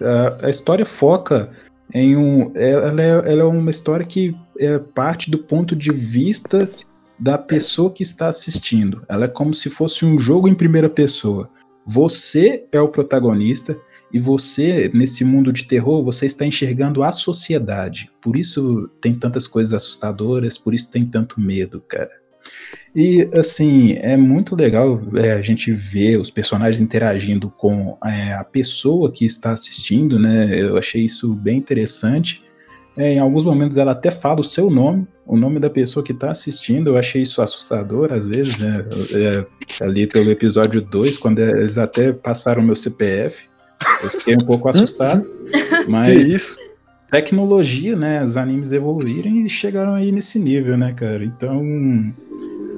a, 0.00 0.46
a 0.46 0.50
história 0.50 0.86
foca 0.86 1.50
em 1.92 2.16
um. 2.16 2.52
Ela 2.54 3.02
é, 3.02 3.32
ela 3.32 3.42
é 3.42 3.44
uma 3.44 3.70
história 3.70 4.04
que 4.04 4.36
é 4.58 4.78
parte 4.78 5.30
do 5.30 5.38
ponto 5.38 5.76
de 5.76 5.92
vista 5.92 6.70
da 7.18 7.38
pessoa 7.38 7.92
que 7.92 8.02
está 8.02 8.28
assistindo. 8.28 9.04
Ela 9.08 9.26
é 9.26 9.28
como 9.28 9.54
se 9.54 9.70
fosse 9.70 10.04
um 10.04 10.18
jogo 10.18 10.48
em 10.48 10.54
primeira 10.54 10.88
pessoa. 10.88 11.48
Você 11.86 12.66
é 12.72 12.80
o 12.80 12.88
protagonista 12.88 13.78
e 14.12 14.20
você, 14.20 14.90
nesse 14.92 15.24
mundo 15.24 15.52
de 15.52 15.64
terror, 15.64 16.04
você 16.04 16.26
está 16.26 16.44
enxergando 16.44 17.02
a 17.02 17.10
sociedade. 17.12 18.10
Por 18.20 18.36
isso 18.36 18.88
tem 19.00 19.14
tantas 19.14 19.46
coisas 19.46 19.72
assustadoras, 19.72 20.58
por 20.58 20.74
isso 20.74 20.90
tem 20.90 21.06
tanto 21.06 21.40
medo, 21.40 21.80
cara. 21.88 22.10
E 22.94 23.26
assim, 23.32 23.94
é 23.94 24.16
muito 24.16 24.54
legal 24.54 25.00
é, 25.14 25.32
a 25.32 25.40
gente 25.40 25.72
ver 25.72 26.18
os 26.18 26.30
personagens 26.30 26.80
interagindo 26.80 27.48
com 27.48 27.96
é, 28.04 28.34
a 28.34 28.44
pessoa 28.44 29.10
que 29.10 29.24
está 29.24 29.52
assistindo, 29.52 30.18
né? 30.18 30.48
Eu 30.60 30.76
achei 30.76 31.02
isso 31.02 31.32
bem 31.34 31.56
interessante. 31.56 32.42
É, 32.94 33.14
em 33.14 33.18
alguns 33.18 33.44
momentos 33.44 33.78
ela 33.78 33.92
até 33.92 34.10
fala 34.10 34.40
o 34.40 34.44
seu 34.44 34.70
nome, 34.70 35.06
o 35.26 35.38
nome 35.38 35.58
da 35.58 35.70
pessoa 35.70 36.04
que 36.04 36.12
está 36.12 36.30
assistindo. 36.30 36.90
Eu 36.90 36.96
achei 36.98 37.22
isso 37.22 37.40
assustador 37.40 38.12
às 38.12 38.26
vezes, 38.26 38.58
né? 38.58 38.84
É, 39.14 39.84
ali 39.84 40.06
pelo 40.06 40.30
episódio 40.30 40.82
2, 40.82 41.16
quando 41.16 41.38
eles 41.38 41.78
até 41.78 42.12
passaram 42.12 42.62
meu 42.62 42.76
CPF. 42.76 43.51
Eu 44.02 44.10
fiquei 44.10 44.34
um 44.34 44.46
pouco 44.46 44.68
assustado. 44.68 45.28
Que 45.52 45.90
Mas 45.90 46.30
isso? 46.30 46.56
tecnologia, 47.10 47.94
né? 47.94 48.24
Os 48.24 48.38
animes 48.38 48.72
evoluírem 48.72 49.44
e 49.44 49.48
chegaram 49.50 49.94
aí 49.94 50.10
nesse 50.10 50.38
nível, 50.38 50.78
né, 50.78 50.94
cara? 50.94 51.22
Então, 51.22 52.14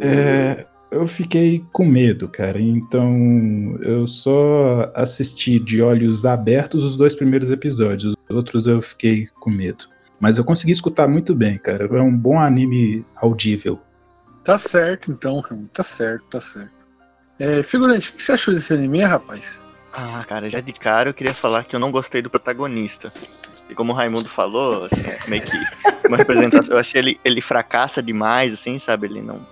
é, 0.01 0.67
eu 0.91 1.07
fiquei 1.07 1.65
com 1.73 1.85
medo, 1.85 2.29
cara. 2.29 2.61
Então, 2.61 3.79
eu 3.81 4.09
só 4.09 4.91
assisti 4.95 5.61
de 5.61 5.81
olhos 5.81 6.27
abertos 6.27 6.83
os 6.83 6.97
dois 6.97 7.15
primeiros 7.15 7.51
episódios. 7.51 8.15
Os 8.29 8.37
outros 8.37 8.67
eu 8.67 8.83
fiquei 8.83 9.29
com 9.39 9.51
medo. 9.51 9.87
Mas 10.19 10.37
eu 10.37 10.45
consegui 10.45 10.73
escutar 10.73 11.07
muito 11.07 11.33
bem, 11.33 11.57
cara. 11.57 11.85
É 11.85 12.03
um 12.03 12.17
bom 12.17 12.41
anime 12.41 13.05
audível. 13.17 13.79
Tá 14.43 14.59
certo, 14.59 15.13
então. 15.13 15.43
Tá 15.73 15.83
certo, 15.83 16.25
tá 16.31 16.41
certo. 16.41 16.73
É, 17.39 17.63
figurante, 17.63 18.11
o 18.11 18.13
que 18.15 18.23
você 18.23 18.33
achou 18.33 18.53
desse 18.53 18.73
anime, 18.73 19.01
rapaz? 19.03 19.63
Ah, 19.97 20.25
cara, 20.27 20.51
já 20.51 20.61
de 20.61 20.73
cara 20.73 21.11
eu 21.11 21.15
queria 21.15 21.33
falar 21.33 21.63
que 21.63 21.77
eu 21.77 21.79
não 21.79 21.93
gostei 21.93 22.21
do 22.21 22.29
protagonista. 22.29 23.13
E 23.71 23.75
como 23.75 23.93
o 23.93 23.95
Raimundo 23.95 24.29
falou, 24.29 24.87
assim, 24.87 25.09
é 25.09 25.31
meio 25.31 25.43
que 25.43 25.57
uma 26.09 26.17
representação, 26.17 26.75
eu 26.75 26.81
achei 26.81 27.01
ele, 27.01 27.21
ele 27.25 27.41
fracassa 27.41 28.03
demais, 28.03 28.53
assim, 28.53 28.77
sabe? 28.79 29.07
Ele 29.07 29.23
não. 29.23 29.47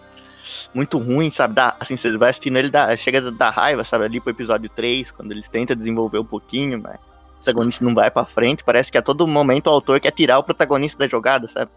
Muito 0.75 0.99
ruim, 0.99 1.31
sabe? 1.31 1.55
Dá, 1.55 1.77
assim, 1.79 1.97
você 1.97 2.17
vai 2.19 2.31
assistindo 2.31 2.57
ele, 2.57 2.69
dá, 2.69 2.95
chega 2.97 3.29
a 3.29 3.31
dar 3.31 3.51
raiva, 3.51 3.85
sabe? 3.85 4.05
Ali 4.05 4.21
pro 4.21 4.31
episódio 4.31 4.69
3, 4.69 5.13
quando 5.13 5.31
eles 5.31 5.47
tentam 5.47 5.77
desenvolver 5.77 6.19
um 6.19 6.25
pouquinho, 6.25 6.83
mas 6.83 6.97
o 6.97 7.35
protagonista 7.37 7.85
não 7.85 7.95
vai 7.95 8.11
pra 8.11 8.25
frente. 8.25 8.65
Parece 8.65 8.91
que 8.91 8.99
a 8.99 9.03
todo 9.03 9.27
momento 9.29 9.69
o 9.69 9.71
autor 9.71 10.01
quer 10.01 10.11
tirar 10.11 10.41
o 10.41 10.43
protagonista 10.43 10.99
da 10.99 11.09
jogada, 11.09 11.47
sabe? 11.47 11.71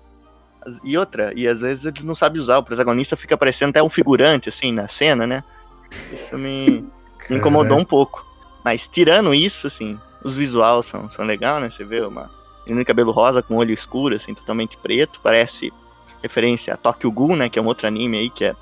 E 0.84 0.98
outra, 0.98 1.32
e 1.36 1.48
às 1.48 1.62
vezes 1.62 1.86
ele 1.86 2.02
não 2.02 2.16
sabe 2.16 2.40
usar, 2.40 2.58
o 2.58 2.64
protagonista 2.64 3.16
fica 3.16 3.38
parecendo 3.38 3.70
até 3.70 3.84
um 3.84 3.90
figurante, 3.90 4.50
assim, 4.50 4.72
na 4.72 4.88
cena, 4.88 5.28
né? 5.28 5.44
Isso 6.12 6.36
me, 6.36 6.84
me 7.30 7.38
incomodou 7.38 7.78
um 7.78 7.86
pouco. 7.86 8.25
Mas 8.66 8.88
tirando 8.88 9.32
isso, 9.32 9.68
assim, 9.68 9.98
os 10.24 10.34
visuais 10.34 10.88
são, 10.88 11.08
são 11.08 11.24
legais, 11.24 11.62
né? 11.62 11.70
Você 11.70 11.84
vê 11.84 12.02
uma 12.02 12.32
menina 12.66 12.82
de 12.82 12.86
cabelo 12.86 13.12
rosa 13.12 13.44
com 13.44 13.56
olho 13.58 13.72
escuro, 13.72 14.16
assim, 14.16 14.34
totalmente 14.34 14.76
preto. 14.76 15.20
Parece 15.22 15.72
referência 16.24 16.74
a 16.74 16.78
Tokyo 16.78 17.12
Ghoul, 17.12 17.36
né? 17.36 17.48
Que 17.48 17.60
é 17.60 17.62
um 17.62 17.68
outro 17.68 17.86
anime 17.86 18.18
aí 18.18 18.30
que 18.32 18.44
é 18.46 18.56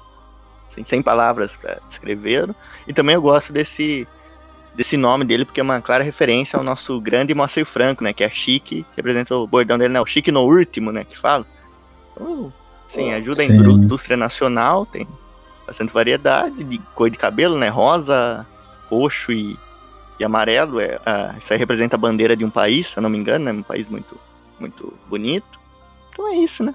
assim, 0.70 0.84
sem 0.84 1.02
palavras 1.02 1.54
pra 1.56 1.80
descrever. 1.88 2.54
E 2.86 2.92
também 2.92 3.16
eu 3.16 3.22
gosto 3.22 3.54
desse 3.54 4.06
desse 4.76 4.98
nome 4.98 5.24
dele, 5.24 5.46
porque 5.46 5.60
é 5.60 5.64
uma 5.64 5.80
clara 5.80 6.04
referência 6.04 6.58
ao 6.58 6.64
nosso 6.66 7.00
grande 7.00 7.34
Moacir 7.34 7.64
Franco, 7.66 8.04
né? 8.04 8.12
Que 8.12 8.24
é 8.26 8.30
Chique, 8.30 8.84
que 8.84 8.88
representa 8.98 9.34
o 9.36 9.48
bordão 9.48 9.78
dele, 9.78 9.94
né? 9.94 10.02
O 10.02 10.06
Chique 10.06 10.32
no 10.32 10.42
último, 10.42 10.92
né? 10.92 11.06
Que 11.06 11.18
fala. 11.18 11.46
Então, 12.12 12.52
sim, 12.88 13.14
ajuda 13.14 13.44
a 13.44 13.46
Sim. 13.46 13.54
indú- 13.54 13.72
indústria 13.72 14.18
nacional, 14.18 14.86
tem 14.86 15.08
bastante 15.66 15.94
variedade 15.94 16.64
de 16.64 16.80
cor 16.96 17.10
de 17.10 17.18
cabelo, 17.18 17.56
né? 17.58 17.70
Rosa, 17.70 18.46
roxo 18.90 19.32
e, 19.32 19.58
e 20.20 20.24
amarelo. 20.24 20.80
É, 20.80 21.00
ah, 21.06 21.36
isso 21.38 21.52
aí 21.52 21.60
representa 21.60 21.96
a 21.96 22.00
bandeira 22.00 22.36
de 22.36 22.46
um 22.46 22.50
país, 22.50 22.88
se 22.88 22.98
eu 22.98 23.04
não 23.04 23.10
me 23.10 23.18
engano, 23.18 23.46
né? 23.46 23.52
Um 23.52 23.64
país 23.64 23.88
muito, 23.88 24.18
muito 24.60 24.94
bonito. 25.10 25.60
Então 26.10 26.28
é 26.28 26.36
isso, 26.36 26.64
né? 26.64 26.74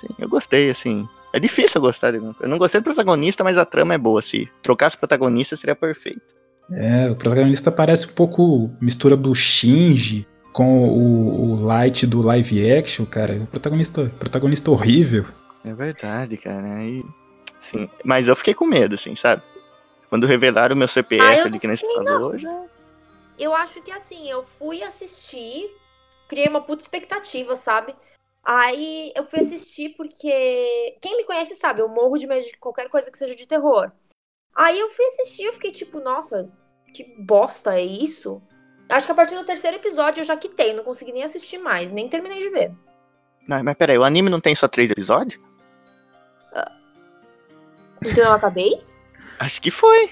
Sim, 0.00 0.08
eu 0.18 0.28
gostei, 0.28 0.70
assim. 0.70 1.08
É 1.32 1.40
difícil 1.40 1.78
eu 1.78 1.82
gostar 1.82 2.12
de 2.12 2.16
Eu 2.16 2.48
não 2.48 2.58
gostei 2.58 2.80
do 2.80 2.84
protagonista, 2.84 3.44
mas 3.44 3.58
a 3.58 3.64
trama 3.64 3.94
é 3.94 3.98
boa. 3.98 4.22
Se 4.22 4.48
trocasse 4.62 4.96
o 4.96 4.98
protagonista, 4.98 5.56
seria 5.56 5.74
perfeito. 5.74 6.22
É, 6.70 7.10
o 7.10 7.16
protagonista 7.16 7.70
parece 7.70 8.06
um 8.06 8.12
pouco 8.12 8.70
mistura 8.80 9.16
do 9.16 9.34
Shinji 9.34 10.26
com 10.52 10.88
o, 10.88 11.52
o 11.52 11.62
Light 11.62 12.06
do 12.06 12.22
live 12.22 12.72
action, 12.72 13.04
cara. 13.04 13.34
O 13.34 13.46
protagonista, 13.46 14.10
protagonista 14.18 14.70
horrível. 14.70 15.26
É 15.64 15.74
verdade, 15.74 16.36
cara. 16.36 16.76
Aí, 16.76 17.04
sim. 17.60 17.88
Mas 18.04 18.28
eu 18.28 18.36
fiquei 18.36 18.54
com 18.54 18.66
medo, 18.66 18.94
assim, 18.94 19.14
sabe? 19.14 19.42
Quando 20.08 20.26
revelaram 20.26 20.74
o 20.74 20.78
meu 20.78 20.88
CPF 20.88 21.22
Ah, 21.22 21.42
ali 21.42 21.50
não 21.50 21.58
que 21.58 21.76
fiquei, 21.76 21.94
falou, 21.96 22.38
já. 22.38 22.64
Eu 23.38 23.54
acho 23.54 23.82
que 23.82 23.90
assim, 23.90 24.30
eu 24.30 24.44
fui 24.58 24.82
assistir, 24.82 25.70
criei 26.28 26.48
uma 26.48 26.62
puta 26.62 26.82
expectativa, 26.82 27.54
sabe? 27.56 27.94
Aí 28.42 29.12
eu 29.16 29.24
fui 29.24 29.40
assistir 29.40 29.90
porque 29.96 30.96
quem 31.00 31.16
me 31.16 31.24
conhece 31.24 31.54
sabe, 31.54 31.80
eu 31.80 31.88
morro 31.88 32.16
de 32.16 32.26
medo 32.26 32.46
de 32.46 32.56
qualquer 32.58 32.88
coisa 32.88 33.10
que 33.10 33.18
seja 33.18 33.34
de 33.34 33.46
terror. 33.46 33.90
Aí 34.54 34.78
eu 34.78 34.88
fui 34.90 35.04
assistir, 35.06 35.44
eu 35.44 35.52
fiquei 35.52 35.70
tipo, 35.70 36.00
nossa, 36.00 36.48
que 36.94 37.04
bosta 37.18 37.74
é 37.74 37.84
isso? 37.84 38.40
Acho 38.88 39.06
que 39.06 39.12
a 39.12 39.16
partir 39.16 39.34
do 39.34 39.44
terceiro 39.44 39.76
episódio 39.76 40.20
eu 40.20 40.24
já 40.24 40.36
quitei, 40.36 40.72
não 40.72 40.84
consegui 40.84 41.12
nem 41.12 41.24
assistir 41.24 41.58
mais, 41.58 41.90
nem 41.90 42.08
terminei 42.08 42.38
de 42.38 42.48
ver. 42.48 42.72
Mas, 43.46 43.62
mas 43.62 43.74
peraí, 43.76 43.98
o 43.98 44.04
anime 44.04 44.30
não 44.30 44.40
tem 44.40 44.54
só 44.54 44.68
três 44.68 44.90
episódios? 44.90 45.40
Então 48.04 48.24
eu 48.24 48.32
acabei? 48.32 48.82
Acho 49.38 49.60
que 49.60 49.70
foi, 49.70 50.10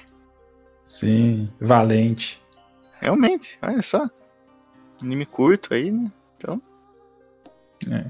Sim, 0.82 1.48
valente. 1.60 2.40
realmente. 3.00 3.58
Olha 3.62 3.82
só. 3.82 4.08
Anime 5.02 5.24
curto 5.26 5.72
aí, 5.74 5.90
né? 5.90 6.10
Então. 6.38 6.60
É. 7.90 8.04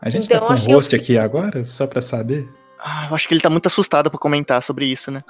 A 0.00 0.10
gente 0.10 0.26
Então, 0.26 0.40
tá 0.40 0.46
com 0.46 0.52
o 0.54 0.70
eu 0.70 0.76
host 0.76 0.90
fi- 0.90 1.00
aqui 1.02 1.18
agora, 1.18 1.64
só 1.64 1.86
pra 1.86 2.02
saber? 2.02 2.48
Ah, 2.78 3.06
eu 3.08 3.14
acho 3.14 3.26
que 3.26 3.34
ele 3.34 3.40
tá 3.40 3.48
muito 3.50 3.66
assustado 3.66 4.10
pra 4.10 4.18
comentar 4.18 4.62
sobre 4.62 4.84
isso, 4.86 5.10
né? 5.10 5.22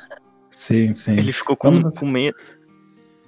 Sim, 0.50 0.92
sim. 0.94 1.16
Ele 1.16 1.32
ficou 1.32 1.56
com, 1.56 1.70
Vamos- 1.80 1.98
com 1.98 2.06
medo. 2.06 2.36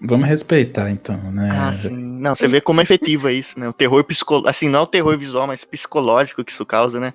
Vamos 0.01 0.27
respeitar 0.29 0.91
então, 0.91 1.17
né? 1.33 1.49
Ah, 1.53 1.73
sim. 1.73 1.91
Não, 1.97 2.35
você 2.35 2.47
vê 2.49 2.61
como 2.61 2.81
é 2.81 2.85
efetivo 2.85 3.29
é 3.29 3.33
isso, 3.33 3.59
né? 3.59 3.69
O 3.69 3.73
terror 3.73 4.03
psicológico. 4.05 4.51
Assim, 4.51 4.69
não 4.69 4.81
é 4.81 4.83
o 4.83 4.87
terror 4.87 5.17
visual, 5.17 5.47
mas 5.47 5.65
psicológico 5.65 6.45
que 6.45 6.53
isso 6.53 6.67
causa, 6.67 6.99
né? 7.01 7.15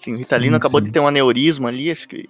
Assim, 0.00 0.14
o 0.14 0.16
Ritalino 0.16 0.52
Sim, 0.54 0.56
acabou 0.56 0.80
sim. 0.80 0.86
de 0.86 0.92
ter 0.92 1.00
um 1.00 1.06
aneurisma 1.08 1.68
ali, 1.68 1.90
acho 1.90 2.08
que. 2.08 2.28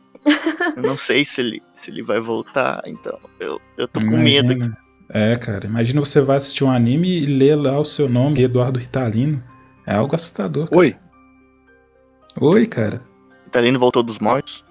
Eu 0.74 0.83
não 0.83 0.96
sei 0.96 1.24
se 1.24 1.40
ele, 1.40 1.62
se 1.76 1.90
ele 1.90 2.02
vai 2.02 2.20
voltar, 2.20 2.83
então. 2.87 3.18
Eu, 3.38 3.61
eu 3.76 3.87
tô 3.87 4.00
com 4.00 4.16
medo 4.16 4.52
aqui. 4.52 4.62
Imagina. 4.62 4.87
É, 5.09 5.37
cara, 5.37 5.66
imagina 5.66 6.00
você 6.00 6.20
vai 6.20 6.37
assistir 6.37 6.64
um 6.64 6.70
anime 6.70 7.09
e 7.09 7.26
ler 7.26 7.55
lá 7.55 7.79
o 7.79 7.85
seu 7.85 8.08
nome, 8.08 8.42
Eduardo 8.42 8.79
Ritalino. 8.79 9.42
É 9.87 9.94
algo 9.94 10.14
assustador. 10.14 10.69
cara. 10.69 10.81
Oi. 10.81 10.96
Oi, 12.40 12.67
cara. 12.67 13.02
Ritalino 13.44 13.79
voltou 13.79 14.02
dos 14.02 14.19
mortos. 14.19 14.65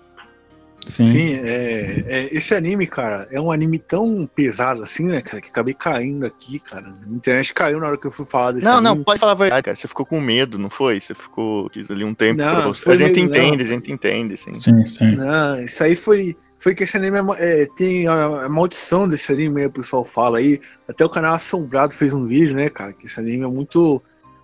Sim. 0.85 1.05
Sim, 1.05 1.33
é, 1.33 2.03
é, 2.07 2.29
esse 2.31 2.53
anime, 2.53 2.85
cara, 2.85 3.27
é 3.31 3.41
um 3.41 3.51
anime 3.51 3.79
tão 3.79 4.29
pesado 4.33 4.83
assim, 4.83 5.05
né, 5.07 5.21
cara, 5.21 5.41
que 5.41 5.49
acabei 5.49 5.73
caindo 5.73 6.25
aqui, 6.25 6.59
cara. 6.59 6.93
A 7.05 7.09
internet 7.09 7.53
caiu 7.53 7.79
na 7.79 7.87
hora 7.87 7.97
que 7.97 8.05
eu 8.05 8.11
fui 8.11 8.25
falar 8.25 8.51
desse 8.51 8.65
Não, 8.65 8.77
anime. 8.77 8.95
não, 8.95 9.03
pode 9.03 9.19
falar 9.19 9.31
a 9.31 9.35
verdade, 9.35 9.63
cara. 9.63 9.75
Você 9.75 9.87
ficou 9.87 10.05
com 10.05 10.21
medo, 10.21 10.59
não 10.59 10.69
foi? 10.69 11.01
Você 11.01 11.15
ficou 11.15 11.69
quis 11.69 11.89
ali 11.89 12.03
um 12.03 12.13
tempo. 12.13 12.39
Não, 12.41 12.55
pra 12.55 12.67
você. 12.67 12.91
A 12.91 12.97
gente 12.97 13.19
medo, 13.21 13.33
não. 13.33 13.43
entende, 13.43 13.63
a 13.63 13.67
gente 13.67 13.91
entende, 13.91 14.37
sim. 14.37 14.53
Sim, 14.53 14.85
sim. 14.85 15.15
Não, 15.15 15.59
isso 15.59 15.83
aí 15.83 15.95
foi, 15.95 16.37
foi 16.59 16.75
que 16.75 16.83
esse 16.83 16.95
anime 16.95 17.17
é 17.37 17.63
é, 17.63 17.67
tem 17.75 18.07
a, 18.07 18.45
a 18.45 18.49
maldição 18.49 19.07
desse 19.07 19.31
anime, 19.31 19.65
o 19.65 19.71
pessoal 19.71 20.05
fala 20.05 20.37
aí. 20.37 20.61
Até 20.87 21.03
o 21.03 21.09
canal 21.09 21.33
Assombrado 21.33 21.93
fez 21.93 22.13
um 22.13 22.25
vídeo, 22.25 22.55
né, 22.55 22.69
cara, 22.69 22.93
que 22.93 23.07
esse 23.07 23.19
anime 23.19 23.43
é 23.43 23.47
muito 23.47 24.01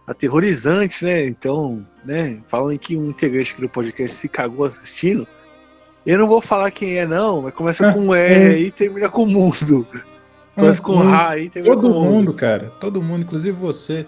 aterrorizante, 0.07 1.05
né? 1.05 1.25
Então, 1.25 1.85
né, 2.03 2.39
falando 2.47 2.77
que 2.79 2.97
um 2.97 3.09
integrante 3.09 3.53
aqui 3.53 3.61
do 3.61 3.69
podcast 3.69 4.17
se 4.17 4.27
cagou 4.27 4.65
assistindo, 4.65 5.27
eu 6.05 6.17
não 6.19 6.27
vou 6.27 6.41
falar 6.41 6.71
quem 6.71 6.97
é, 6.97 7.05
não, 7.05 7.41
mas 7.43 7.53
começa 7.53 7.91
com 7.93 8.13
R 8.13 8.57
e 8.65 8.71
termina 8.71 9.09
com 9.09 9.25
mundo. 9.25 9.87
Começa 10.55 10.81
com 10.81 10.95
Ra 10.97 11.37
e 11.37 11.49
termina 11.49 11.75
Todo 11.75 11.87
com 11.87 11.93
mundo. 11.99 12.11
mundo, 12.11 12.33
cara. 12.33 12.71
Todo 12.79 13.01
mundo, 13.01 13.21
inclusive 13.23 13.55
você. 13.57 14.05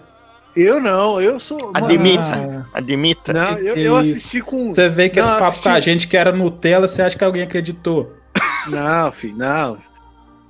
Eu 0.54 0.80
não, 0.80 1.20
eu 1.20 1.40
sou. 1.40 1.70
Admita. 1.74 2.66
Admita. 2.72 3.32
Não, 3.32 3.58
eu, 3.58 3.74
Que 3.74 3.82
eu 3.82 3.96
assisti 3.96 4.40
com. 4.40 4.68
Você 4.70 4.88
vê 4.88 5.08
que 5.08 5.18
Não, 5.20 5.26
esse 5.26 5.32
papo 5.34 5.46
assisti- 5.46 5.62
com 5.68 5.74
a 5.74 5.80
gente 5.80 6.06
que 6.08 6.16
era 6.16 6.30
Nutella, 6.32 6.86
você 6.86 7.02
acha 7.02 7.16
que 7.18 7.24
alguém 7.24 7.42
acreditou? 7.42 8.12
Não, 8.68 9.10
filho, 9.10 9.36
não. 9.36 9.78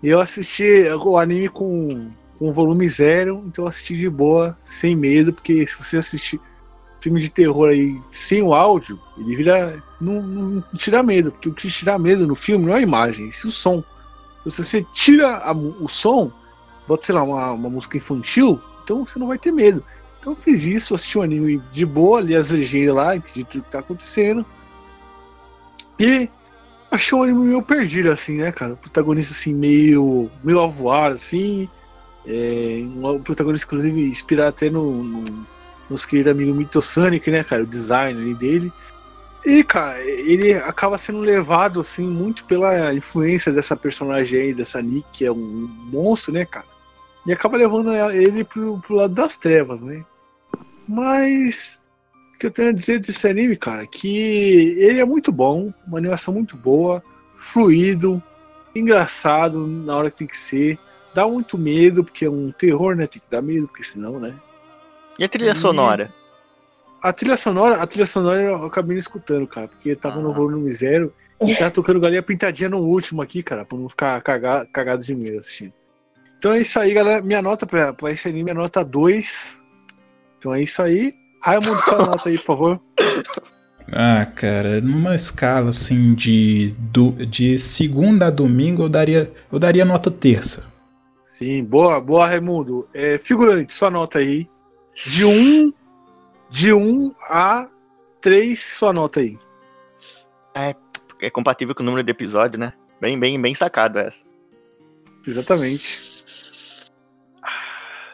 Eu 0.02 0.20
assisti 0.20 0.84
o 1.02 1.16
anime 1.16 1.48
com, 1.48 2.08
com 2.38 2.52
volume 2.52 2.86
zero, 2.86 3.42
então 3.46 3.64
eu 3.64 3.68
assisti 3.68 3.96
de 3.96 4.10
boa, 4.10 4.56
sem 4.62 4.94
medo, 4.94 5.32
porque 5.32 5.66
se 5.66 5.82
você 5.82 5.96
assistir 5.96 6.38
filme 7.04 7.20
de 7.20 7.28
terror 7.28 7.68
aí 7.68 8.00
sem 8.10 8.42
o 8.42 8.54
áudio, 8.54 8.98
ele 9.18 9.36
vira. 9.36 9.82
Não, 10.00 10.22
não 10.22 10.64
tira 10.74 11.02
medo, 11.02 11.30
porque 11.32 11.50
o 11.50 11.52
que 11.52 11.70
tira 11.70 11.98
medo 11.98 12.26
no 12.26 12.34
filme 12.34 12.66
não 12.66 12.74
é 12.74 12.78
a 12.78 12.82
imagem, 12.82 13.26
é 13.26 13.28
o 13.28 13.50
som. 13.50 13.84
Se 14.48 14.62
você 14.62 14.86
tira 14.92 15.36
a 15.38 15.52
o 15.52 15.86
som, 15.86 16.32
bota, 16.88 17.04
sei 17.04 17.14
lá, 17.14 17.22
uma, 17.22 17.52
uma 17.52 17.68
música 17.68 17.98
infantil, 17.98 18.60
então 18.82 19.06
você 19.06 19.18
não 19.18 19.26
vai 19.26 19.38
ter 19.38 19.52
medo. 19.52 19.84
Então 20.18 20.34
fiz 20.34 20.64
isso, 20.64 20.94
assisti 20.94 21.18
o 21.18 21.22
anime 21.22 21.62
de 21.72 21.84
boa, 21.84 22.20
li 22.20 22.34
as 22.34 22.50
legendas 22.50 22.94
lá, 22.94 23.16
entendi 23.16 23.44
tudo 23.44 23.64
que 23.64 23.70
tá 23.70 23.80
acontecendo. 23.80 24.44
E 26.00 26.28
achei 26.90 27.16
um 27.16 27.22
anime 27.22 27.44
meio 27.44 27.62
perdido, 27.62 28.10
assim, 28.10 28.38
né, 28.38 28.50
cara? 28.50 28.72
O 28.72 28.76
protagonista, 28.78 29.34
assim, 29.34 29.52
meio, 29.52 30.30
meio 30.42 30.62
avoado, 30.62 31.14
assim. 31.14 31.68
É, 32.26 32.82
um 32.82 33.22
protagonista, 33.22 33.66
inclusive, 33.66 34.06
inspirado 34.06 34.48
até 34.48 34.70
no, 34.70 35.04
no 35.04 35.46
nosso 35.90 36.08
querido 36.08 36.30
amigo 36.30 36.54
Mitosonic, 36.54 37.30
né, 37.30 37.44
cara? 37.44 37.62
O 37.62 37.66
design 37.66 38.34
dele. 38.34 38.72
E, 39.44 39.62
cara, 39.62 40.00
ele 40.00 40.54
acaba 40.54 40.96
sendo 40.96 41.20
levado, 41.20 41.80
assim, 41.80 42.08
muito 42.08 42.44
pela 42.44 42.94
influência 42.94 43.52
dessa 43.52 43.76
personagem 43.76 44.40
aí, 44.40 44.54
dessa 44.54 44.80
Nick, 44.80 45.06
que 45.12 45.26
é 45.26 45.30
um 45.30 45.68
monstro, 45.92 46.32
né, 46.32 46.46
cara? 46.46 46.64
E 47.26 47.32
acaba 47.32 47.56
levando 47.56 47.92
ele 47.92 48.42
pro, 48.42 48.78
pro 48.80 48.96
lado 48.96 49.14
das 49.14 49.36
trevas, 49.36 49.82
né? 49.82 50.02
Mas 50.88 51.78
o 52.34 52.38
que 52.38 52.46
eu 52.46 52.50
tenho 52.50 52.70
a 52.70 52.72
dizer 52.72 53.00
desse 53.00 53.26
anime, 53.28 53.56
cara, 53.56 53.86
que 53.86 54.78
ele 54.78 55.00
é 55.00 55.04
muito 55.04 55.30
bom, 55.30 55.72
uma 55.86 55.98
animação 55.98 56.32
muito 56.32 56.56
boa, 56.56 57.02
fluido, 57.36 58.22
engraçado 58.74 59.66
na 59.66 59.94
hora 59.96 60.10
que 60.10 60.18
tem 60.18 60.26
que 60.26 60.38
ser, 60.38 60.78
dá 61.14 61.26
muito 61.28 61.56
medo, 61.56 62.02
porque 62.02 62.24
é 62.24 62.30
um 62.30 62.50
terror, 62.50 62.96
né? 62.96 63.06
Tem 63.06 63.20
que 63.20 63.30
dar 63.30 63.42
medo, 63.42 63.68
porque 63.68 63.84
senão, 63.84 64.18
né? 64.18 64.34
E 65.18 65.24
a 65.24 65.28
trilha 65.28 65.52
E- 65.52 65.56
sonora? 65.56 66.12
A 67.02 67.12
trilha 67.12 67.36
sonora, 67.36 67.76
a 67.82 67.86
trilha 67.86 68.06
sonora 68.06 68.40
eu 68.40 68.64
acabei 68.64 68.94
não 68.94 68.98
escutando, 68.98 69.46
cara, 69.46 69.68
porque 69.68 69.94
tava 69.94 70.20
no 70.20 70.30
Ah. 70.30 70.34
volume 70.34 70.72
zero 70.72 71.12
e 71.42 71.54
tava 71.54 71.70
tocando 71.70 72.00
galinha 72.00 72.22
pintadinha 72.22 72.68
no 72.70 72.78
último 72.78 73.20
aqui, 73.20 73.42
cara, 73.42 73.64
pra 73.64 73.76
não 73.76 73.88
ficar 73.88 74.20
caga- 74.22 74.66
cagado 74.72 75.04
de 75.04 75.14
medo 75.14 75.36
assistindo. 75.38 75.72
Então 76.38 76.52
é 76.52 76.60
isso 76.60 76.78
aí, 76.80 76.92
galera. 76.94 77.22
Minha 77.22 77.40
nota 77.42 77.66
pra, 77.66 77.92
pra 77.92 78.10
esse 78.10 78.28
anime 78.28 78.50
é 78.50 78.54
nota 78.54 78.82
2. 78.84 79.60
Então 80.38 80.52
é 80.54 80.62
isso 80.62 80.82
aí. 80.82 81.14
Raimundo, 81.40 81.80
sua 81.82 81.98
nota 82.06 82.28
aí, 82.28 82.36
por 82.38 82.44
favor. 82.44 82.80
Ah, 83.92 84.26
cara, 84.34 84.80
numa 84.80 85.14
escala 85.14 85.70
assim 85.70 86.14
de, 86.14 86.74
do, 86.78 87.12
de 87.26 87.58
segunda 87.58 88.26
a 88.26 88.30
domingo, 88.30 88.82
eu 88.82 88.88
daria, 88.88 89.30
eu 89.52 89.58
daria 89.58 89.84
nota 89.84 90.10
terça. 90.10 90.66
Sim, 91.22 91.62
boa, 91.64 92.00
boa, 92.00 92.26
Raimundo. 92.26 92.88
É, 92.94 93.18
figurante, 93.18 93.72
sua 93.74 93.90
nota 93.90 94.18
aí. 94.20 94.48
De 94.94 95.24
1 95.24 95.72
de 96.50 96.72
1 96.72 97.14
a 97.28 97.68
3, 98.20 98.58
sua 98.60 98.92
nota 98.92 99.20
aí. 99.20 99.38
É 101.20 101.30
compatível 101.30 101.74
com 101.74 101.82
o 101.82 101.86
número 101.86 102.02
de 102.02 102.10
episódio, 102.10 102.58
né? 102.58 102.72
Bem, 103.00 103.18
bem, 103.18 103.40
bem 103.40 103.54
sacado 103.54 103.98
essa. 103.98 104.22
Exatamente. 105.26 106.14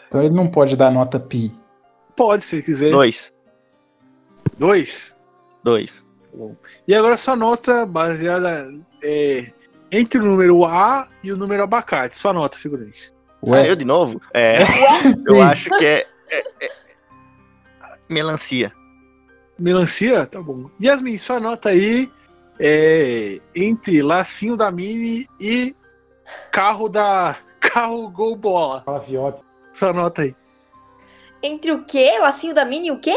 Então 0.08 0.22
ele 0.22 0.34
não 0.34 0.48
pode 0.48 0.76
dar 0.76 0.90
nota 0.90 1.20
pi. 1.20 1.52
Pode, 2.16 2.42
se 2.42 2.62
quiser. 2.62 2.90
Dois. 2.90 3.32
2. 4.58 5.16
Dois. 5.62 6.02
E 6.86 6.94
agora 6.94 7.16
sua 7.16 7.36
nota 7.36 7.84
baseada 7.84 8.72
é, 9.02 9.52
entre 9.90 10.18
o 10.18 10.24
número 10.24 10.64
A 10.64 11.08
e 11.22 11.32
o 11.32 11.36
número 11.36 11.62
abacate. 11.62 12.16
Sua 12.16 12.32
nota, 12.32 12.58
figurante. 12.58 13.12
Ah, 13.46 13.66
eu 13.66 13.74
de 13.74 13.84
novo? 13.84 14.20
É. 14.34 14.58
eu 15.26 15.42
acho 15.42 15.70
que 15.78 15.84
é, 15.86 16.06
é- 16.30 16.44
é- 16.66 16.70
Melancia. 18.08 18.72
Melancia? 19.58 20.26
Tá 20.26 20.40
bom. 20.40 20.70
Yasmin, 20.82 21.18
sua 21.18 21.38
nota 21.38 21.68
aí 21.70 22.10
é 22.58 23.40
entre 23.54 24.02
lacinho 24.02 24.56
da 24.56 24.70
Mini 24.70 25.26
e 25.40 25.74
carro 26.50 26.88
da. 26.88 27.36
Carro 27.60 28.08
Gol 28.10 28.36
Bola. 28.36 28.82
Fala, 28.84 29.00
fiote. 29.02 29.42
Sua 29.72 29.92
nota 29.92 30.22
aí. 30.22 30.34
Entre 31.42 31.70
o 31.70 31.84
quê? 31.84 32.18
Lacinho 32.18 32.54
da 32.54 32.64
Mini 32.64 32.88
e 32.88 32.90
o 32.90 32.98
quê? 32.98 33.14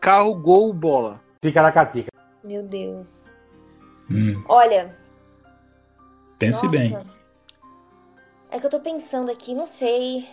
Carro 0.00 0.34
Gol 0.34 0.72
Bola. 0.72 1.20
Fica 1.42 1.60
na 1.62 1.70
catica. 1.70 2.10
Meu 2.42 2.62
Deus. 2.64 3.34
Hum, 4.10 4.42
Olha. 4.48 4.96
pense 6.38 6.64
nossa. 6.64 6.78
bem. 6.78 6.98
É 8.50 8.58
que 8.58 8.66
eu 8.66 8.70
tô 8.70 8.80
pensando 8.80 9.30
aqui, 9.30 9.54
não 9.54 9.66
sei. 9.66 10.26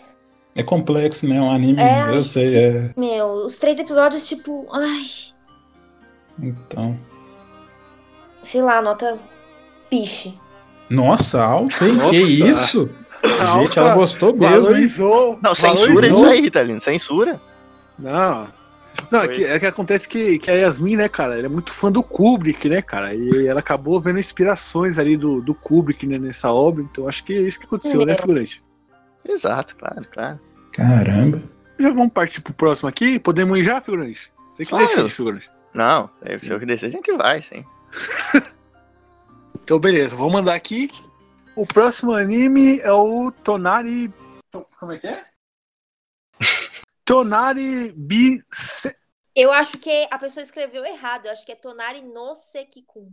É 0.60 0.64
complexo, 0.64 1.28
né? 1.28 1.40
Um 1.40 1.50
anime, 1.52 1.80
É, 1.82 2.10
eu 2.16 2.24
sei, 2.24 2.58
é. 2.58 2.90
Meu, 2.98 3.28
os 3.46 3.58
três 3.58 3.80
episódios, 3.80 4.28
tipo, 4.28 4.68
ai, 4.74 5.06
Então. 6.42 6.98
sei 8.44 8.62
lá, 8.62 8.82
nota 8.82 9.18
piche. 9.90 10.38
Nossa, 10.90 11.42
alto, 11.44 11.86
hein? 11.86 11.94
Nossa. 11.94 12.12
Que 12.12 12.18
isso? 12.18 12.90
Gente, 13.24 13.42
Alta. 13.42 13.80
ela 13.82 13.96
gostou 13.96 14.32
mesmo, 14.34 14.46
hein? 14.56 14.62
Valorizou. 14.62 15.40
Não, 15.42 15.54
censura 15.54 15.88
valorizou. 15.88 16.22
isso 16.24 16.26
aí, 16.32 16.42
Ritalino. 16.42 16.80
Censura. 16.82 17.42
Não. 17.98 18.48
Não, 19.12 19.22
é 19.22 19.28
que, 19.28 19.44
é 19.46 19.60
que 19.60 19.66
acontece 19.66 20.08
que, 20.08 20.40
que 20.40 20.50
a 20.52 20.54
Yasmin, 20.56 20.96
né, 20.98 21.08
cara, 21.10 21.36
ela 21.38 21.46
é 21.46 21.50
muito 21.50 21.72
fã 21.74 21.92
do 21.92 22.02
Kubrick, 22.04 22.68
né, 22.70 22.82
cara? 22.82 23.14
E 23.14 23.48
ela 23.48 23.60
acabou 23.60 24.00
vendo 24.00 24.20
inspirações 24.20 24.98
ali 24.98 25.16
do, 25.18 25.42
do 25.42 25.54
Kubrick 25.54 26.06
né, 26.08 26.18
nessa 26.18 26.52
obra, 26.52 26.82
então 26.84 27.08
acho 27.08 27.24
que 27.24 27.34
é 27.34 27.42
isso 27.42 27.60
que 27.60 27.66
aconteceu, 27.66 28.06
né, 28.06 28.14
É. 28.14 28.18
figurante? 28.18 28.62
Exato, 29.28 29.76
claro, 29.76 30.06
claro. 30.12 30.40
Caramba. 30.74 31.42
Já 31.80 31.90
vamos 31.90 32.12
partir 32.14 32.42
pro 32.42 32.54
próximo 32.54 32.90
aqui? 32.90 33.20
Podemos 33.20 33.58
ir 33.58 33.64
já, 33.64 33.80
figurante? 33.82 34.32
Você 34.50 34.64
que 34.64 34.70
Claro. 34.70 34.86
decide, 34.88 35.10
figurante. 35.10 35.52
Não, 35.74 36.10
é, 36.22 36.38
se 36.38 36.50
eu 36.52 36.60
que 36.60 36.66
decidir, 36.66 36.88
a 36.88 36.98
gente 36.98 37.12
vai, 37.14 37.42
sim. 37.42 37.66
Então, 39.64 39.80
beleza, 39.80 40.16
vou 40.16 40.32
mandar 40.32 40.56
aqui. 40.56 40.88
O 41.56 41.64
próximo 41.64 42.12
anime 42.14 42.80
é 42.80 42.92
o 42.92 43.32
Tonari. 43.32 44.12
Como 44.80 44.94
é 44.94 44.98
que 44.98 45.06
é? 45.08 45.28
Tonari 47.06 47.94
Bise. 47.96 48.96
Eu 49.36 49.52
acho 49.52 49.78
que 49.78 50.08
a 50.10 50.18
pessoa 50.18 50.42
escreveu 50.44 50.84
errado. 50.84 51.28
Eu 51.28 51.32
acho 51.34 51.46
que 51.46 51.52
é 51.52 51.56
Tonari 51.56 52.02
no 52.02 52.34
Sekikun. 52.34 53.12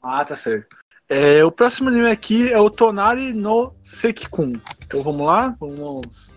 Ah, 0.00 0.24
tá 0.24 0.36
certo. 0.36 0.76
É, 1.08 1.44
o 1.44 1.50
próximo 1.52 1.88
anime 1.90 2.10
aqui 2.10 2.50
é 2.52 2.58
o 2.58 2.70
Tonari 2.70 3.32
no 3.32 3.72
Sekikun. 3.82 4.54
Então 4.86 5.02
vamos 5.02 5.26
lá, 5.26 5.54
vamos. 5.60 6.34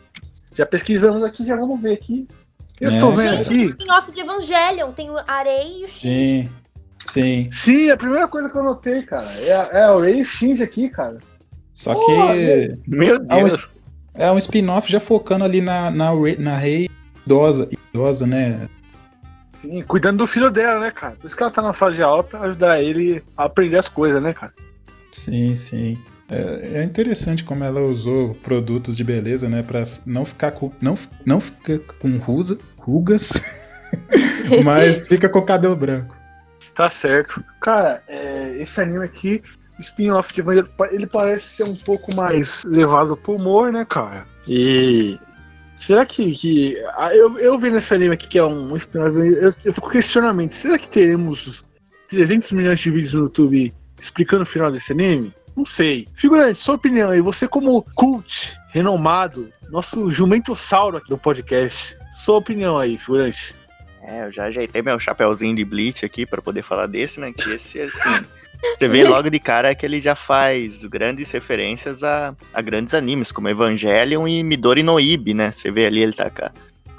Já 0.54 0.66
pesquisamos 0.66 1.24
aqui, 1.24 1.46
já 1.46 1.56
vamos 1.56 1.82
ver 1.82 1.94
aqui. 1.94 2.28
Eu 2.80 2.90
É, 2.90 2.94
estou 2.94 3.12
vendo 3.12 3.30
cara. 3.32 3.42
aqui. 3.42 3.64
Spin-off 3.64 4.12
de 4.12 4.20
Evangelion. 4.20 4.92
Tem 4.92 5.10
o 5.10 5.18
Arei 5.28 5.82
e 5.82 5.86
o 5.86 5.88
Shin. 5.88 6.00
Sim. 6.44 6.50
Sim. 7.08 7.48
Sim, 7.52 7.88
é 7.90 7.92
a 7.92 7.98
primeira 7.98 8.28
coisa 8.28 8.50
que 8.50 8.58
eu 8.58 8.64
notei, 8.64 9.02
cara. 9.04 9.28
É, 9.42 9.54
a- 9.54 9.70
é 9.72 9.90
o 9.92 10.00
Rei 10.02 10.24
Shinji 10.26 10.62
aqui, 10.64 10.90
cara. 10.90 11.18
Só 11.72 11.94
Porra, 11.94 12.34
que 12.34 12.74
Meu 12.88 13.16
Ah, 13.30 13.40
mas- 13.42 13.54
Deus. 13.56 13.70
é 14.14 14.30
um 14.32 14.38
spin-off 14.38 14.92
já 14.92 15.00
focando 15.00 15.46
ali 15.46 15.62
na, 15.62 15.90
na, 15.90 16.12
na 16.38 16.58
rei 16.58 16.90
idosa, 17.26 17.70
idosa, 17.94 18.28
né? 18.28 18.68
Sim, 19.62 19.82
cuidando 19.84 20.18
do 20.20 20.28
filho 20.28 20.52
dela, 20.52 20.80
né, 20.80 20.92
cara? 20.92 21.16
Por 21.16 21.28
isso 21.28 21.36
que 21.36 21.44
ela 21.44 21.52
tá 21.52 21.62
na 21.62 21.74
sala 21.74 21.94
de 21.94 22.02
aula 22.02 22.24
pra 22.24 22.42
ajudar 22.42 22.82
ele 22.82 23.24
a 23.36 23.46
aprender 23.46 23.78
as 23.78 23.90
coisas, 23.90 24.22
né, 24.22 24.34
cara? 24.34 24.54
Sim, 25.12 25.56
sim. 25.56 25.98
É, 26.30 26.80
é 26.80 26.84
interessante 26.84 27.44
como 27.44 27.64
ela 27.64 27.82
usou 27.82 28.36
produtos 28.36 28.98
de 28.98 29.04
beleza, 29.04 29.48
né, 29.48 29.64
Pra 29.64 29.86
não 30.06 30.26
ficar 30.26 30.52
com 30.52 30.72
não, 30.82 30.98
não 31.26 31.40
ficar 31.40 31.80
com 32.00 32.18
rusa, 32.18 32.58
rugas, 32.78 33.32
mas 34.64 35.00
fica 35.08 35.30
com 35.30 35.40
o 35.40 35.46
cabelo 35.46 35.76
branco. 35.76 36.16
Tá 36.76 36.90
certo. 36.90 37.44
Cara, 37.62 38.04
é, 38.08 38.62
esse 38.62 38.80
anime 38.80 39.06
aqui, 39.06 39.42
spin-off 39.80 40.34
de 40.34 40.42
Evangelho, 40.42 40.70
ele 40.92 41.08
parece 41.08 41.46
ser 41.46 41.64
um 41.64 41.76
pouco 41.76 42.14
mais 42.14 42.64
levado 42.66 43.18
pro 43.18 43.34
humor, 43.34 43.72
né, 43.72 43.86
cara? 43.86 44.28
E. 44.48 45.18
Será 45.78 46.06
que. 46.06 46.32
que 46.34 46.76
ah, 46.96 47.16
eu, 47.16 47.38
eu 47.38 47.58
vendo 47.60 47.78
esse 47.78 47.94
anime 47.94 48.16
aqui, 48.16 48.28
que 48.28 48.40
é 48.40 48.44
um 48.44 48.76
spin-off, 48.76 49.16
eu, 49.16 49.52
eu 49.64 49.74
fico 49.74 49.90
questionamento: 49.90 50.54
será 50.54 50.78
que 50.78 50.90
teremos 50.90 51.66
300 52.10 52.52
milhões 52.52 52.80
de 52.80 52.92
vídeos 52.92 53.14
no 53.14 53.22
YouTube 53.22 53.74
explicando 54.00 54.44
o 54.44 54.46
final 54.46 54.72
desse 54.72 54.92
anime? 54.92 55.34
Não 55.56 55.64
sei. 55.64 56.08
Figurante, 56.14 56.60
sua 56.60 56.76
opinião 56.76 57.12
aí, 57.12 57.22
você 57.22 57.48
como 57.48 57.84
cult, 57.96 58.56
renomado, 58.70 59.50
nosso 59.70 60.10
jumentossauro 60.10 60.98
aqui 60.98 61.10
do 61.10 61.18
podcast, 61.18 61.96
sua 62.12 62.38
opinião 62.38 62.78
aí, 62.78 62.98
figurante. 62.98 63.56
É, 64.02 64.26
eu 64.26 64.32
já 64.32 64.46
ajeitei 64.46 64.82
meu 64.82 65.00
chapéuzinho 65.00 65.56
de 65.56 65.66
Bleach 65.66 66.06
aqui 66.06 66.26
pra 66.26 66.42
poder 66.42 66.64
falar 66.64 66.88
desse, 66.88 67.20
né? 67.20 67.34
Que 67.34 67.52
esse, 67.52 67.82
assim. 67.82 68.26
Você 68.78 68.88
vê 68.88 69.04
logo 69.04 69.30
de 69.30 69.40
cara 69.40 69.74
que 69.76 69.86
ele 69.86 70.02
já 70.02 70.16
faz 70.16 70.84
grandes 70.86 71.32
referências 71.32 72.04
a, 72.04 72.36
a 72.54 72.62
grandes 72.62 72.94
animes, 72.94 73.32
como 73.32 73.50
Evangelion 73.50 74.28
e 74.28 74.44
Midori 74.44 74.84
no 74.84 75.00
Ibi, 75.00 75.34
né? 75.34 75.52
Você 75.52 75.72
vê 75.72 75.86
ali 75.86 76.02
ele 76.02 76.14
tá 76.14 76.30
com, 76.30 76.50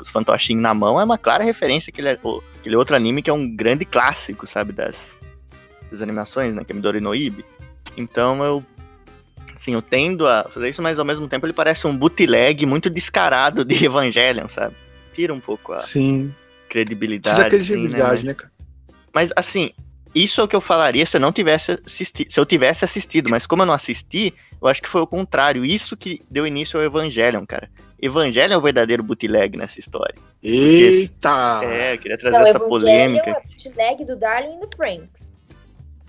os 0.02 0.10
fantochinhos 0.10 0.62
na 0.62 0.72
mão, 0.74 1.00
é 1.00 1.04
uma 1.04 1.18
clara 1.18 1.42
referência 1.44 1.90
àquele, 1.90 2.18
o- 2.22 2.42
aquele 2.58 2.76
outro 2.76 2.94
anime 2.96 3.22
que 3.22 3.30
é 3.30 3.32
um 3.32 3.48
grande 3.54 3.84
clássico, 3.84 4.46
sabe? 4.46 4.72
Das, 4.72 5.16
das 5.90 6.00
animações, 6.02 6.54
né? 6.54 6.64
Que 6.64 6.72
é 6.72 6.74
Midori 6.74 7.00
no 7.00 7.14
Ibi. 7.14 7.44
Então 7.96 8.42
eu. 8.44 8.64
Assim, 9.54 9.74
eu 9.74 9.82
tendo 9.82 10.24
a 10.28 10.44
fazer 10.54 10.68
isso, 10.68 10.80
mas 10.80 11.00
ao 11.00 11.04
mesmo 11.04 11.26
tempo 11.26 11.44
ele 11.44 11.52
parece 11.52 11.84
um 11.88 11.96
bootleg 11.96 12.64
muito 12.64 12.88
descarado 12.88 13.64
de 13.64 13.84
Evangelion, 13.84 14.48
sabe? 14.48 14.76
Tira 15.12 15.34
um 15.34 15.40
pouco 15.40 15.72
a 15.72 15.80
Sim. 15.80 16.32
credibilidade. 16.68 17.34
Tira 17.36 17.46
a 17.46 17.48
assim, 17.48 17.56
né? 17.56 17.64
credibilidade, 17.80 18.24
né, 18.26 18.34
cara? 18.34 18.52
Mas 19.12 19.32
assim, 19.34 19.72
isso 20.14 20.40
é 20.40 20.44
o 20.44 20.48
que 20.48 20.56
eu 20.56 20.60
falaria 20.60 21.04
se 21.06 21.16
eu 21.16 21.20
não 21.20 21.32
tivesse 21.32 21.72
assistido. 21.84 22.32
Se 22.32 22.38
eu 22.40 22.46
tivesse 22.46 22.84
assistido, 22.84 23.28
mas 23.30 23.46
como 23.46 23.62
eu 23.62 23.66
não 23.66 23.74
assisti, 23.74 24.34
eu 24.60 24.68
acho 24.68 24.82
que 24.82 24.88
foi 24.88 25.00
o 25.00 25.06
contrário. 25.06 25.64
Isso 25.64 25.96
que 25.96 26.22
deu 26.30 26.46
início 26.46 26.78
ao 26.78 26.84
Evangelion, 26.84 27.44
cara. 27.46 27.70
Evangelion 28.00 28.54
é 28.54 28.56
o 28.56 28.60
verdadeiro 28.60 29.02
bootleg 29.02 29.56
nessa 29.56 29.80
história. 29.80 30.14
Eita! 30.42 31.60
É, 31.64 31.94
eu 31.94 31.98
queria 31.98 32.18
trazer 32.18 32.36
Não, 32.38 32.46
essa 32.46 32.56
Evangelion 32.56 32.68
polêmica. 32.68 33.30
é 33.30 33.42
bootleg 33.64 34.04
do 34.04 34.16
Darling 34.16 34.54
in 34.54 34.60
the 34.60 34.68
Franks. 34.76 35.32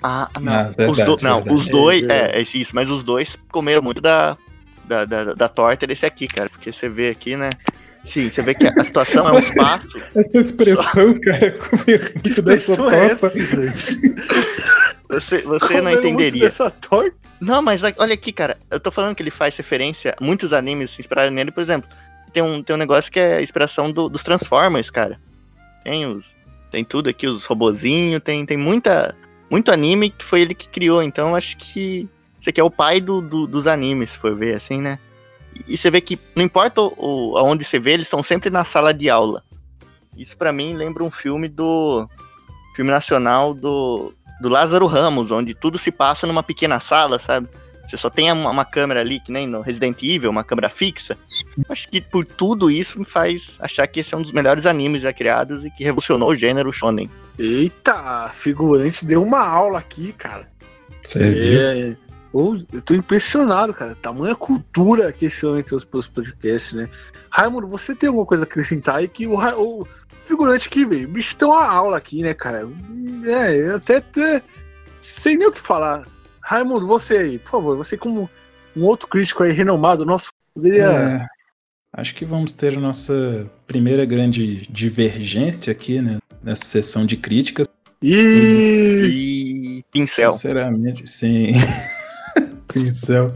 Ah, 0.02 0.30
não. 0.40 0.54
Ah, 0.54 0.70
os 0.70 0.76
verdade, 0.76 1.04
do- 1.06 1.24
não, 1.24 1.36
verdade. 1.44 1.60
os 1.60 1.70
dois. 1.70 2.04
É, 2.04 2.38
É, 2.38 2.40
é 2.40 2.42
isso, 2.42 2.74
mas 2.76 2.90
os 2.90 3.04
dois 3.04 3.36
comeram 3.52 3.82
muito 3.82 4.00
da, 4.02 4.38
da, 4.86 5.04
da, 5.06 5.34
da 5.34 5.48
torta 5.50 5.86
desse 5.86 6.06
aqui, 6.06 6.28
cara. 6.28 6.50
Porque 6.50 6.72
você 6.72 6.88
vê 6.88 7.10
aqui, 7.10 7.36
né? 7.36 7.50
Sim, 8.04 8.30
você 8.32 8.42
vê 8.42 8.54
que 8.56 8.66
a 8.66 8.84
situação 8.84 9.28
é 9.28 9.32
um 9.34 9.40
espaço. 9.40 9.88
Essa 10.16 10.40
expressão, 10.40 11.20
cara, 11.20 11.52
comer 11.52 12.12
muito 12.16 12.42
dessa 12.42 12.72
Isso 12.74 12.90
é 12.90 13.30
figurante? 13.30 14.00
Você, 15.10 15.42
você 15.42 15.82
não 15.82 15.92
muito 15.92 16.00
entenderia. 16.00 16.44
Dessa 16.46 16.70
torta. 16.70 17.16
Não, 17.42 17.62
mas 17.62 17.82
olha 17.98 18.14
aqui, 18.14 18.32
cara. 18.32 18.58
Eu 18.70 18.80
tô 18.80 18.92
falando 18.92 19.16
que 19.16 19.24
ele 19.24 19.32
faz 19.32 19.56
referência. 19.58 20.16
Muitos 20.22 20.54
animes 20.54 20.92
se 20.92 21.02
inspiraram 21.02 21.32
nele, 21.32 21.52
por 21.52 21.62
exemplo. 21.62 21.90
Tem 22.32 22.44
um, 22.44 22.62
tem 22.62 22.76
um 22.76 22.80
negócio 22.80 23.12
que 23.12 23.20
é 23.20 23.38
a 23.38 23.42
inspiração 23.42 23.92
do- 23.92 24.08
dos 24.10 24.24
Transformers, 24.24 24.90
cara. 24.90 25.20
Tem 25.84 26.06
os. 26.06 26.36
Tem 26.72 26.84
tudo 26.86 27.10
aqui, 27.10 27.26
os 27.28 27.46
robozinhos, 27.46 28.22
tem, 28.22 28.46
tem 28.46 28.58
muita. 28.58 29.16
Muito 29.50 29.72
anime 29.72 30.12
que 30.12 30.24
foi 30.24 30.42
ele 30.42 30.54
que 30.54 30.70
criou. 30.70 31.02
Então 31.02 31.30
eu 31.30 31.36
acho 31.36 31.58
que. 31.58 32.08
Esse 32.40 32.52
aqui 32.52 32.62
é 32.62 32.64
o 32.64 32.70
pai 32.72 33.02
do, 33.02 33.20
do- 33.22 33.48
dos 33.48 33.68
animes, 33.68 34.12
se 34.12 34.18
for 34.18 34.36
ver 34.36 34.56
assim, 34.56 34.80
né? 34.80 35.00
E 35.68 35.78
você 35.78 35.90
vê 35.92 36.02
que 36.02 36.18
não 36.36 36.44
importa 36.44 36.82
o, 36.82 36.94
o- 36.98 37.38
aonde 37.38 37.64
você 37.64 37.80
vê, 37.80 37.92
eles 37.94 38.08
estão 38.08 38.24
sempre 38.24 38.50
na 38.50 38.64
sala 38.64 38.94
de 38.94 39.10
aula. 39.10 39.44
Isso 40.18 40.36
pra 40.38 40.52
mim 40.52 40.74
lembra 40.76 41.04
um 41.04 41.12
filme 41.12 41.48
do. 41.48 42.08
Filme 42.76 42.92
nacional 42.92 43.54
do, 43.54 44.14
do 44.42 44.48
Lázaro 44.48 44.86
Ramos, 44.88 45.32
onde 45.32 45.54
tudo 45.54 45.78
se 45.78 45.92
passa 45.92 46.26
numa 46.26 46.42
pequena 46.42 46.80
sala, 46.80 47.20
sabe? 47.20 47.48
Você 47.86 47.98
só 47.98 48.10
tem 48.10 48.32
uma, 48.32 48.52
uma 48.52 48.64
câmera 48.64 49.02
ali, 49.02 49.20
que 49.20 49.32
nem 49.32 49.48
no 49.48 49.60
Resident 49.62 49.98
Evil, 50.02 50.30
uma 50.30 50.44
câmera 50.46 50.70
fixa. 50.70 51.18
Acho 51.68 51.90
que 51.90 52.00
por 52.00 52.24
tudo 52.26 52.70
isso 52.72 53.00
me 53.00 53.04
faz 53.04 53.58
achar 53.60 53.86
que 53.88 54.00
esse 54.00 54.14
é 54.14 54.18
um 54.18 54.22
dos 54.22 54.32
melhores 54.32 54.66
animes 54.66 55.02
já 55.02 55.12
criados 55.12 55.66
e 55.66 55.72
que 55.72 55.84
revolucionou 55.84 56.30
o 56.30 56.36
gênero 56.36 56.72
shonen. 56.72 57.10
Eita, 57.38 58.30
figurante 58.34 59.06
deu 59.06 59.24
uma 59.24 59.46
aula 59.46 59.80
aqui, 59.80 60.14
cara. 60.14 60.48
Você 61.04 61.32
viu? 61.32 61.60
É, 61.62 61.98
eu 62.34 62.82
tô 62.82 62.94
impressionado, 62.94 63.74
cara. 63.74 63.96
Tamanha 63.96 64.36
cultura 64.36 65.12
que 65.12 65.26
esse 65.26 65.46
homem 65.46 65.64
trouxe 65.64 65.86
pelos 65.88 66.08
podcasts, 66.08 66.74
né? 66.74 66.90
Raimundo, 67.30 67.68
você 67.68 67.96
tem 67.96 68.08
alguma 68.08 68.26
coisa 68.26 68.44
a 68.44 68.46
acrescentar 68.46 68.98
aí 68.98 69.08
que 69.08 69.26
o, 69.26 69.36
o 69.36 69.88
figurante 70.20 70.68
aqui, 70.68 70.86
velho, 70.86 71.08
o 71.08 71.12
bicho 71.12 71.36
tem 71.36 71.48
uma 71.48 71.66
aula 71.66 71.98
aqui, 71.98 72.22
né, 72.22 72.34
cara? 72.34 72.68
É, 73.26 73.56
eu 73.56 73.76
até, 73.78 73.98
até 73.98 74.44
sem 75.02 75.38
nem 75.38 75.48
o 75.48 75.52
que 75.52 75.60
falar. 75.60 76.06
Raimundo, 76.42 76.88
você 76.88 77.18
aí, 77.18 77.40
por 77.40 77.52
favor, 77.52 77.78
você 77.78 77.98
como 77.98 78.30
um 78.76 78.84
outro 78.84 79.08
crítico 79.08 79.44
aí 79.44 79.52
renomado 79.52 80.06
nosso, 80.06 80.30
poderia... 80.54 80.86
É, 80.86 81.26
acho 81.94 82.14
que 82.14 82.26
vamos 82.26 82.54
ter 82.54 82.78
a 82.78 82.80
nossa 82.80 83.50
primeira 83.66 84.06
grande 84.06 84.68
divergência 84.72 85.72
aqui, 85.72 86.02
né? 86.02 86.18
Nessa 86.44 86.66
sessão 86.66 87.06
de 87.06 87.18
críticas. 87.18 87.68
E... 88.02 89.82
E 89.82 89.84
pincel. 89.92 90.32
Sinceramente, 90.32 91.08
sim. 91.08 91.52
Pincel. 92.72 93.34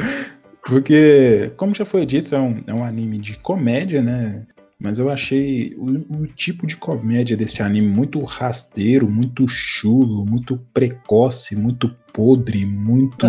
Porque, 0.65 1.51
como 1.57 1.75
já 1.75 1.83
foi 1.83 2.05
dito, 2.05 2.33
é 2.33 2.39
um, 2.39 2.63
é 2.67 2.73
um 2.73 2.83
anime 2.83 3.17
de 3.17 3.37
comédia, 3.39 4.01
né? 4.01 4.45
Mas 4.79 4.99
eu 4.99 5.09
achei 5.09 5.73
o, 5.77 6.21
o 6.21 6.27
tipo 6.27 6.65
de 6.65 6.75
comédia 6.75 7.37
desse 7.37 7.61
anime 7.61 7.87
muito 7.87 8.21
rasteiro, 8.23 9.09
muito 9.09 9.47
chulo, 9.47 10.25
muito 10.25 10.57
precoce, 10.73 11.55
muito 11.55 11.93
podre, 12.13 12.65
muito 12.65 13.27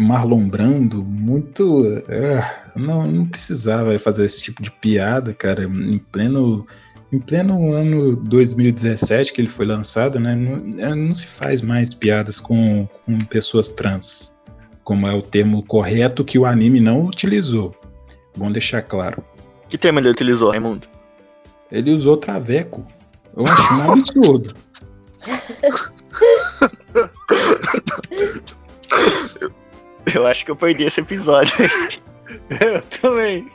Marlon 0.00 0.48
Brando, 0.48 1.04
muito. 1.04 2.02
ah, 2.08 2.72
não, 2.74 3.06
não 3.06 3.26
precisava 3.26 3.98
fazer 3.98 4.24
esse 4.24 4.40
tipo 4.40 4.62
de 4.62 4.70
piada, 4.70 5.34
cara, 5.34 5.64
em 5.64 5.98
pleno. 5.98 6.66
Em 7.12 7.18
pleno 7.18 7.72
ano 7.72 8.14
2017 8.14 9.32
que 9.32 9.40
ele 9.40 9.48
foi 9.48 9.66
lançado, 9.66 10.20
né? 10.20 10.36
Não, 10.36 10.56
é, 10.78 10.94
não 10.94 11.12
se 11.12 11.26
faz 11.26 11.60
mais 11.60 11.92
piadas 11.92 12.38
com, 12.38 12.88
com 13.04 13.18
pessoas 13.18 13.68
trans, 13.68 14.38
como 14.84 15.06
é 15.06 15.14
o 15.14 15.22
termo 15.22 15.62
correto 15.62 16.24
que 16.24 16.38
o 16.38 16.46
anime 16.46 16.80
não 16.80 17.04
utilizou. 17.04 17.74
Bom 18.36 18.50
deixar 18.50 18.82
claro. 18.82 19.24
Que 19.68 19.78
termo 19.78 19.98
ele 19.98 20.10
utilizou, 20.10 20.50
Raimundo? 20.50 20.88
Ele 21.70 21.92
usou 21.92 22.16
traveco. 22.16 22.86
Eu 23.36 23.46
acho 23.46 23.74
um 23.74 23.92
absurdo. 23.92 24.54
Eu 30.14 30.26
acho 30.26 30.44
que 30.44 30.50
eu 30.50 30.56
perdi 30.56 30.84
esse 30.84 31.00
episódio. 31.00 31.54
eu 32.60 32.82
também. 33.00 33.46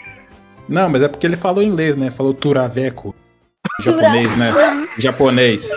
Não, 0.67 0.89
mas 0.89 1.01
é 1.01 1.07
porque 1.07 1.28
ele 1.28 1.36
falou 1.36 1.63
inglês, 1.63 1.95
né? 1.95 2.09
Falou 2.09 2.34
turaveco. 2.34 3.15
Japonês, 3.82 4.38
né? 4.38 4.51
Japonês. 4.99 5.69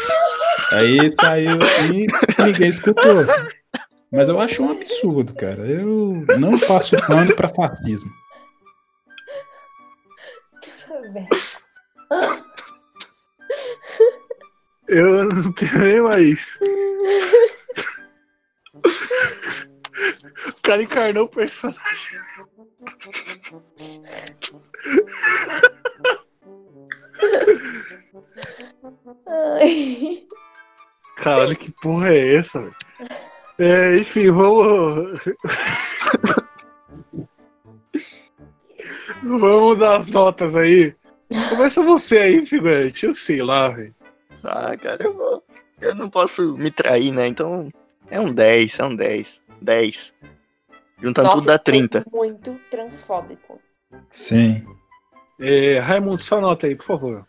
Aí 0.70 1.10
saiu 1.12 1.58
e 1.90 2.06
ninguém 2.42 2.68
escutou. 2.68 3.24
Mas 4.10 4.28
eu 4.28 4.40
acho 4.40 4.62
um 4.62 4.70
absurdo, 4.70 5.34
cara. 5.34 5.66
Eu 5.66 6.24
não 6.38 6.58
passo 6.58 6.96
pano 7.06 7.34
pra 7.36 7.48
fascismo. 7.48 8.10
Eu 14.88 15.24
não 15.28 15.52
tenho 15.52 15.78
nem 15.78 16.02
mais. 16.02 16.58
O 20.46 20.62
cara 20.62 20.82
encarnou 20.82 21.24
o 21.24 21.28
personagem. 21.28 22.18
Ai. 29.26 30.26
Caralho, 31.16 31.56
que 31.56 31.70
porra 31.82 32.08
é 32.08 32.36
essa, 32.36 32.60
velho? 32.60 32.76
É, 33.58 33.96
enfim, 33.96 34.30
vamos. 34.30 35.20
vamos 39.22 39.78
dar 39.78 39.96
as 39.96 40.06
notas 40.08 40.54
aí. 40.54 40.94
Começa 41.50 41.84
você 41.84 42.18
aí, 42.18 42.46
figurante. 42.46 43.06
Eu 43.06 43.14
sei 43.14 43.42
lá, 43.42 43.70
velho. 43.70 43.94
Ah, 44.44 44.76
cara, 44.76 45.02
eu 45.04 45.14
vou. 45.14 45.42
Eu 45.80 45.94
não 45.94 46.08
posso 46.08 46.56
me 46.56 46.70
trair, 46.70 47.12
né? 47.12 47.26
Então. 47.26 47.68
É 48.10 48.18
um 48.18 48.32
10, 48.32 48.78
é 48.78 48.84
um 48.84 48.96
10. 48.96 49.40
10. 49.60 50.14
Juntando 51.00 51.30
tudo 51.30 51.46
dá 51.46 51.54
isso 51.54 51.62
foi 51.64 51.72
30. 51.72 52.04
Muito 52.10 52.60
transfóbico. 52.70 53.60
Sim. 54.10 54.64
É, 55.40 55.78
Raimundo, 55.78 56.20
sua 56.20 56.40
nota 56.40 56.66
aí, 56.66 56.74
por 56.74 56.84
favor. 56.84 57.26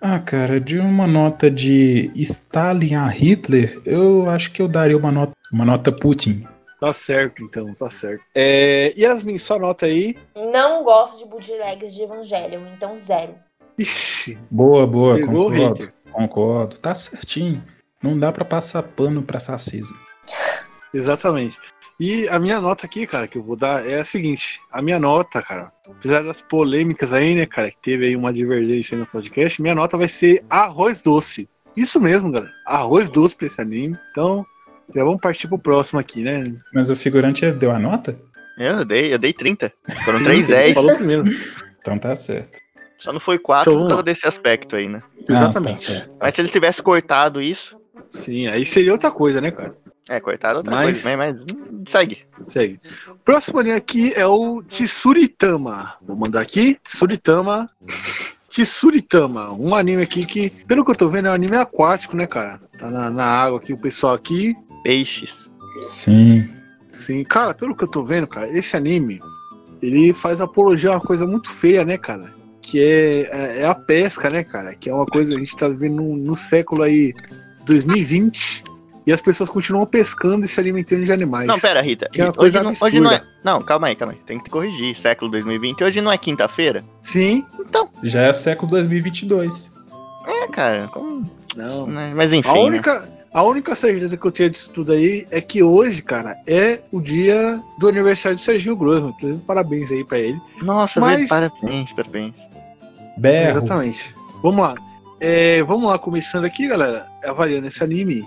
Ah, 0.00 0.18
cara, 0.18 0.60
de 0.60 0.78
uma 0.78 1.06
nota 1.06 1.50
de 1.50 2.10
Stalin 2.14 2.96
a 2.96 3.06
Hitler, 3.06 3.80
eu 3.86 4.28
acho 4.28 4.50
que 4.52 4.60
eu 4.60 4.66
daria 4.66 4.96
uma 4.96 5.12
nota, 5.12 5.32
uma 5.52 5.64
nota 5.64 5.92
Putin. 5.92 6.46
Tá 6.80 6.92
certo, 6.92 7.44
então, 7.44 7.72
tá 7.74 7.88
certo. 7.88 8.24
É, 8.34 8.92
Yasmin, 8.98 9.38
sua 9.38 9.60
nota 9.60 9.86
aí. 9.86 10.16
Não 10.34 10.82
gosto 10.82 11.18
de 11.18 11.30
bootlegs 11.30 11.94
de 11.94 12.02
Evangelion, 12.02 12.62
então 12.74 12.98
zero. 12.98 13.36
Ixi, 13.78 14.36
Boa, 14.50 14.86
boa, 14.86 15.14
pegou 15.14 15.50
concordo. 15.50 15.92
Concordo, 16.10 16.78
tá 16.78 16.94
certinho. 16.94 17.62
Não 18.02 18.18
dá 18.18 18.32
pra 18.32 18.44
passar 18.44 18.82
pano 18.82 19.22
pra 19.22 19.38
fascismo. 19.38 19.96
Exatamente. 20.92 21.56
E 22.04 22.28
a 22.28 22.36
minha 22.36 22.60
nota 22.60 22.84
aqui, 22.84 23.06
cara, 23.06 23.28
que 23.28 23.38
eu 23.38 23.44
vou 23.44 23.54
dar 23.54 23.88
é 23.88 24.00
a 24.00 24.04
seguinte: 24.04 24.60
a 24.72 24.82
minha 24.82 24.98
nota, 24.98 25.40
cara, 25.40 25.70
apesar 25.88 26.24
das 26.24 26.42
polêmicas 26.42 27.12
aí, 27.12 27.32
né, 27.32 27.46
cara, 27.46 27.70
que 27.70 27.76
teve 27.80 28.06
aí 28.06 28.16
uma 28.16 28.32
divergência 28.32 28.96
aí 28.96 29.00
no 29.00 29.06
podcast, 29.06 29.62
minha 29.62 29.72
nota 29.72 29.96
vai 29.96 30.08
ser 30.08 30.44
arroz 30.50 31.00
doce. 31.00 31.48
Isso 31.76 32.00
mesmo, 32.00 32.32
galera. 32.32 32.52
Arroz 32.66 33.08
doce 33.08 33.36
pra 33.36 33.46
esse 33.46 33.60
anime. 33.60 33.96
Então, 34.10 34.44
já 34.92 35.04
vamos 35.04 35.20
partir 35.20 35.46
pro 35.46 35.60
próximo 35.60 36.00
aqui, 36.00 36.24
né? 36.24 36.52
Mas 36.74 36.90
o 36.90 36.96
figurante 36.96 37.48
deu 37.52 37.70
a 37.70 37.78
nota? 37.78 38.18
Eu 38.58 38.84
dei, 38.84 39.14
eu 39.14 39.18
dei 39.18 39.32
30. 39.32 39.72
Foram 40.04 40.24
3 40.24 40.48
Ele 40.48 40.58
10. 40.58 40.74
Falou 40.74 40.96
primeiro. 40.96 41.22
Então 41.78 41.98
tá 42.00 42.16
certo. 42.16 42.58
Só 42.98 43.12
não 43.12 43.20
foi 43.20 43.38
4 43.38 43.70
Então, 43.70 43.82
por 43.84 43.88
causa 43.88 44.02
desse 44.02 44.26
aspecto 44.26 44.74
aí, 44.74 44.88
né? 44.88 45.04
Exatamente. 45.28 45.84
Ah, 45.84 45.86
tá 45.86 45.92
certo. 45.92 46.16
Mas 46.20 46.34
se 46.34 46.40
ele 46.40 46.48
tivesse 46.48 46.82
cortado 46.82 47.40
isso. 47.40 47.80
Sim, 48.10 48.48
aí 48.48 48.66
seria 48.66 48.90
outra 48.90 49.12
coisa, 49.12 49.40
né, 49.40 49.52
cara? 49.52 49.80
É, 50.08 50.20
cortado 50.20 50.58
outra 50.58 50.74
Mas- 50.74 51.02
coisa. 51.02 51.16
Mas, 51.16 51.40
mas 51.40 51.90
segue. 51.90 52.18
Segue. 52.46 52.80
Próximo 53.24 53.60
anime 53.60 53.76
aqui 53.76 54.12
é 54.14 54.26
o 54.26 54.62
Tsuritama. 54.62 55.94
Vou 56.02 56.16
mandar 56.16 56.40
aqui. 56.40 56.78
Tsuritama. 56.82 57.70
Tsuritama. 58.50 59.52
Um 59.52 59.74
anime 59.74 60.02
aqui 60.02 60.26
que, 60.26 60.50
pelo 60.66 60.84
que 60.84 60.90
eu 60.90 60.96
tô 60.96 61.08
vendo, 61.08 61.28
é 61.28 61.30
um 61.30 61.34
anime 61.34 61.56
aquático, 61.56 62.16
né, 62.16 62.26
cara? 62.26 62.60
Tá 62.78 62.90
na, 62.90 63.10
na 63.10 63.24
água 63.24 63.58
aqui, 63.58 63.72
o 63.72 63.78
pessoal 63.78 64.14
aqui. 64.14 64.54
Peixes. 64.82 65.48
Sim. 65.82 66.48
Sim, 66.90 67.24
cara, 67.24 67.54
pelo 67.54 67.74
que 67.74 67.84
eu 67.84 67.88
tô 67.88 68.04
vendo, 68.04 68.26
cara, 68.26 68.46
esse 68.56 68.76
anime, 68.76 69.18
ele 69.80 70.12
faz 70.12 70.40
apologia 70.40 70.90
a 70.90 70.94
uma 70.96 71.00
coisa 71.00 71.26
muito 71.26 71.48
feia, 71.48 71.84
né, 71.84 71.96
cara? 71.96 72.30
Que 72.60 72.80
é, 72.82 73.20
é, 73.32 73.60
é 73.62 73.66
a 73.66 73.74
pesca, 73.74 74.28
né, 74.28 74.44
cara? 74.44 74.74
Que 74.74 74.90
é 74.90 74.94
uma 74.94 75.06
coisa 75.06 75.30
que 75.30 75.36
a 75.36 75.40
gente 75.40 75.56
tá 75.56 75.68
vivendo 75.68 75.96
no, 76.02 76.16
no 76.16 76.34
século 76.36 76.82
aí 76.82 77.14
2020 77.64 78.64
e 79.06 79.12
as 79.12 79.20
pessoas 79.20 79.48
continuam 79.48 79.84
pescando 79.86 80.44
e 80.44 80.48
se 80.48 80.58
alimentando 80.60 81.04
de 81.04 81.12
animais. 81.12 81.46
Não, 81.46 81.58
pera, 81.58 81.80
Rita. 81.80 82.08
Que 82.12 82.20
é 82.20 82.24
uma 82.24 82.28
Rita, 82.30 82.38
coisa 82.40 82.58
hoje, 82.60 82.64
não, 82.80 82.86
hoje 82.88 83.00
não 83.00 83.10
é. 83.10 83.22
Não, 83.44 83.62
calma 83.62 83.88
aí, 83.88 83.96
calma 83.96 84.12
aí. 84.14 84.18
Tem 84.26 84.38
que 84.38 84.48
corrigir. 84.50 84.96
Século 84.96 85.30
2020. 85.30 85.82
Hoje 85.84 86.00
não 86.00 86.12
é 86.12 86.18
quinta-feira? 86.18 86.84
Sim. 87.00 87.44
Já 88.04 88.22
é 88.22 88.32
século 88.32 88.70
2022. 88.70 89.70
É, 90.26 90.46
cara. 90.48 90.88
como- 90.88 91.28
Não. 91.56 91.86
né? 91.86 92.12
Mas 92.14 92.32
enfim. 92.32 92.48
A 92.48 92.54
né? 92.54 92.60
única, 92.60 93.08
a 93.32 93.42
única 93.42 93.74
certeza 93.74 94.16
que 94.16 94.24
eu 94.24 94.30
tinha 94.30 94.48
disso 94.48 94.70
tudo 94.70 94.92
aí 94.92 95.26
é 95.30 95.40
que 95.40 95.62
hoje, 95.62 96.00
cara, 96.02 96.36
é 96.46 96.80
o 96.92 97.00
dia 97.00 97.60
do 97.78 97.88
aniversário 97.88 98.36
do 98.36 98.40
Serginho. 98.42 98.74
Inclusive, 98.74 99.38
parabéns 99.46 99.90
aí 99.90 100.04
pra 100.04 100.18
ele. 100.18 100.40
Nossa, 100.62 101.00
Mas- 101.00 101.28
parabéns, 101.28 101.92
parabéns. 101.92 102.34
Berro. 103.18 103.58
Exatamente. 103.58 104.14
Vamos 104.42 104.60
lá. 104.64 104.74
É, 105.20 105.62
vamos 105.62 105.88
lá, 105.88 105.98
começando 105.98 106.44
aqui, 106.44 106.66
galera, 106.66 107.06
avaliando 107.24 107.66
esse 107.66 107.82
anime. 107.82 108.24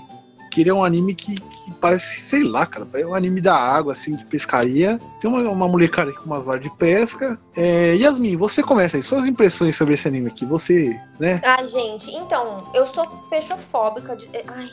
Que 0.55 0.61
ele 0.61 0.69
é 0.69 0.73
um 0.73 0.85
anime 0.85 1.13
que, 1.13 1.35
que 1.35 1.71
parece, 1.81 2.17
sei 2.21 2.41
lá, 2.41 2.65
cara, 2.65 2.87
é 2.93 3.05
um 3.05 3.13
anime 3.13 3.41
da 3.41 3.53
água, 3.53 3.91
assim, 3.91 4.15
de 4.15 4.23
pescaria. 4.23 4.97
Tem 5.19 5.29
uma, 5.29 5.41
uma 5.41 5.67
molecada 5.67 6.11
aqui 6.11 6.19
com 6.19 6.27
umas 6.27 6.45
varas 6.45 6.61
de 6.61 6.69
pesca. 6.77 7.37
É, 7.53 7.93
Yasmin, 7.95 8.37
você 8.37 8.63
começa 8.63 8.95
aí, 8.95 9.03
suas 9.03 9.25
impressões 9.25 9.75
sobre 9.75 9.95
esse 9.95 10.07
anime 10.07 10.27
aqui. 10.27 10.45
Você, 10.45 10.97
né? 11.19 11.41
Ai, 11.43 11.67
gente, 11.67 12.09
então, 12.09 12.71
eu 12.73 12.87
sou 12.87 13.05
peixofóbica 13.29 14.15
de. 14.15 14.29
Ai, 14.47 14.71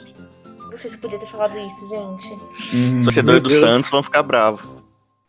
não 0.71 0.79
sei 0.79 0.89
se 0.89 0.95
eu 0.95 1.01
podia 1.01 1.19
ter 1.19 1.27
falado 1.27 1.59
isso, 1.59 1.89
gente. 1.89 2.33
Hum, 2.73 3.01
Torcedor 3.03 3.33
meu 3.33 3.41
do. 3.41 3.51
Santos 3.51 3.91
vão 3.91 4.05
ficar 4.05 4.23
bravos. 4.23 4.63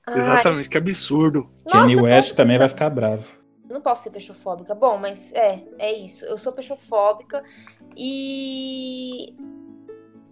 Ai, 0.06 0.20
Exatamente, 0.20 0.70
que 0.70 0.78
absurdo. 0.78 1.49
Kanye 1.68 1.95
West 1.95 2.36
também 2.36 2.60
vai 2.60 2.70
ficar 2.70 2.91
bravo. 2.91 3.26
Não 3.68 3.82
posso 3.82 4.04
ser 4.04 4.12
peixofóbica. 4.12 4.76
Bom, 4.76 4.99
mas 4.99 5.34
é, 5.34 5.64
é 5.80 5.91
isso. 5.91 6.24
Eu 6.26 6.38
sou 6.38 6.54
peixofóbica 6.54 7.43
e 7.97 9.36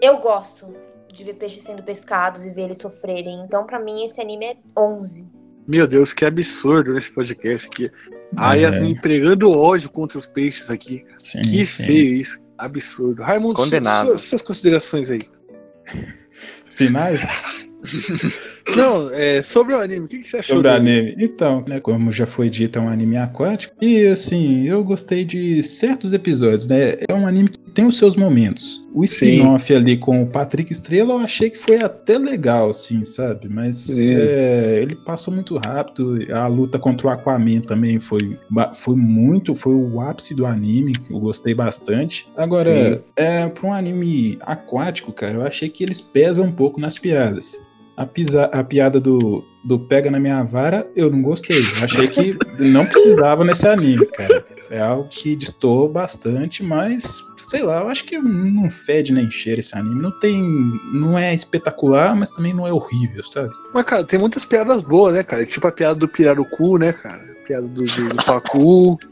eu 0.01 0.17
gosto 0.17 0.67
de 1.13 1.23
ver 1.23 1.33
peixes 1.35 1.63
sendo 1.63 1.83
pescados 1.83 2.45
e 2.45 2.49
ver 2.51 2.63
eles 2.63 2.77
sofrerem. 2.77 3.43
Então, 3.45 3.65
pra 3.65 3.79
mim, 3.79 4.03
esse 4.05 4.19
anime 4.21 4.45
é 4.45 4.55
11. 4.77 5.29
Meu 5.67 5.87
Deus, 5.87 6.11
que 6.13 6.25
absurdo 6.25 6.93
nesse 6.93 7.13
podcast 7.13 7.67
aqui. 7.67 7.91
A 8.35 8.57
É. 8.57 8.61
Yasmin 8.61 8.95
pregando 8.95 9.51
ódio 9.51 9.89
contra 9.89 10.17
os 10.17 10.25
peixes 10.25 10.69
aqui. 10.69 11.05
Sim, 11.19 11.41
Que 11.43 11.65
sim. 11.65 11.83
feio 11.85 12.13
isso. 12.15 12.41
Absurdo. 12.57 13.21
Raimundo, 13.23 13.55
Condenado. 13.55 14.07
suas, 14.07 14.21
suas 14.21 14.41
considerações 14.41 15.09
aí. 15.09 15.21
Finais 16.75 17.21
Não, 18.75 19.09
é, 19.09 19.41
sobre 19.41 19.73
o 19.73 19.77
anime, 19.77 20.05
o 20.05 20.07
que, 20.07 20.19
que 20.19 20.27
você 20.27 20.37
achou? 20.37 20.57
sobre 20.57 20.69
o 20.69 20.73
anime. 20.73 21.15
Então, 21.17 21.63
né, 21.67 21.79
como 21.79 22.11
já 22.11 22.25
foi 22.25 22.49
dito, 22.49 22.77
é 22.77 22.81
um 22.81 22.89
anime 22.89 23.17
aquático. 23.17 23.75
E 23.81 24.05
assim, 24.07 24.67
eu 24.67 24.83
gostei 24.83 25.23
de 25.23 25.61
certos 25.63 26.13
episódios, 26.13 26.67
né? 26.67 26.97
É 27.07 27.13
um 27.13 27.27
anime 27.27 27.49
que 27.49 27.59
tem 27.73 27.85
os 27.85 27.97
seus 27.97 28.15
momentos. 28.15 28.81
O 28.93 29.03
spin-off 29.03 29.73
ali 29.73 29.95
com 29.97 30.21
o 30.21 30.27
Patrick 30.27 30.71
Estrela 30.71 31.13
eu 31.13 31.19
achei 31.19 31.49
que 31.49 31.57
foi 31.57 31.77
até 31.77 32.17
legal, 32.17 32.69
assim, 32.69 33.05
sabe? 33.05 33.47
Mas 33.47 33.89
é, 33.97 34.79
ele 34.81 34.95
passou 34.95 35.33
muito 35.33 35.57
rápido. 35.65 36.19
A 36.33 36.47
luta 36.47 36.77
contra 36.77 37.07
o 37.07 37.09
Aquaman 37.09 37.61
também 37.61 37.99
foi, 37.99 38.37
foi 38.73 38.95
muito, 38.95 39.55
foi 39.55 39.73
o 39.73 40.01
ápice 40.01 40.35
do 40.35 40.45
anime. 40.45 40.93
Eu 41.09 41.19
gostei 41.19 41.53
bastante. 41.53 42.27
Agora, 42.35 42.95
Sim. 42.95 43.01
é, 43.15 43.47
para 43.47 43.67
um 43.67 43.73
anime 43.73 44.37
aquático, 44.41 45.13
cara, 45.13 45.35
eu 45.35 45.43
achei 45.43 45.69
que 45.69 45.83
eles 45.83 46.01
pesam 46.01 46.45
um 46.45 46.51
pouco 46.51 46.79
nas 46.79 46.99
piadas. 46.99 47.57
A, 47.97 48.05
pisa- 48.05 48.45
a 48.45 48.63
piada 48.63 48.99
do, 48.99 49.43
do 49.63 49.77
pega 49.79 50.09
na 50.09 50.19
minha 50.19 50.41
vara, 50.43 50.89
eu 50.95 51.09
não 51.11 51.21
gostei. 51.21 51.61
Achei 51.83 52.07
que 52.07 52.37
não 52.59 52.85
precisava 52.85 53.43
nesse 53.43 53.67
anime, 53.67 54.05
cara. 54.07 54.45
É 54.69 54.79
algo 54.81 55.07
que 55.09 55.35
destoou 55.35 55.87
bastante, 55.89 56.63
mas 56.63 57.21
sei 57.37 57.61
lá, 57.61 57.81
eu 57.81 57.89
acho 57.89 58.05
que 58.05 58.17
não 58.17 58.69
fede 58.69 59.11
nem 59.11 59.29
cheira 59.29 59.59
esse 59.59 59.75
anime. 59.77 60.01
Não 60.01 60.11
tem. 60.19 60.41
Não 60.93 61.19
é 61.19 61.33
espetacular, 61.35 62.15
mas 62.15 62.31
também 62.31 62.53
não 62.53 62.65
é 62.65 62.71
horrível, 62.71 63.23
sabe? 63.25 63.51
Mas, 63.73 63.83
cara, 63.85 64.03
tem 64.05 64.17
muitas 64.17 64.45
piadas 64.45 64.81
boas, 64.81 65.13
né, 65.13 65.21
cara? 65.23 65.45
Tipo 65.45 65.67
a 65.67 65.71
piada 65.71 65.95
do 65.95 66.07
pirarucu, 66.07 66.77
né, 66.77 66.93
cara? 66.93 67.21
A 67.21 67.45
piada 67.47 67.67
do, 67.67 67.83
do, 67.83 68.09
do 68.09 68.15
pacu. 68.25 68.97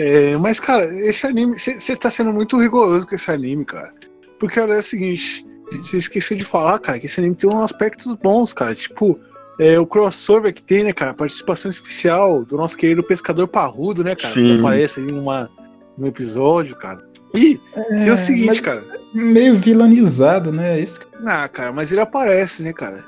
É, 0.00 0.36
mas, 0.36 0.60
cara, 0.60 0.84
esse 1.04 1.26
anime. 1.26 1.58
Você 1.58 1.96
tá 1.96 2.08
sendo 2.08 2.32
muito 2.32 2.56
rigoroso 2.56 3.04
com 3.04 3.16
esse 3.16 3.28
anime, 3.32 3.64
cara. 3.64 3.92
Porque, 4.38 4.60
olha, 4.60 4.74
é 4.74 4.78
o 4.78 4.82
seguinte. 4.82 5.44
Você 5.72 5.96
esqueceu 5.96 6.36
de 6.36 6.44
falar, 6.44 6.78
cara, 6.78 6.98
que 6.98 7.06
esse 7.06 7.20
anime 7.20 7.34
tem 7.34 7.48
uns 7.48 7.62
aspectos 7.62 8.14
bons, 8.16 8.52
cara. 8.52 8.74
Tipo, 8.74 9.18
é, 9.58 9.78
o 9.78 9.86
crossover 9.86 10.54
que 10.54 10.62
tem, 10.62 10.84
né, 10.84 10.92
cara? 10.92 11.10
A 11.10 11.14
participação 11.14 11.70
especial 11.70 12.44
do 12.44 12.56
nosso 12.56 12.76
querido 12.76 13.02
pescador 13.02 13.46
parrudo, 13.48 14.04
né, 14.04 14.14
cara? 14.14 14.32
Que 14.32 14.40
Sim. 14.40 14.60
aparece 14.60 15.00
ali 15.00 15.12
numa, 15.12 15.50
num 15.96 16.06
episódio, 16.06 16.76
cara. 16.76 16.98
E 17.34 17.60
é, 17.74 18.12
o 18.12 18.16
seguinte, 18.16 18.46
mas 18.46 18.60
cara. 18.60 18.84
Meio 19.12 19.58
vilanizado, 19.58 20.52
né? 20.52 20.80
Esse 20.80 21.00
Ah, 21.26 21.48
cara, 21.48 21.72
mas 21.72 21.92
ele 21.92 22.00
aparece, 22.00 22.62
né, 22.62 22.72
cara? 22.72 23.04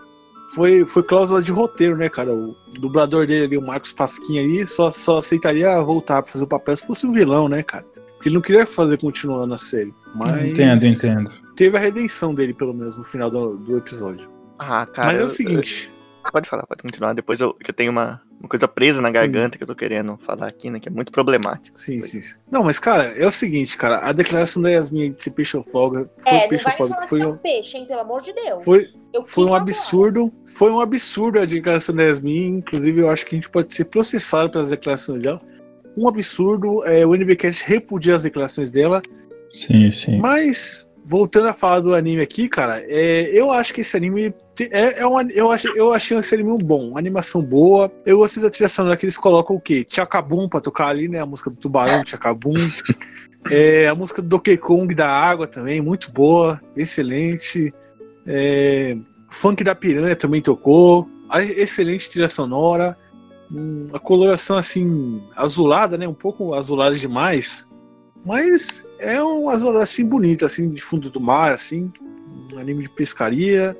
Foi, 0.54 0.84
foi 0.84 1.02
cláusula 1.04 1.40
de 1.40 1.52
roteiro, 1.52 1.96
né, 1.96 2.08
cara? 2.08 2.34
O 2.34 2.56
dublador 2.78 3.26
dele 3.26 3.44
ali, 3.44 3.56
o 3.56 3.62
Marcos 3.62 3.92
Pasquim 3.92 4.38
ali, 4.38 4.66
só, 4.66 4.90
só 4.90 5.18
aceitaria 5.18 5.80
voltar 5.80 6.22
pra 6.22 6.32
fazer 6.32 6.44
o 6.44 6.48
papel 6.48 6.76
se 6.76 6.86
fosse 6.86 7.06
um 7.06 7.12
vilão, 7.12 7.48
né, 7.48 7.62
cara? 7.62 7.84
Porque 8.20 8.28
ele 8.28 8.34
não 8.34 8.42
queria 8.42 8.66
fazer 8.66 8.98
continuando 9.00 9.54
a 9.54 9.58
série. 9.58 9.94
Mas 10.14 10.44
Entendo, 10.44 10.84
entendo. 10.84 11.30
teve 11.56 11.74
a 11.78 11.80
redenção 11.80 12.34
dele, 12.34 12.52
pelo 12.52 12.74
menos, 12.74 12.98
no 12.98 13.04
final 13.04 13.30
do, 13.30 13.56
do 13.56 13.78
episódio. 13.78 14.28
Ah, 14.58 14.84
cara. 14.84 15.08
mas 15.08 15.18
é 15.20 15.22
eu- 15.22 15.26
o 15.26 15.30
seguinte. 15.30 15.90
eu- 16.22 16.30
pode 16.30 16.46
falar, 16.46 16.66
pode 16.66 16.82
continuar. 16.82 17.14
Depois 17.14 17.40
eu, 17.40 17.54
que 17.54 17.70
eu 17.70 17.74
tenho 17.74 17.90
uma, 17.90 18.20
uma 18.38 18.46
coisa 18.46 18.68
presa 18.68 19.00
na 19.00 19.10
garganta 19.10 19.56
que 19.56 19.64
eu 19.64 19.66
tô 19.66 19.74
querendo 19.74 20.18
falar 20.18 20.48
aqui, 20.48 20.68
né? 20.68 20.78
Que 20.78 20.90
é 20.90 20.92
muito 20.92 21.10
problemático. 21.10 21.70
Sim, 21.80 22.02
sim, 22.02 22.20
sim. 22.20 22.34
Não, 22.50 22.62
mas, 22.62 22.78
cara, 22.78 23.04
é 23.04 23.26
o 23.26 23.30
seguinte, 23.30 23.74
cara. 23.78 24.00
A 24.06 24.12
declaração 24.12 24.60
da 24.60 24.68
Yasmin 24.68 25.12
de 25.12 25.22
ser 25.22 25.30
peixofóbica 25.30 26.10
foi 26.18 26.28
É, 26.28 26.32
não 26.32 26.38
vai 26.40 26.42
me 26.42 26.48
peixofóbica. 26.50 26.94
falar 26.96 27.08
Foi 27.08 27.22
é 27.22 27.26
um, 27.26 27.36
peixe, 27.38 27.78
hein? 27.78 27.86
Pelo 27.86 28.00
amor 28.00 28.20
de 28.20 28.34
Deus. 28.34 28.62
foi, 28.62 28.86
Eu 29.14 29.24
Foi 29.24 29.46
um 29.46 29.54
absurdo, 29.54 30.30
foi 30.46 30.70
um 30.70 30.78
absurdo 30.78 31.40
a 31.40 31.46
declaração 31.46 31.94
da 31.96 32.02
Yasmin. 32.02 32.58
Inclusive, 32.58 33.00
eu 33.00 33.08
acho 33.08 33.24
que 33.24 33.34
a 33.34 33.38
gente 33.38 33.48
pode 33.48 33.72
ser 33.72 33.86
processado 33.86 34.50
pelas 34.50 34.68
declarações 34.68 35.22
dela. 35.22 35.40
Um 35.96 36.08
absurdo, 36.08 36.84
é, 36.84 37.04
o 37.04 37.14
NBcast 37.14 37.64
repudia 37.66 38.16
as 38.16 38.22
declarações 38.22 38.70
dela. 38.70 39.02
Sim, 39.52 39.90
sim. 39.90 40.18
Mas, 40.18 40.86
voltando 41.04 41.48
a 41.48 41.52
falar 41.52 41.80
do 41.80 41.94
anime 41.94 42.22
aqui, 42.22 42.48
cara, 42.48 42.82
é, 42.86 43.22
eu 43.32 43.50
acho 43.50 43.74
que 43.74 43.80
esse 43.80 43.96
anime. 43.96 44.32
É, 44.70 45.00
é 45.00 45.06
um, 45.06 45.16
ani- 45.18 45.32
eu, 45.34 45.50
acho, 45.50 45.68
eu 45.68 45.92
achei 45.92 46.16
esse 46.16 46.34
anime 46.34 46.50
um 46.50 46.58
bom, 46.58 46.90
uma 46.90 46.98
animação 46.98 47.42
boa. 47.42 47.90
Eu 48.04 48.18
gostei 48.18 48.42
da 48.42 48.50
trilha 48.50 48.68
sonora 48.68 48.96
que 48.96 49.04
eles 49.04 49.16
colocam 49.16 49.56
o 49.56 49.60
quê? 49.60 49.84
Tchacabum 49.84 50.48
pra 50.48 50.60
tocar 50.60 50.88
ali, 50.88 51.08
né? 51.08 51.18
A 51.20 51.26
música 51.26 51.50
do 51.50 51.56
Tubarão, 51.56 52.02
Tchacabum. 52.02 52.54
É, 53.50 53.88
a 53.88 53.94
música 53.94 54.20
do 54.20 54.28
Donkey 54.28 54.58
Kong 54.58 54.94
da 54.94 55.08
água 55.08 55.46
também, 55.46 55.80
muito 55.80 56.12
boa, 56.12 56.60
excelente. 56.76 57.72
É, 58.26 58.94
funk 59.30 59.64
da 59.64 59.74
Piranha 59.74 60.14
também 60.14 60.42
tocou. 60.42 61.08
Excelente 61.56 62.10
trilha 62.10 62.28
sonora. 62.28 62.98
Hum, 63.52 63.88
a 63.92 63.98
coloração 63.98 64.56
assim, 64.56 65.22
azulada, 65.34 65.98
né? 65.98 66.06
Um 66.06 66.14
pouco 66.14 66.54
azulada 66.54 66.94
demais. 66.94 67.68
Mas 68.24 68.86
é 68.98 69.22
um 69.22 69.48
azul 69.48 69.76
assim 69.78 70.04
bonito, 70.04 70.44
assim, 70.44 70.70
de 70.70 70.82
fundo 70.82 71.10
do 71.10 71.20
mar, 71.20 71.52
assim. 71.52 71.90
Um 72.52 72.58
anime 72.58 72.82
de 72.82 72.90
pescaria, 72.90 73.76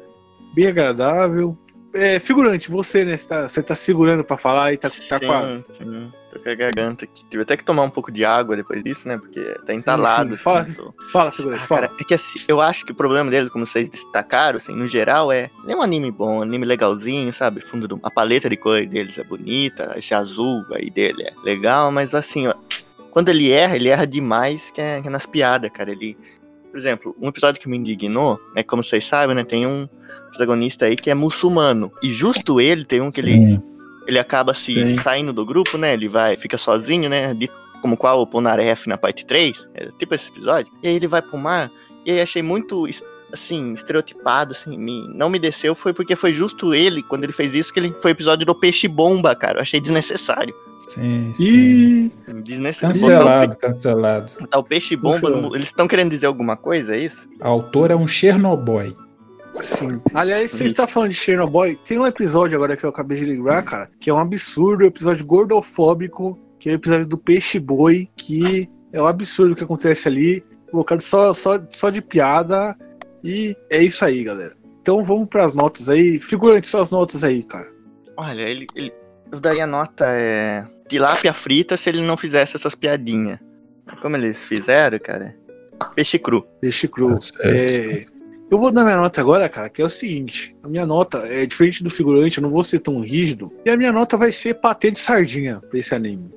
bem 0.54 0.66
agradável. 0.66 1.56
É, 1.92 2.18
figurante, 2.18 2.70
você, 2.70 3.04
né? 3.04 3.16
Você 3.16 3.28
tá, 3.28 3.48
você 3.48 3.62
tá 3.62 3.74
segurando 3.74 4.24
pra 4.24 4.38
falar 4.38 4.72
e 4.72 4.76
tá, 4.76 4.88
tá 5.08 5.18
sim, 5.18 5.26
com 5.26 5.32
a. 5.32 5.64
sim. 5.72 6.12
Tô 6.32 6.42
com 6.42 6.48
a 6.48 6.54
garganta 6.54 7.04
aqui. 7.04 7.24
Tive 7.28 7.42
até 7.42 7.56
que 7.56 7.64
tomar 7.64 7.82
um 7.82 7.90
pouco 7.90 8.12
de 8.12 8.24
água 8.24 8.54
depois 8.56 8.82
disso, 8.84 9.06
né? 9.08 9.18
Porque 9.18 9.40
tá 9.66 9.72
Sim, 9.72 9.78
entalado. 9.80 10.36
sim. 10.36 10.42
Fala. 10.42 10.60
assim, 10.60 10.72
tô- 10.74 10.94
Fala, 11.12 11.32
segurante, 11.32 11.62
Ah, 11.62 11.66
fala. 11.66 11.80
cara, 11.88 11.92
é 12.00 12.04
que 12.04 12.14
assim, 12.14 12.44
eu 12.46 12.60
acho 12.60 12.84
que 12.86 12.92
o 12.92 12.94
problema 12.94 13.30
dele, 13.30 13.50
como 13.50 13.66
vocês 13.66 13.88
destacaram, 13.88 14.58
assim, 14.58 14.74
no 14.74 14.86
geral, 14.86 15.32
é. 15.32 15.50
É 15.66 15.74
um 15.74 15.82
anime 15.82 16.10
bom, 16.10 16.38
um 16.38 16.42
anime 16.42 16.64
legalzinho, 16.64 17.32
sabe? 17.32 17.60
Fundo 17.60 17.88
do, 17.88 17.98
a 18.02 18.10
paleta 18.10 18.48
de 18.48 18.56
cor 18.56 18.86
deles 18.86 19.18
é 19.18 19.24
bonita, 19.24 19.94
esse 19.98 20.14
azul 20.14 20.64
aí 20.72 20.88
dele 20.90 21.22
é 21.24 21.32
legal, 21.42 21.90
mas 21.90 22.14
assim, 22.14 22.46
ó, 22.46 22.54
quando 23.10 23.28
ele 23.28 23.50
erra, 23.50 23.74
ele 23.74 23.88
erra 23.88 24.06
demais, 24.06 24.70
que 24.70 24.80
é, 24.80 25.00
que 25.02 25.08
é 25.08 25.10
nas 25.10 25.26
piadas, 25.26 25.70
cara. 25.70 25.90
Ele. 25.90 26.16
Por 26.70 26.78
exemplo, 26.78 27.16
um 27.20 27.26
episódio 27.28 27.60
que 27.60 27.68
me 27.68 27.76
indignou, 27.76 28.38
é 28.54 28.62
como 28.62 28.84
vocês 28.84 29.04
sabem, 29.04 29.34
né? 29.34 29.42
Tem 29.42 29.66
um 29.66 29.88
protagonista 30.28 30.84
aí 30.84 30.94
que 30.94 31.10
é 31.10 31.14
muçulmano. 31.14 31.90
E 32.00 32.12
justo 32.12 32.60
ele 32.60 32.84
tem 32.84 33.00
um 33.00 33.10
que 33.10 33.20
ele 33.20 33.32
Sim. 33.32 33.62
Ele 34.06 34.18
acaba 34.18 34.54
se 34.54 34.74
Sim. 34.74 34.98
saindo 34.98 35.32
do 35.32 35.44
grupo, 35.44 35.76
né? 35.78 35.94
Ele 35.94 36.08
vai, 36.08 36.36
fica 36.36 36.58
sozinho, 36.58 37.08
né? 37.08 37.34
De, 37.34 37.50
como 37.80 37.96
qual 37.96 38.20
o 38.20 38.26
Ponaref 38.26 38.86
na 38.86 38.96
parte 38.96 39.24
3, 39.24 39.66
é, 39.74 39.88
tipo 39.98 40.14
esse 40.14 40.28
episódio. 40.28 40.72
E 40.82 40.88
aí 40.88 40.94
ele 40.94 41.08
vai 41.08 41.22
pro 41.22 41.38
mar, 41.38 41.70
e 42.04 42.10
aí 42.10 42.20
achei 42.20 42.42
muito, 42.42 42.86
assim, 43.32 43.74
estereotipado, 43.74 44.52
assim, 44.52 44.76
me, 44.78 45.08
não 45.14 45.28
me 45.28 45.38
desceu, 45.38 45.74
foi 45.74 45.92
porque 45.92 46.14
foi 46.14 46.32
justo 46.34 46.74
ele, 46.74 47.02
quando 47.02 47.24
ele 47.24 47.32
fez 47.32 47.54
isso, 47.54 47.72
que 47.72 47.80
ele 47.80 47.94
foi 48.00 48.10
o 48.10 48.14
episódio 48.14 48.46
do 48.46 48.54
peixe 48.54 48.86
bomba, 48.86 49.34
cara. 49.34 49.58
Eu 49.58 49.62
achei 49.62 49.80
desnecessário. 49.80 50.54
Sim, 50.88 51.32
sim. 51.34 52.12
E 52.26 52.32
Desnecessário. 52.42 53.00
Cancelado, 53.00 53.56
cancelado. 53.56 54.32
Botar 54.40 54.58
o 54.58 54.64
peixe 54.64 54.96
bomba, 54.96 55.28
eles 55.54 55.68
estão 55.68 55.86
querendo 55.86 56.10
dizer 56.10 56.26
alguma 56.26 56.56
coisa, 56.56 56.96
é 56.96 57.00
isso? 57.00 57.28
A 57.40 57.48
autora 57.48 57.92
é 57.92 57.96
um 57.96 58.06
Chernobyl. 58.06 58.96
Sim. 59.62 60.00
Aliás, 60.14 60.50
você 60.50 60.64
está 60.64 60.86
falando 60.86 61.10
de 61.10 61.16
Chernobyl. 61.16 61.76
Tem 61.84 61.98
um 61.98 62.06
episódio 62.06 62.56
agora 62.56 62.76
que 62.76 62.84
eu 62.84 62.90
acabei 62.90 63.18
de 63.18 63.24
lembrar, 63.26 63.62
cara, 63.62 63.90
que 64.00 64.08
é 64.08 64.14
um 64.14 64.18
absurdo, 64.18 64.84
um 64.84 64.86
episódio 64.86 65.24
gordofóbico, 65.26 66.38
que 66.58 66.68
é 66.70 66.72
o 66.72 66.74
episódio 66.76 67.06
do 67.06 67.18
peixe 67.18 67.58
boi, 67.58 68.08
que 68.16 68.68
é 68.92 69.00
um 69.02 69.06
absurdo 69.06 69.52
o 69.52 69.56
que 69.56 69.64
acontece 69.64 70.08
ali, 70.08 70.42
colocado 70.70 71.00
só, 71.00 71.32
só, 71.32 71.60
só 71.70 71.90
de 71.90 72.00
piada. 72.00 72.76
E 73.22 73.54
é 73.68 73.82
isso 73.82 74.04
aí, 74.04 74.24
galera. 74.24 74.56
Então 74.80 75.02
vamos 75.04 75.28
para 75.28 75.44
as 75.44 75.52
notas 75.54 75.88
aí. 75.90 76.18
Figurante, 76.18 76.66
suas 76.66 76.88
notas 76.88 77.22
aí, 77.22 77.42
cara. 77.42 77.68
Olha, 78.16 78.40
ele, 78.42 78.66
ele- 78.74 78.92
eu 79.30 79.38
daria 79.38 79.66
nota 79.66 80.06
é, 80.08 80.64
tilápia 80.88 81.32
frita 81.34 81.76
se 81.76 81.88
ele 81.88 82.00
não 82.02 82.16
fizesse 82.16 82.56
essas 82.56 82.74
piadinhas. 82.74 83.38
Como 84.00 84.16
eles 84.16 84.38
fizeram, 84.38 84.98
cara? 84.98 85.36
Peixe 85.94 86.18
cru. 86.18 86.42
Peixe 86.60 86.88
cru. 86.88 87.10
Tá. 87.14 87.48
É, 87.48 88.06
eu 88.50 88.58
vou 88.58 88.72
dar 88.72 88.82
minha 88.82 88.96
nota 88.96 89.20
agora, 89.20 89.48
cara, 89.48 89.68
que 89.68 89.80
é 89.80 89.84
o 89.84 89.90
seguinte: 89.90 90.56
a 90.62 90.68
minha 90.68 90.84
nota 90.84 91.18
é 91.18 91.46
diferente 91.46 91.84
do 91.84 91.90
figurante, 91.90 92.38
eu 92.38 92.42
não 92.42 92.50
vou 92.50 92.64
ser 92.64 92.80
tão 92.80 93.00
rígido. 93.00 93.52
E 93.64 93.70
a 93.70 93.76
minha 93.76 93.92
nota 93.92 94.16
vai 94.16 94.32
ser 94.32 94.54
patê 94.54 94.90
de 94.90 94.98
sardinha 94.98 95.60
pra 95.70 95.78
esse 95.78 95.94
anime. 95.94 96.30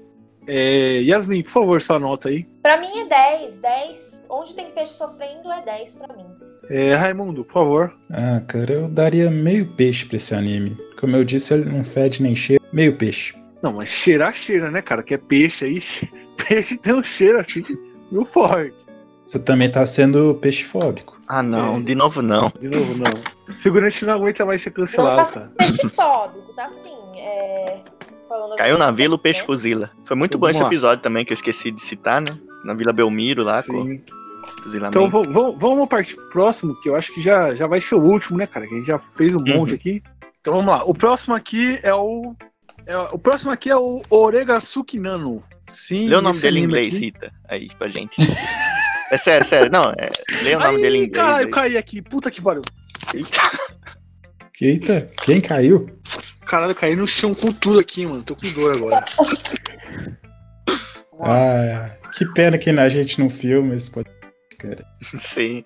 É, 0.45 1.01
Yasmin, 1.01 1.41
por 1.43 1.51
favor, 1.51 1.82
sua 1.82 1.97
nota 1.97 2.30
aí. 2.30 2.45
Pra 2.61 2.78
mim 2.78 2.99
é 2.99 3.05
10. 3.05 3.59
10. 3.59 4.24
Onde 4.30 4.55
tem 4.55 4.66
peixe 4.72 4.93
sofrendo 4.93 5.51
é 5.51 5.61
10 5.61 5.95
pra 5.95 6.16
mim. 6.16 6.26
É, 6.70 6.95
Raimundo, 6.95 7.43
por 7.43 7.53
favor. 7.53 7.93
Ah, 8.09 8.41
cara, 8.45 8.74
eu 8.74 8.88
daria 8.89 9.30
meio 9.30 9.66
peixe 9.66 10.05
pra 10.05 10.18
esse 10.18 10.36
anime. 10.36 10.78
Como 10.99 11.16
eu 11.16 11.24
disse, 11.24 11.53
ele 11.53 11.66
não 11.66 11.84
fede 11.84 12.22
nem 12.22 12.36
cheira. 12.36 12.64
Meio 12.72 12.95
peixe. 12.95 13.36
Não, 13.61 13.74
mas 13.74 13.89
cheirar 13.89 14.34
cheira, 14.34 14.70
né, 14.70 14.82
cara? 14.82 15.01
Que 15.01 15.14
é 15.14 15.18
peixe 15.18 15.66
aí. 15.66 15.82
Peixe 16.36 16.78
tem 16.78 16.93
um 16.93 17.03
cheiro 17.03 17.39
assim, 17.39 17.64
meio 18.11 18.26
forte. 18.26 18.76
Você 19.26 19.39
também 19.39 19.72
tá 19.72 19.86
sendo 19.86 20.36
peixe-fóbico. 20.36 21.22
Ah, 21.36 21.41
não, 21.43 21.77
É. 21.77 21.81
de 21.81 21.95
novo 21.95 22.21
não. 22.21 22.51
De 22.59 22.67
novo, 22.69 22.93
não. 22.95 23.55
Figurante 23.55 24.05
não 24.05 24.13
aguenta 24.13 24.45
mais 24.45 24.61
ser 24.61 24.69
Não 24.69 24.75
cancelado, 24.75 25.31
tá 25.31 25.39
cara. 25.39 25.51
peixe 25.57 25.89
fóbico, 25.89 26.53
tá 26.55 26.65
assim. 26.65 26.95
É... 27.17 27.81
falando 28.29 28.55
Caiu 28.55 28.77
na 28.77 28.91
vila, 28.91 29.15
o 29.15 29.17
peixe 29.19 29.39
né? 29.39 29.45
fuzila. 29.45 29.89
Foi 30.05 30.15
muito 30.15 30.31
Então, 30.31 30.39
bom 30.41 30.49
esse 30.49 30.61
lá. 30.61 30.67
episódio 30.67 31.01
também, 31.01 31.25
que 31.25 31.34
eu 31.34 31.36
esqueci 31.36 31.71
de 31.71 31.81
citar, 31.81 32.21
né? 32.21 32.38
Na 32.63 32.73
Vila 32.73 32.93
Belmiro 32.93 33.43
lá, 33.43 33.55
com 33.63 33.86
Sim. 33.86 34.01
fuzilamento. 34.61 34.97
Então 34.99 35.09
vamos, 35.09 35.59
vamos, 35.59 35.88
partir 35.89 36.15
pro 36.15 36.29
próximo, 36.29 36.79
que 36.81 36.89
eu 36.89 36.95
acho 36.95 37.11
que 37.13 37.21
já, 37.21 37.55
já 37.55 37.65
vai 37.67 37.81
ser 37.81 37.95
o 37.95 38.01
último, 38.03 38.38
né, 38.38 38.45
cara? 38.47 38.67
Que 38.67 38.75
a 38.75 38.77
gente 38.77 38.88
já 38.88 38.99
fez 38.99 39.36
um 39.36 39.39
Uhum. 39.39 39.57
monte 39.57 39.73
aqui. 39.75 40.03
Então 40.39 40.53
vamos 40.53 40.69
lá. 40.69 40.84
O 40.86 40.93
próximo 40.93 41.34
aqui 41.36 41.79
é 41.84 41.93
o. 41.93 42.36
é 42.86 42.97
o 42.97 43.17
próximo 43.17 43.51
aqui 43.51 43.69
é 43.69 43.75
o 43.75 44.01
Oregasuki 44.09 44.99
Nano. 44.99 45.43
Sim. 45.69 46.07
Lê 46.09 46.15
o 46.15 46.21
nome 46.21 46.39
dele 46.39 46.59
em 46.59 46.63
inglês, 46.63 46.88
aqui. 46.88 46.97
Rita. 46.97 47.31
Aí, 47.49 47.69
pra 47.77 47.88
gente. 47.88 48.15
É 49.14 49.18
sério, 49.20 49.45
sério. 49.45 49.72
Não, 49.72 49.84
é, 49.95 50.09
lê 50.41 50.55
o 50.55 50.59
nome 50.59 50.76
Ai, 50.76 50.82
dele 50.82 50.97
em 50.97 51.03
inglês. 51.03 51.24
Caralho, 51.24 51.45
aí. 51.45 51.51
caí 51.51 51.78
aqui. 51.78 52.01
Puta 52.01 52.32
que 52.32 52.41
pariu. 52.41 52.64
Eita. 53.14 53.41
Eita, 54.59 55.11
quem 55.24 55.39
caiu? 55.39 55.88
Caralho, 56.47 56.74
caí 56.74 56.95
no 56.95 57.07
chão 57.07 57.36
com 57.36 57.51
tudo 57.51 57.80
aqui, 57.80 58.07
mano. 58.07 58.24
Tô 58.24 58.36
com 58.36 58.51
dor 58.51 58.76
agora. 58.76 59.05
Ah, 61.26 61.91
que 62.18 62.26
pena 62.34 62.57
que 62.57 62.70
a 62.70 62.89
gente 62.89 63.18
não 63.18 63.30
filma 63.30 63.76
esse 63.76 63.89
podcast, 63.89 64.57
cara. 64.59 64.86
Sim. 65.20 65.64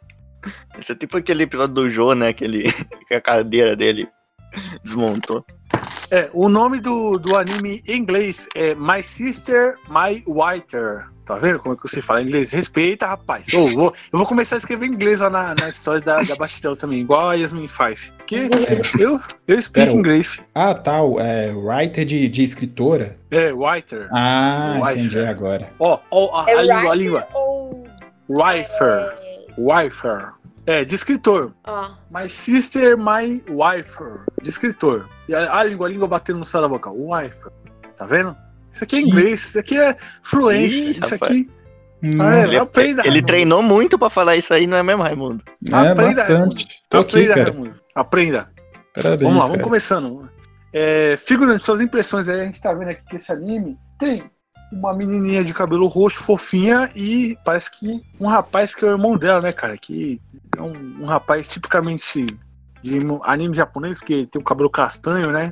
Esse 0.77 0.91
é 0.91 0.95
tipo 0.95 1.17
aquele 1.17 1.43
episódio 1.43 1.73
do 1.73 1.89
Jô, 1.89 2.13
né? 2.13 2.27
Aquele, 2.27 2.71
que 3.07 3.13
a 3.15 3.21
cadeira 3.21 3.75
dele 3.75 4.07
desmontou. 4.83 5.43
É, 6.11 6.29
o 6.31 6.47
nome 6.47 6.79
do, 6.79 7.17
do 7.17 7.35
anime 7.35 7.81
em 7.87 7.97
inglês 7.97 8.47
é 8.53 8.75
My 8.75 9.01
Sister, 9.01 9.77
My 9.89 10.23
Whiter. 10.27 11.07
Tá 11.27 11.35
vendo 11.35 11.59
como 11.59 11.75
é 11.75 11.77
que 11.77 11.85
você 11.85 12.01
fala 12.01 12.21
inglês? 12.21 12.51
Respeita, 12.51 13.05
rapaz. 13.05 13.51
Eu 13.51 13.67
vou, 13.75 13.93
eu 14.13 14.17
vou 14.17 14.25
começar 14.25 14.55
a 14.55 14.59
escrever 14.59 14.85
inglês 14.87 15.19
lá 15.19 15.29
na, 15.29 15.53
na 15.53 15.67
história 15.67 15.99
da, 15.99 16.21
da 16.23 16.35
Bastidão 16.37 16.73
também, 16.73 17.01
igual 17.01 17.29
a 17.29 17.33
Yasmin 17.33 17.67
faz. 17.67 18.13
Porque 18.17 18.47
eu, 18.97 19.19
eu 19.45 19.59
explico 19.59 19.91
inglês. 19.91 20.41
Ah, 20.55 20.73
tá, 20.73 21.03
o, 21.03 21.19
é, 21.19 21.51
writer 21.51 22.05
de, 22.05 22.29
de 22.29 22.43
escritora? 22.43 23.17
É, 23.29 23.51
Whiter. 23.51 24.07
Ah, 24.13 24.77
Writer. 24.81 24.99
entendi 25.03 25.19
agora. 25.19 25.69
Ó, 25.79 25.99
ó, 26.09 26.41
a, 26.45 26.49
É 26.49 26.53
a 26.55 26.61
língua, 26.61 26.77
a 26.77 26.81
writer 26.83 26.97
língua. 26.97 27.27
ou. 27.33 27.83
Wifer. 28.29 29.13
É... 29.21 29.53
Wifer. 29.57 30.29
É, 30.65 30.85
de 30.85 30.95
escritor. 30.95 31.51
Ah, 31.65 31.95
My 32.09 32.29
sister, 32.29 32.97
my 32.97 33.41
wifer. 33.49 34.21
De 34.41 34.49
escritor. 34.49 35.09
E 35.27 35.35
a, 35.35 35.57
a 35.59 35.63
língua, 35.65 35.87
a 35.87 35.89
língua 35.89 36.07
batendo 36.07 36.39
no 36.39 36.45
céu 36.45 36.61
da 36.61 36.67
boca. 36.69 36.89
Wifer. 36.89 37.51
Tá 37.97 38.05
vendo? 38.05 38.35
Isso 38.77 38.83
aqui 38.83 38.95
é 38.95 39.01
inglês, 39.01 39.43
isso 39.43 39.59
aqui 39.59 39.77
é 39.77 39.97
fluência. 40.21 40.77
Ih, 40.77 40.91
isso 40.91 41.15
rapaz. 41.15 41.31
aqui. 41.31 41.49
Nossa, 42.01 42.55
é, 42.55 42.59
aprenda. 42.59 43.01
Ele 43.01 43.09
Raimundo. 43.09 43.25
treinou 43.25 43.63
muito 43.63 43.97
pra 43.97 44.09
falar 44.09 44.35
isso 44.35 44.53
aí, 44.53 44.67
não 44.67 44.77
é 44.77 44.83
mesmo, 44.83 45.01
Raimundo? 45.01 45.43
é 45.71 45.75
aprenda, 45.75 46.21
bastante. 46.21 46.67
Tô 46.89 46.99
aqui, 46.99 47.15
Aprenda, 47.17 47.33
cara. 47.33 47.49
Raimundo. 47.51 47.75
Aprenda. 47.95 48.49
Parabéns, 48.93 49.21
Vamos 49.21 49.37
lá, 49.37 49.43
vamos 49.45 49.51
cara. 49.57 49.63
começando. 49.63 50.29
É, 50.71 51.17
figurante, 51.17 51.63
suas 51.63 51.81
impressões 51.81 52.27
aí. 52.27 52.41
A 52.41 52.45
gente 52.45 52.61
tá 52.61 52.71
vendo 52.71 52.89
aqui 52.89 53.01
que 53.09 53.15
esse 53.15 53.31
anime 53.31 53.75
tem 53.97 54.29
uma 54.71 54.93
menininha 54.93 55.43
de 55.43 55.53
cabelo 55.55 55.87
roxo, 55.87 56.23
fofinha, 56.23 56.89
e 56.95 57.35
parece 57.43 57.71
que 57.71 57.99
um 58.19 58.27
rapaz 58.27 58.75
que 58.75 58.85
é 58.85 58.87
o 58.87 58.91
irmão 58.91 59.17
dela, 59.17 59.41
né, 59.41 59.51
cara? 59.51 59.75
Que 59.75 60.21
é 60.55 60.61
um, 60.61 61.01
um 61.01 61.05
rapaz 61.05 61.47
tipicamente 61.47 62.25
de 62.83 62.99
anime 63.23 63.55
japonês, 63.55 63.97
porque 63.97 64.27
tem 64.27 64.39
um 64.39 64.45
cabelo 64.45 64.69
castanho, 64.69 65.31
né? 65.31 65.51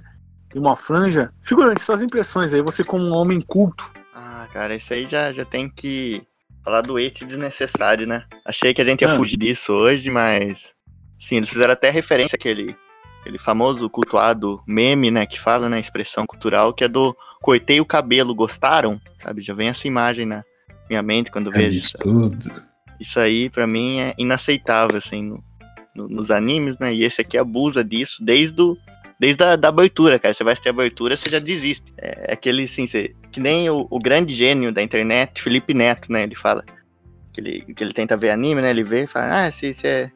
E 0.56 0.60
uma 0.60 0.76
franja. 0.78 1.34
Figurante, 1.41 1.82
suas 1.82 2.01
impressões 2.01 2.53
aí. 2.53 2.62
Você 2.62 2.82
como 2.84 3.03
um 3.06 3.14
homem 3.14 3.41
culto. 3.41 3.91
Ah, 4.14 4.47
cara, 4.53 4.74
isso 4.76 4.93
aí 4.93 5.06
já, 5.06 5.34
já 5.34 5.43
tem 5.43 5.70
que 5.70 6.24
falar 6.64 6.82
do 6.82 6.97
ete 6.97 7.26
desnecessário, 7.26 8.08
né? 8.08 8.24
Achei 8.45 8.74
que 8.74 8.82
a 8.82 8.86
gente 8.86 9.01
ia 9.01 9.12
Ah. 9.12 9.18
fugir 9.18 9.36
disso 9.38 9.74
hoje, 9.74 10.10
mas. 10.10 10.74
Sim, 11.20 11.38
eles 11.38 11.49
fizeram 11.49 11.74
até 11.74 11.89
referência 11.89 12.36
àquele 12.38 12.76
aquele 13.22 13.38
famoso 13.39 13.89
cultuado 13.89 14.62
meme, 14.68 15.10
né? 15.12 15.26
Que 15.26 15.39
fala, 15.39 15.68
né? 15.68 15.80
Expressão 15.80 16.26
cultural, 16.28 16.74
que 16.74 16.84
é 16.84 16.88
do 16.88 17.16
cortei 17.41 17.82
o 17.82 17.86
cabelo, 17.86 18.34
gostaram? 18.36 19.01
Sabe? 19.22 19.41
Já 19.41 19.53
vem 19.53 19.68
essa 19.70 19.88
imagem 19.88 20.26
na 20.28 20.43
minha 20.89 21.01
mente 21.01 21.32
quando 21.32 21.47
eu 21.47 21.53
É 21.53 21.58
vejo 21.58 21.80
isso. 21.80 21.97
Absurdo. 21.97 22.64
Isso 22.99 23.20
aí, 23.20 23.49
pra 23.49 23.66
mim, 23.68 23.99
é 23.99 24.14
inaceitável, 24.18 24.97
assim, 24.97 25.22
no- 25.24 25.43
no- 25.95 26.08
nos 26.08 26.30
animes, 26.32 26.78
né? 26.80 26.93
E 26.93 27.03
esse 27.03 27.20
aqui 27.20 27.36
abusa 27.38 27.84
disso 27.84 28.24
desde, 28.24 28.62
o, 28.62 28.78
desde 29.20 29.43
a 29.43 29.55
da 29.55 29.70
abertura, 29.70 30.20
cara. 30.20 30.34
Você 30.34 30.43
vai 30.43 30.53
a 30.53 30.70
abertura, 30.70 31.16
você 31.16 31.30
já 31.30 31.39
desiste. 31.39 31.93
É 31.97 32.34
aquele, 32.34 32.63
assim, 32.63 32.88
você, 32.88 33.13
que 33.32 33.39
nem 33.39 33.70
o, 33.70 33.88
o 33.89 33.99
grande 33.99 34.34
gênio 34.34 34.72
da 34.72 34.82
internet, 34.82 35.41
Felipe 35.41 35.74
Neto, 35.74 36.11
né? 36.11 36.24
Ele 36.24 36.36
fala 36.36 36.63
que 37.34 37.41
ele, 37.41 37.61
que 37.74 37.84
ele 37.84 37.93
tenta 37.93 38.18
ver 38.18 38.32
anime, 38.32 38.61
né? 38.61 38.70
Ele 38.70 38.84
vê 38.84 39.03
e 39.03 39.07
fala, 39.07 39.45
ah, 39.45 39.51
se, 39.51 39.74
se, 39.74 39.88
é, 39.88 40.11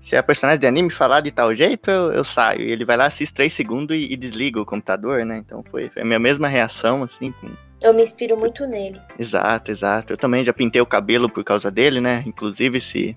se 0.00 0.16
a 0.16 0.22
personagem 0.22 0.60
de 0.60 0.66
anime 0.66 0.90
falar 0.90 1.20
de 1.20 1.30
tal 1.30 1.54
jeito, 1.54 1.90
eu, 1.90 2.12
eu 2.12 2.24
saio. 2.24 2.62
E 2.62 2.70
ele 2.70 2.84
vai 2.84 2.96
lá, 2.96 3.06
assiste 3.06 3.34
três 3.34 3.52
segundos 3.52 3.96
e, 3.96 4.12
e 4.12 4.16
desliga 4.16 4.60
o 4.60 4.66
computador, 4.66 5.24
né? 5.24 5.38
Então 5.38 5.62
foi, 5.70 5.88
foi 5.90 6.02
a 6.02 6.04
minha 6.04 6.18
mesma 6.18 6.48
reação, 6.48 7.02
assim, 7.02 7.32
com, 7.32 7.48
eu 7.80 7.94
me 7.94 8.02
inspiro 8.02 8.36
muito 8.36 8.66
nele. 8.66 9.00
Exato, 9.18 9.70
exato. 9.70 10.12
Eu 10.12 10.16
também 10.16 10.44
já 10.44 10.52
pintei 10.52 10.80
o 10.80 10.86
cabelo 10.86 11.30
por 11.30 11.44
causa 11.44 11.70
dele, 11.70 12.00
né? 12.00 12.24
Inclusive, 12.26 12.80
se, 12.80 13.16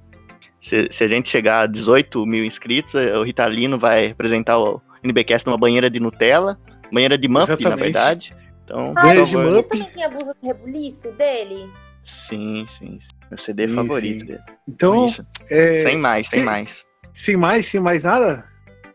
se, 0.60 0.88
se 0.92 1.04
a 1.04 1.08
gente 1.08 1.30
chegar 1.30 1.62
a 1.62 1.66
18 1.66 2.24
mil 2.28 2.46
inscritos, 2.46 2.94
o 2.94 3.24
Ritalino 3.24 3.80
vai 3.80 4.12
apresentar 4.12 4.60
o 4.60 4.80
NBcast 5.04 5.46
numa 5.48 5.58
banheira 5.58 5.90
de 5.90 6.00
Nutella, 6.00 6.60
banheira 6.92 7.18
de 7.18 7.28
Mup, 7.28 7.50
na 7.64 7.76
verdade. 7.76 8.36
Então, 8.64 8.94
Beijo, 8.94 9.28
favor. 9.28 9.52
vocês 9.52 9.56
Mup. 9.56 9.68
também 9.70 9.90
tem 9.92 10.04
a 10.04 10.10
blusa 10.10 10.34
do 10.34 10.48
rebuliço 10.48 11.12
dele? 11.14 11.70
Sim, 12.04 12.66
sim. 12.80 13.00
Meu 13.30 13.38
CD 13.38 13.68
Sim, 13.68 13.76
favorito 13.76 14.20
sim. 14.22 14.26
dele. 14.26 14.42
Então, 14.68 15.08
é, 15.50 15.80
Sem 15.84 15.98
mais, 15.98 16.28
sem 16.28 16.44
mais. 16.44 16.86
sem 17.14 17.38
mais, 17.38 17.66
sem 17.66 17.80
mais 17.80 18.04
nada, 18.04 18.44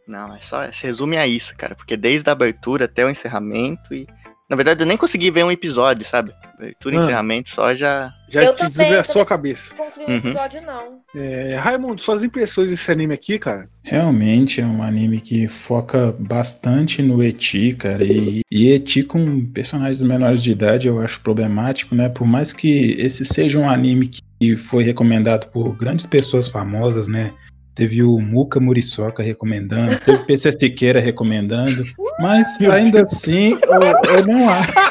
Não, 0.07 0.35
é 0.35 0.41
só. 0.41 0.71
Se 0.73 0.87
resume 0.87 1.17
a 1.17 1.27
isso, 1.27 1.55
cara. 1.57 1.75
Porque 1.75 1.97
desde 1.97 2.29
a 2.29 2.33
abertura 2.33 2.85
até 2.85 3.05
o 3.05 3.11
encerramento 3.11 3.93
e. 3.95 4.07
Na 4.49 4.55
verdade, 4.57 4.83
eu 4.83 4.87
nem 4.87 4.97
consegui 4.97 5.31
ver 5.31 5.45
um 5.45 5.51
episódio, 5.51 6.07
sabe? 6.07 6.33
E 6.61 6.75
Ah. 6.89 6.95
encerramento 6.97 7.51
só 7.51 7.75
já. 7.75 8.13
já 8.29 8.43
Eu 8.43 8.53
te 8.55 8.59
também, 8.59 8.71
desgraçou 8.71 9.23
a 9.23 9.27
cabeça. 9.27 9.75
Concluí 9.75 10.05
o 10.05 10.09
Uhum. 10.09 10.17
episódio, 10.19 10.63
não. 10.63 11.01
É, 11.15 11.57
Raimundo, 11.57 12.01
suas 12.01 12.23
impressões 12.23 12.71
desse 12.71 12.91
anime 12.91 13.13
aqui, 13.15 13.39
cara? 13.39 13.69
Realmente 13.83 14.61
é 14.61 14.65
um 14.67 14.83
anime 14.83 15.21
que 15.21 15.47
foca 15.49 16.15
bastante 16.19 17.03
no 17.03 17.23
Eti, 17.23 17.73
cara. 17.75 18.05
E, 18.05 18.41
e 18.51 18.73
Eti 18.73 19.03
com 19.03 19.45
personagens 19.47 20.01
menores 20.03 20.43
de 20.43 20.53
idade 20.53 20.87
eu 20.89 21.01
acho 21.01 21.21
problemático, 21.21 21.95
né? 21.95 22.09
Por 22.09 22.27
mais 22.27 22.53
que 22.53 22.95
esse 22.99 23.25
seja 23.25 23.59
um 23.59 23.69
anime 23.69 24.11
que 24.41 24.57
foi 24.57 24.83
recomendado 24.85 25.47
por 25.51 25.77
grandes 25.77 26.07
pessoas 26.07 26.47
famosas, 26.47 27.09
né? 27.09 27.33
Teve 27.77 28.03
o 28.03 28.19
Muca 28.19 28.59
Muriçoca 28.59 29.23
recomendando, 29.23 29.97
teve 30.01 30.19
o 30.19 30.25
PC 30.25 30.51
Siqueira 30.53 30.99
recomendando, 30.99 31.85
mas 32.19 32.59
ainda 32.63 33.03
assim 33.03 33.53
eu, 33.53 33.83
eu 34.17 34.27
não 34.27 34.49
acho. 34.49 34.73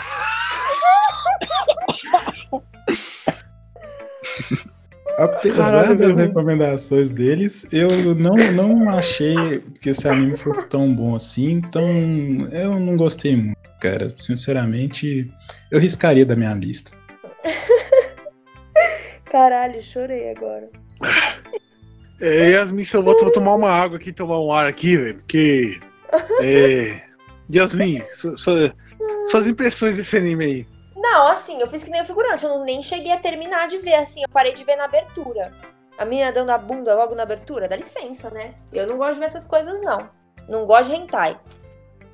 Apesar 5.18 5.96
das 5.96 6.16
recomendações 6.16 7.10
deles, 7.10 7.66
eu 7.72 8.14
não, 8.16 8.36
não 8.54 8.90
achei 8.90 9.64
que 9.82 9.90
esse 9.90 10.08
anime 10.08 10.36
fosse 10.36 10.68
tão 10.68 10.94
bom 10.94 11.16
assim, 11.16 11.52
então 11.52 11.88
eu 12.52 12.78
não 12.80 12.98
gostei 12.98 13.36
muito, 13.36 13.58
cara. 13.80 14.14
Sinceramente, 14.18 15.32
eu 15.72 15.80
riscaria 15.80 16.26
da 16.26 16.36
minha 16.36 16.54
lista. 16.54 16.92
Caralho, 19.32 19.82
chorei 19.82 20.32
agora. 20.32 20.70
É, 22.20 22.52
Yasmin, 22.52 22.84
eu 22.94 23.04
vou, 23.04 23.18
vou 23.20 23.32
tomar 23.32 23.56
uma 23.56 23.70
água 23.70 23.98
aqui, 23.98 24.12
tomar 24.14 24.40
um 24.40 24.52
ar 24.52 24.68
aqui, 24.68 24.96
velho, 24.98 25.16
porque. 25.18 25.80
É, 26.42 27.02
Yasmin, 27.54 28.04
su- 28.14 28.38
su- 28.38 28.74
suas 29.28 29.48
impressões 29.48 29.98
desse 29.98 30.18
anime 30.18 30.46
aí. 30.46 30.68
Não, 30.96 31.28
assim, 31.28 31.60
eu 31.60 31.68
fiz 31.68 31.84
que 31.84 31.92
nem 31.92 32.02
o 32.02 32.06
figurante, 32.06 32.44
eu 32.46 32.50
não, 32.50 32.64
nem 32.64 32.82
cheguei 32.82 33.12
a 33.12 33.18
terminar 33.20 33.68
de 33.68 33.78
ver, 33.80 33.96
assim, 33.96 34.22
eu 34.24 34.30
parei 34.30 34.54
de 34.54 34.64
ver 34.64 34.76
na 34.76 34.86
abertura. 34.86 35.54
A 35.98 36.04
menina 36.06 36.32
dando 36.32 36.50
a 36.52 36.58
bunda 36.58 36.96
logo 36.96 37.16
na 37.16 37.24
abertura, 37.24 37.68
dá 37.68 37.76
licença, 37.76 38.30
né? 38.30 38.56
Eu 38.74 38.88
não 38.88 38.98
gosto 38.98 39.14
de 39.14 39.20
ver 39.20 39.26
essas 39.26 39.46
coisas, 39.46 39.82
não. 39.82 40.10
Não 40.50 40.66
gosto 40.66 40.90
de 40.90 40.96
hentai. 40.96 41.40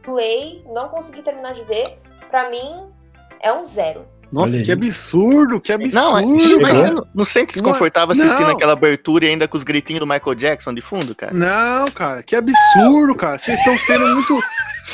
Play, 0.04 0.64
não 0.68 0.88
consegui 0.90 1.22
terminar 1.22 1.54
de 1.54 1.64
ver. 1.64 1.98
Pra 2.30 2.50
mim, 2.50 2.92
é 3.40 3.52
um 3.54 3.64
zero. 3.66 4.06
Nossa, 4.32 4.62
que 4.62 4.72
absurdo, 4.72 5.60
que 5.60 5.74
absurdo. 5.74 5.96
Não, 5.96 6.18
é- 6.18 6.58
mas 6.62 6.78
você 6.78 6.92
não, 6.92 7.08
não 7.14 7.26
sente 7.26 7.48
Não 7.48 7.52
é- 7.52 7.64
desconfortável 7.64 8.14
assistindo 8.14 8.48
não. 8.48 8.56
aquela 8.56 8.74
abertura 8.74 9.26
e 9.26 9.30
ainda 9.30 9.48
com 9.48 9.58
os 9.58 9.64
gritinhos 9.64 10.00
do 10.00 10.08
Michael 10.08 10.36
Jackson 10.36 10.74
de 10.74 10.82
fundo, 10.82 11.14
cara? 11.14 11.34
Não, 11.34 11.86
cara, 11.94 12.24
que 12.24 12.36
absurdo, 12.36 13.16
cara. 13.16 13.38
Vocês 13.38 13.58
estão 13.60 13.78
sendo 13.78 14.06
muito. 14.08 14.40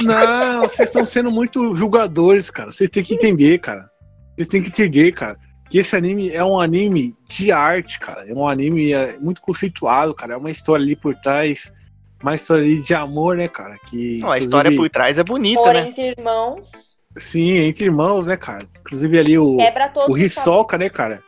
Não, 0.02 0.62
vocês 0.64 0.90
estão 0.90 1.06
sendo 1.06 1.32
muito 1.32 1.76
julgadores, 1.76 2.50
cara. 2.50 2.70
Vocês 2.72 2.90
têm 2.90 3.04
que 3.04 3.14
entender, 3.16 3.60
cara. 3.60 3.90
Vocês 4.36 4.48
têm 4.48 4.62
que 4.62 4.70
entender, 4.70 5.12
cara. 5.14 5.38
Que 5.70 5.80
esse 5.80 5.96
anime 5.96 6.32
é 6.32 6.44
um 6.44 6.60
anime 6.60 7.14
de 7.28 7.52
arte, 7.52 8.00
cara. 8.00 8.26
É 8.28 8.34
um 8.34 8.48
anime 8.48 8.94
é, 8.94 9.18
muito 9.20 9.42
conceituado, 9.42 10.14
cara. 10.14 10.34
É 10.34 10.38
uma 10.38 10.50
história 10.52 10.84
ali 10.84 10.96
por 10.96 11.14
trás. 11.16 11.74
Uma 12.24 12.36
história 12.36 12.64
ali 12.64 12.82
de 12.82 12.94
amor, 12.96 13.36
né, 13.38 13.48
cara? 13.48 13.76
Que, 13.90 14.20
Não, 14.20 14.32
a 14.32 14.40
história 14.40 14.70
inclusive, 14.70 14.90
por 14.90 14.94
trás 14.94 15.18
é 15.20 15.24
bonita, 15.24 15.62
Por 15.62 15.74
né? 15.74 15.88
entre 15.90 16.16
irmãos, 16.18 16.97
Sim, 17.18 17.52
entre 17.58 17.86
irmãos, 17.86 18.28
né, 18.28 18.38
cara? 18.38 18.66
Inclusive 18.82 19.20
ali 19.20 19.38
o. 19.38 19.58
quebra 19.58 19.90
todos 19.90 20.10
O 20.10 20.18
Hisoka, 20.18 20.78
né, 20.78 20.90
cara? 20.90 21.22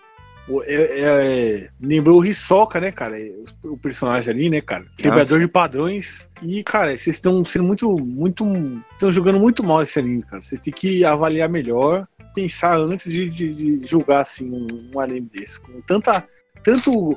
O- 0.48 0.64
é- 0.64 1.00
é- 1.00 1.70
lembrou 1.80 2.20
o 2.22 2.26
Hisoka, 2.26 2.80
né, 2.80 2.92
cara? 2.92 3.16
O, 3.64 3.74
o 3.74 3.78
personagem 3.80 4.34
ali, 4.34 4.50
né, 4.50 4.62
cara? 4.62 4.86
Quebrador 4.98 5.40
de 5.40 5.48
padrões. 5.48 6.30
E, 6.42 6.64
cara, 6.64 6.98
vocês 6.98 7.16
estão 7.18 7.44
sendo 7.46 7.66
muito, 7.66 7.96
muito. 8.04 8.46
Estão 8.94 9.12
jogando 9.12 9.40
muito 9.40 9.64
mal 9.64 9.82
esse 9.84 10.00
anime, 10.00 10.24
cara. 10.24 10.42
Vocês 10.42 10.60
têm 10.60 10.74
que 10.74 11.06
avaliar 11.06 11.48
melhor, 11.50 12.08
pensar 12.34 12.78
antes 12.78 13.12
de, 13.12 13.30
de- 13.30 13.80
de 13.80 13.86
julgar, 13.88 14.22
assim, 14.22 14.50
um, 14.52 14.68
um 14.96 15.00
anime 15.00 15.30
desse. 15.34 15.60
Com 15.62 15.82
tanta. 15.82 16.24
Tanto 16.64 17.16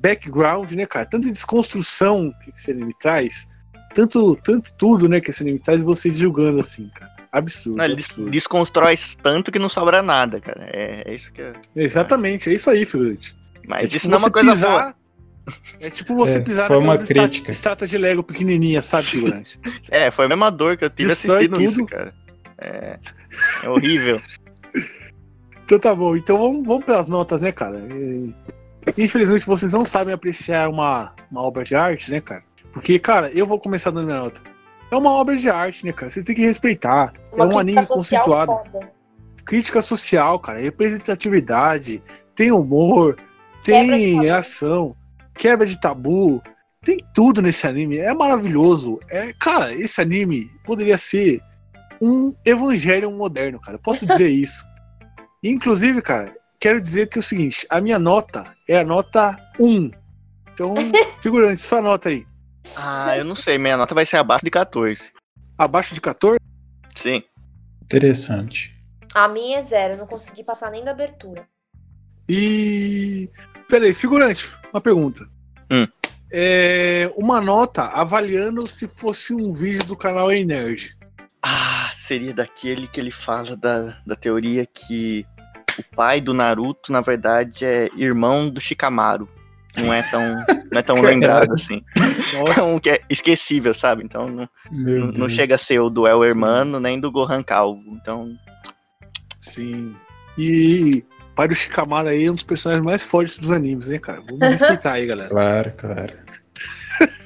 background, 0.00 0.72
né, 0.72 0.86
cara? 0.86 1.06
Tanta 1.06 1.30
desconstrução 1.30 2.32
que 2.44 2.50
esse 2.50 2.70
anime 2.70 2.94
traz. 3.00 3.48
Tanto, 3.94 4.36
tanto 4.44 4.70
tudo, 4.76 5.08
né, 5.08 5.20
que 5.22 5.30
esse 5.30 5.42
anime 5.42 5.58
traz, 5.58 5.82
vocês 5.82 6.18
julgando 6.18 6.58
assim, 6.60 6.88
cara. 6.94 7.10
Absurdo. 7.32 7.76
Não, 7.78 7.84
ele 7.84 7.94
absurdo. 7.94 8.30
desconstrói 8.30 8.94
tanto 9.22 9.50
que 9.52 9.58
não 9.58 9.68
sobra 9.68 10.02
nada, 10.02 10.40
cara. 10.40 10.64
É, 10.72 11.10
é 11.10 11.14
isso 11.14 11.32
que 11.32 11.42
é. 11.42 11.52
Exatamente, 11.74 12.50
é 12.50 12.54
isso 12.54 12.70
aí, 12.70 12.84
figurante. 12.86 13.36
Mas 13.66 13.80
É 13.80 13.84
tipo 13.84 13.96
isso 13.96 14.08
não 14.10 14.16
é 14.16 14.20
uma 14.20 14.30
coisa 14.30 14.50
pisar- 14.52 14.70
boa. 14.70 14.94
É 15.80 15.90
tipo 15.90 16.14
você 16.16 16.38
É, 16.38 16.40
pisar 16.40 16.66
foi 16.66 16.76
uma 16.78 16.98
crítica. 16.98 17.50
estátua 17.52 17.86
de 17.86 17.96
Lego 17.96 18.22
pequenininha, 18.22 18.82
sabe, 18.82 19.06
figurante? 19.06 19.58
É, 19.90 20.10
foi 20.10 20.24
a 20.24 20.28
mesma 20.28 20.50
dor 20.50 20.76
que 20.76 20.84
eu 20.84 20.90
tive 20.90 21.08
Destrói 21.10 21.46
assistindo 21.46 21.62
isso, 21.62 21.74
tudo. 21.78 21.86
cara. 21.86 22.14
É, 22.58 22.98
é 23.64 23.68
horrível. 23.68 24.20
então 25.64 25.78
tá 25.78 25.94
bom, 25.94 26.16
então 26.16 26.38
vamos, 26.38 26.66
vamos 26.66 26.84
pelas 26.84 27.06
notas, 27.08 27.42
né, 27.42 27.52
cara? 27.52 27.80
Infelizmente 28.96 29.46
vocês 29.46 29.72
não 29.72 29.84
sabem 29.84 30.14
apreciar 30.14 30.68
uma, 30.68 31.12
uma 31.30 31.42
obra 31.42 31.64
de 31.64 31.74
arte, 31.74 32.10
né, 32.10 32.20
cara? 32.20 32.42
Porque, 32.72 32.98
cara, 32.98 33.30
eu 33.32 33.46
vou 33.46 33.58
começar 33.58 33.90
dando 33.90 34.06
minha 34.06 34.20
nota. 34.20 34.40
É 34.90 34.96
uma 34.96 35.10
obra 35.10 35.36
de 35.36 35.48
arte, 35.48 35.84
né, 35.84 35.92
cara? 35.92 36.08
Vocês 36.08 36.24
têm 36.24 36.34
que 36.34 36.42
respeitar. 36.42 37.12
Uma 37.32 37.44
é 37.44 37.48
um 37.48 37.58
anime 37.58 37.86
conceituado. 37.86 38.52
foda. 38.52 38.92
Crítica 39.44 39.80
social, 39.80 40.38
cara, 40.40 40.58
representatividade, 40.58 42.02
tem 42.34 42.50
humor, 42.50 43.16
Quebra 43.62 43.96
tem 43.96 44.16
tabu. 44.16 44.32
ação, 44.32 44.96
quebra 45.34 45.66
de 45.66 45.80
tabu, 45.80 46.42
tem 46.84 46.98
tudo 47.12 47.42
nesse 47.42 47.66
anime. 47.66 47.98
É 47.98 48.14
maravilhoso. 48.14 49.00
É, 49.08 49.32
cara, 49.32 49.74
esse 49.74 50.00
anime 50.00 50.50
poderia 50.64 50.96
ser 50.96 51.40
um 52.00 52.32
evangelho 52.44 53.10
moderno, 53.10 53.60
cara. 53.60 53.78
Posso 53.78 54.06
dizer 54.06 54.28
isso. 54.28 54.64
Inclusive, 55.42 56.00
cara, 56.00 56.34
quero 56.60 56.80
dizer 56.80 57.08
que 57.08 57.18
é 57.18 57.20
o 57.20 57.22
seguinte: 57.22 57.66
a 57.68 57.80
minha 57.80 57.98
nota 57.98 58.44
é 58.68 58.78
a 58.78 58.84
nota 58.84 59.36
1. 59.58 59.90
Então, 60.52 60.74
figurante, 61.20 61.60
sua 61.60 61.80
nota 61.82 62.08
aí. 62.08 62.24
Ah, 62.74 63.16
eu 63.16 63.24
não 63.24 63.36
sei, 63.36 63.58
minha 63.58 63.76
nota 63.76 63.94
vai 63.94 64.06
ser 64.06 64.16
abaixo 64.16 64.44
de 64.44 64.50
14. 64.50 65.12
Abaixo 65.58 65.94
de 65.94 66.00
14? 66.00 66.38
Sim. 66.94 67.22
Interessante. 67.82 68.74
A 69.14 69.28
minha 69.28 69.58
é 69.58 69.62
zero, 69.62 69.94
eu 69.94 69.98
não 69.98 70.06
consegui 70.06 70.42
passar 70.42 70.70
nem 70.70 70.84
da 70.84 70.90
abertura. 70.90 71.46
E. 72.28 73.30
Peraí, 73.68 73.94
figurante, 73.94 74.52
uma 74.72 74.80
pergunta. 74.80 75.28
Hum. 75.70 75.86
É, 76.30 77.10
uma 77.16 77.40
nota 77.40 77.84
avaliando 77.84 78.68
se 78.68 78.88
fosse 78.88 79.32
um 79.32 79.52
vídeo 79.52 79.86
do 79.86 79.96
canal 79.96 80.30
Ei 80.30 80.44
Nerd. 80.44 80.96
Ah, 81.42 81.90
seria 81.94 82.34
daquele 82.34 82.88
que 82.88 83.00
ele 83.00 83.12
fala 83.12 83.56
da, 83.56 83.96
da 84.04 84.16
teoria 84.16 84.66
que 84.66 85.24
o 85.78 85.94
pai 85.94 86.20
do 86.20 86.34
Naruto, 86.34 86.90
na 86.90 87.00
verdade, 87.00 87.64
é 87.64 87.88
irmão 87.96 88.50
do 88.50 88.60
Shikamaru. 88.60 89.28
Não 89.76 89.92
é 89.92 90.02
tão, 90.02 90.36
não 90.72 90.78
é 90.78 90.82
tão 90.82 90.96
lembrado 91.02 91.52
assim. 91.52 91.82
É 91.96 92.38
Nossa, 92.38 92.64
um 92.64 92.78
que 92.78 92.90
é 92.90 93.00
esquecível, 93.10 93.74
sabe? 93.74 94.02
Então 94.04 94.28
não, 94.28 94.48
não, 95.12 95.28
chega 95.28 95.54
a 95.54 95.58
ser 95.58 95.80
o 95.80 95.90
do 95.90 96.06
El 96.06 96.24
Hermano 96.24 96.80
nem 96.80 96.98
do 96.98 97.10
Gohan 97.12 97.42
Calvo. 97.42 97.82
Então, 97.88 98.34
sim. 99.38 99.94
E 100.38 101.04
o 101.32 101.34
pai 101.34 101.48
do 101.48 101.54
Shikamaru 101.54 102.08
aí 102.08 102.24
é 102.24 102.30
um 102.30 102.34
dos 102.34 102.44
personagens 102.44 102.84
mais 102.84 103.04
fortes 103.04 103.38
dos 103.38 103.50
animes, 103.50 103.88
né, 103.88 103.98
cara? 103.98 104.22
Vamos 104.28 104.48
respeitar 104.48 104.92
aí, 104.92 105.06
galera. 105.06 105.28
Claro, 105.34 105.72
claro. 105.76 106.12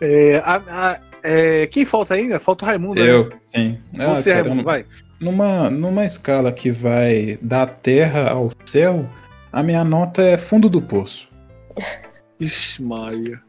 É, 0.00 0.36
a- 0.44 0.62
a- 0.68 1.00
é, 1.22 1.66
quem 1.68 1.84
falta 1.86 2.14
ainda? 2.14 2.38
Falta 2.38 2.64
o 2.64 2.68
Raimundo. 2.68 3.02
né? 3.02 3.08
Eu, 3.10 3.32
sim. 3.46 3.78
Ah, 3.98 4.08
Você, 4.14 4.30
cara, 4.32 4.42
Raimundo, 4.42 4.64
vai. 4.64 4.84
Numa, 5.20 5.70
numa 5.70 6.04
escala 6.04 6.52
que 6.52 6.70
vai 6.70 7.38
da 7.40 7.64
terra 7.66 8.30
ao 8.30 8.50
céu, 8.66 9.08
a 9.54 9.62
minha 9.62 9.84
nota 9.84 10.20
é 10.22 10.36
fundo 10.36 10.68
do 10.68 10.82
poço. 10.82 11.28
Ixi, 12.40 12.82
Maria. 12.82 13.40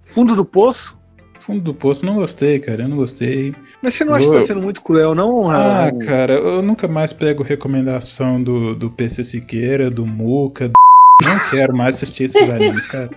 Fundo 0.00 0.34
do 0.36 0.44
poço? 0.44 0.96
Fundo 1.40 1.60
do 1.60 1.74
poço, 1.74 2.04
não 2.06 2.14
gostei, 2.16 2.58
cara. 2.58 2.82
Eu 2.82 2.88
não 2.88 2.96
gostei. 2.96 3.54
Mas 3.82 3.94
você 3.94 4.04
não 4.04 4.14
acha 4.14 4.26
que 4.26 4.32
tá 4.32 4.38
Eu- 4.38 4.42
sendo 4.42 4.62
muito 4.62 4.82
cruel, 4.82 5.14
não, 5.14 5.50
Ah, 5.50 5.90
cara, 6.04 6.34
eu 6.34 6.62
nunca 6.62 6.86
mais 6.86 7.12
pego 7.12 7.42
recomendação 7.42 8.42
do, 8.42 8.74
do 8.74 8.90
PC 8.90 9.24
Siqueira, 9.24 9.90
do 9.90 10.06
Muca. 10.06 10.68
Do... 10.68 10.72
Não 11.24 11.50
quero 11.50 11.76
mais 11.76 11.96
assistir 11.96 12.24
esses 12.24 12.42
animes, 12.48 12.86
cara. 12.86 13.10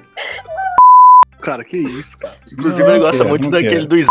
Cara, 1.41 1.63
que 1.63 1.77
isso, 1.77 2.17
cara. 2.17 2.35
inclusive 2.51 2.81
Não 2.83 2.89
ele 2.89 2.99
gosta 2.99 3.17
quero, 3.17 3.29
muito 3.29 3.49
daquele 3.49 3.87
quero. 3.87 4.05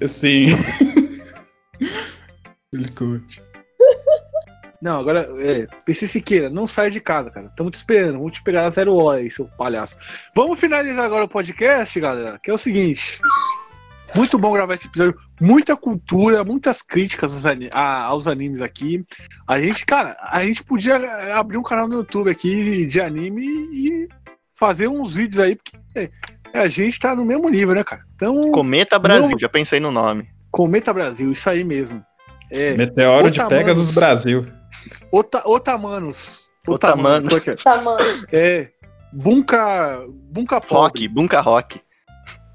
do 0.00 0.08
Sim. 0.08 0.46
Ele 2.72 2.88
curte. 2.90 3.42
Não, 4.80 4.98
agora, 5.00 5.28
é, 5.38 5.66
PC 5.84 6.06
Siqueira, 6.06 6.50
não 6.50 6.66
sai 6.66 6.90
de 6.90 7.00
casa, 7.00 7.30
cara. 7.30 7.46
Estamos 7.46 7.72
te 7.72 7.74
esperando, 7.76 8.18
vamos 8.18 8.32
te 8.32 8.42
pegar 8.42 8.62
na 8.62 8.70
zero 8.70 8.94
hora 8.96 9.20
aí, 9.20 9.30
seu 9.30 9.46
palhaço. 9.56 9.96
Vamos 10.34 10.58
finalizar 10.60 11.04
agora 11.04 11.24
o 11.24 11.28
podcast, 11.28 11.98
galera, 12.00 12.38
que 12.42 12.50
é 12.50 12.54
o 12.54 12.58
seguinte. 12.58 13.20
Muito 14.14 14.38
bom 14.38 14.52
gravar 14.52 14.74
esse 14.74 14.86
episódio. 14.86 15.18
Muita 15.40 15.76
cultura, 15.76 16.44
muitas 16.44 16.80
críticas 16.80 17.32
aos, 17.32 17.44
ani- 17.44 17.68
a- 17.72 18.04
aos 18.04 18.26
animes 18.26 18.60
aqui. 18.62 19.04
A 19.46 19.60
gente, 19.60 19.84
cara, 19.84 20.16
a 20.20 20.42
gente 20.44 20.62
podia 20.62 20.96
abrir 21.34 21.58
um 21.58 21.62
canal 21.62 21.88
no 21.88 21.96
YouTube 21.96 22.30
aqui 22.30 22.86
de 22.86 23.00
anime 23.00 23.44
e 23.72 24.08
fazer 24.54 24.88
uns 24.88 25.14
vídeos 25.14 25.38
aí, 25.42 25.56
porque 25.56 26.10
a 26.54 26.68
gente 26.68 26.98
tá 27.00 27.14
no 27.14 27.24
mesmo 27.24 27.48
nível, 27.50 27.74
né, 27.74 27.84
cara? 27.84 28.02
Então, 28.14 28.50
Cometa 28.52 28.98
Brasil, 28.98 29.28
Não. 29.30 29.38
já 29.38 29.48
pensei 29.48 29.80
no 29.80 29.90
nome. 29.90 30.28
Cometa 30.50 30.94
Brasil, 30.94 31.30
isso 31.32 31.50
aí 31.50 31.62
mesmo. 31.64 32.02
É, 32.50 32.74
Meteoro 32.74 33.28
de. 33.30 33.44
Pegasus 33.48 33.92
Brasil. 33.92 34.46
Ota, 35.12 35.42
Otamanos. 35.48 36.48
Otamanos. 36.66 37.32
que 37.40 37.50
é? 37.50 37.56
É. 38.32 38.70
Bunka. 39.12 40.04
Bunka. 40.30 40.60
Rock, 40.68 41.08
Bunka 41.08 41.40
Rock. 41.40 41.80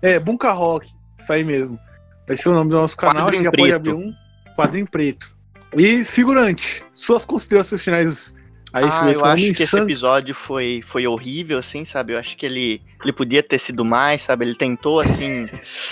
É, 0.02 0.20
Bunka 0.20 0.52
Rock. 0.52 0.90
Isso 1.20 1.32
aí 1.32 1.44
mesmo. 1.44 1.80
Vai 2.28 2.38
ser 2.38 2.50
o 2.50 2.54
nome 2.54 2.70
do 2.70 2.78
nosso 2.78 2.98
canal. 2.98 3.28
a 3.28 3.32
gente 3.32 3.44
já 3.44 3.50
Quadrinho 3.52 3.70
pode 3.72 3.82
preto. 3.84 3.90
abrir 3.90 3.94
um 3.94 4.56
quadrinho 4.56 4.88
preto. 4.88 5.36
E 5.78 6.04
figurante, 6.04 6.84
suas 6.94 7.24
considerações 7.24 7.82
finais 7.82 8.36
Aí 8.74 8.86
ah, 8.86 9.12
eu 9.12 9.26
acho 9.26 9.44
que 9.44 9.50
esse 9.50 9.78
episódio 9.78 10.34
foi, 10.34 10.82
foi 10.86 11.06
horrível, 11.06 11.60
assim, 11.60 11.84
sabe? 11.84 12.14
Eu 12.14 12.18
acho 12.18 12.38
que 12.38 12.46
ele, 12.46 12.82
ele 13.04 13.12
podia 13.12 13.44
ter 13.44 13.60
sido 13.60 13.84
mais, 13.84 14.22
sabe? 14.22 14.46
Ele 14.46 14.56
tentou, 14.56 15.02
assim, 15.02 15.46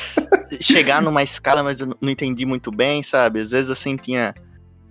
chegar 0.62 1.02
numa 1.02 1.22
escala, 1.22 1.62
mas 1.62 1.82
eu 1.82 1.88
não- 1.88 1.98
não 2.00 2.10
entendi 2.10 2.46
muito 2.46 2.72
bem, 2.72 3.04
sabe? 3.04 3.42
Às 3.42 3.52
vezes, 3.52 3.70
assim, 3.70 3.98
tinha, 3.98 4.34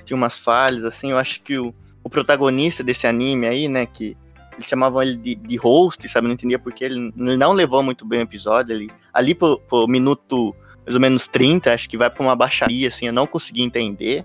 tinha 0.08 0.16
umas 0.16 0.36
falhas, 0.36 0.84
assim. 0.84 1.10
Eu 1.10 1.18
acho 1.18 1.40
que 1.42 1.58
o, 1.58 1.74
o 2.02 2.10
protagonista 2.10 2.82
desse 2.82 3.06
anime 3.06 3.46
aí, 3.46 3.68
né, 3.68 3.86
que 3.86 4.16
eles 4.54 4.66
chamavam 4.66 5.02
ele 5.02 5.16
de, 5.16 5.34
de 5.34 5.56
host, 5.56 6.08
sabe? 6.08 6.26
Eu 6.26 6.28
Não 6.28 6.34
entendia 6.34 6.58
porque 6.58 6.84
ele, 6.84 7.12
ele 7.16 7.36
não 7.36 7.52
levou 7.52 7.82
muito 7.82 8.04
bem 8.04 8.20
o 8.20 8.22
episódio. 8.22 8.74
Ele, 8.74 8.90
ali 9.12 9.34
pro, 9.34 9.60
pro 9.60 9.86
minuto 9.86 10.54
mais 10.84 10.94
ou 10.94 11.00
menos 11.02 11.28
30, 11.28 11.74
acho 11.74 11.86
que 11.86 11.98
vai 11.98 12.08
pra 12.08 12.22
uma 12.22 12.34
baixaria, 12.34 12.88
assim, 12.88 13.06
eu 13.06 13.12
não 13.12 13.26
consegui 13.26 13.62
entender. 13.62 14.24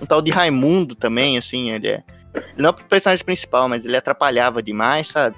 Um 0.00 0.06
tal 0.06 0.22
de 0.22 0.30
Raimundo 0.30 0.94
também, 0.94 1.36
assim, 1.36 1.72
ele 1.72 1.88
é. 1.88 2.04
Ele 2.32 2.62
não 2.62 2.68
é 2.68 2.70
o 2.70 2.74
personagem 2.74 3.24
principal, 3.24 3.68
mas 3.68 3.84
ele 3.84 3.96
atrapalhava 3.96 4.62
demais, 4.62 5.08
sabe? 5.08 5.34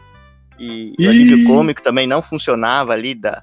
E 0.59 0.93
o 0.99 1.03
Ih! 1.03 1.09
alívio 1.09 1.47
cômico 1.47 1.82
também 1.82 2.07
não 2.07 2.20
funcionava 2.20 2.93
ali 2.93 3.14
da, 3.14 3.43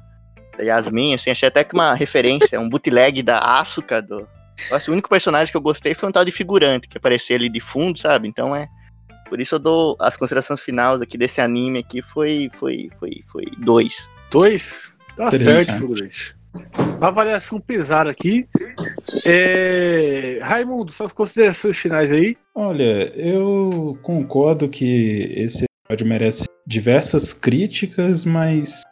da 0.56 0.64
Yasmin, 0.64 1.16
assim, 1.16 1.32
achei 1.32 1.48
até 1.48 1.64
que 1.64 1.74
uma 1.74 1.96
referência, 1.96 2.60
um 2.60 2.70
bootleg 2.70 3.24
da 3.24 3.40
Asuka 3.40 4.04
do. 4.04 4.28
Eu 4.70 4.76
acho 4.76 4.86
que 4.86 4.92
o 4.92 4.94
único 4.94 5.10
personagem 5.10 5.52
que 5.52 5.58
eu 5.58 5.62
gostei 5.62 5.94
foi 5.94 6.10
um 6.10 6.12
tal 6.12 6.26
de 6.26 6.32
figurante, 6.32 6.88
que 6.88 6.98
aparecia 6.98 7.36
ali 7.36 7.50
de 7.50 7.60
fundo, 7.60 8.00
sabe? 8.00 8.28
Então 8.28 8.56
é. 8.56 8.68
Por 9.28 9.40
isso 9.42 9.56
eu 9.56 9.60
dou 9.60 9.98
as 10.00 10.16
considerações 10.16 10.62
finais 10.62 11.02
aqui 11.02 11.18
desse 11.18 11.42
anime 11.42 11.80
aqui 11.80 12.02
foi. 12.02 12.50
Foi. 12.60 12.90
Foi. 13.00 13.12
Foi 13.32 13.46
dois. 13.60 14.08
Dois? 14.32 14.96
Tá 15.16 15.28
Interessante. 15.28 15.66
certo, 15.66 15.80
figurante. 15.80 16.36
Avaliação 17.02 17.60
pesada 17.60 18.10
aqui. 18.10 18.48
É... 19.26 20.40
Raimundo, 20.42 20.92
suas 20.92 21.12
considerações 21.12 21.78
finais 21.78 22.12
aí. 22.12 22.38
Olha, 22.54 23.12
eu 23.16 23.98
concordo 24.02 24.70
que 24.70 25.34
esse 25.36 25.66
episódio 25.66 26.08
merece 26.08 26.46
diversas 26.66 27.34
críticas, 27.34 28.26
mas 28.26 28.84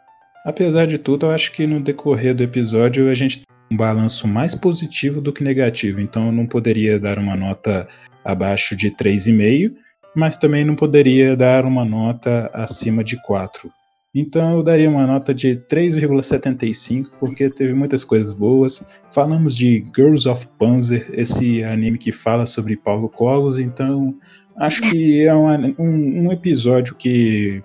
apesar 0.44 0.86
de 0.86 0.98
tudo, 0.98 1.26
eu 1.26 1.30
acho 1.30 1.52
que 1.52 1.66
no 1.66 1.80
decorrer 1.80 2.34
do 2.34 2.42
episódio 2.42 3.10
a 3.10 3.14
gente 3.14 3.38
tem 3.38 3.53
um 3.70 3.76
balanço 3.76 4.26
mais 4.26 4.54
positivo 4.54 5.20
do 5.20 5.32
que 5.32 5.42
negativo. 5.42 6.00
Então 6.00 6.26
eu 6.26 6.32
não 6.32 6.46
poderia 6.46 6.98
dar 6.98 7.18
uma 7.18 7.36
nota 7.36 7.88
abaixo 8.24 8.74
de 8.76 8.90
3,5, 8.90 9.74
mas 10.14 10.36
também 10.36 10.64
não 10.64 10.74
poderia 10.74 11.36
dar 11.36 11.64
uma 11.64 11.84
nota 11.84 12.50
acima 12.52 13.02
de 13.02 13.20
4. 13.22 13.70
Então 14.14 14.58
eu 14.58 14.62
daria 14.62 14.88
uma 14.88 15.06
nota 15.06 15.34
de 15.34 15.56
3,75, 15.68 17.10
porque 17.18 17.50
teve 17.50 17.74
muitas 17.74 18.04
coisas 18.04 18.32
boas. 18.32 18.84
Falamos 19.10 19.56
de 19.56 19.84
Girls 19.94 20.28
of 20.28 20.46
Panzer, 20.56 21.06
esse 21.12 21.64
anime 21.64 21.98
que 21.98 22.12
fala 22.12 22.46
sobre 22.46 22.76
Paulo 22.76 23.08
Colos, 23.08 23.58
então 23.58 24.14
acho 24.56 24.82
que 24.82 25.24
é 25.24 25.34
um, 25.34 25.48
um, 25.78 26.26
um 26.26 26.32
episódio 26.32 26.94
que 26.94 27.60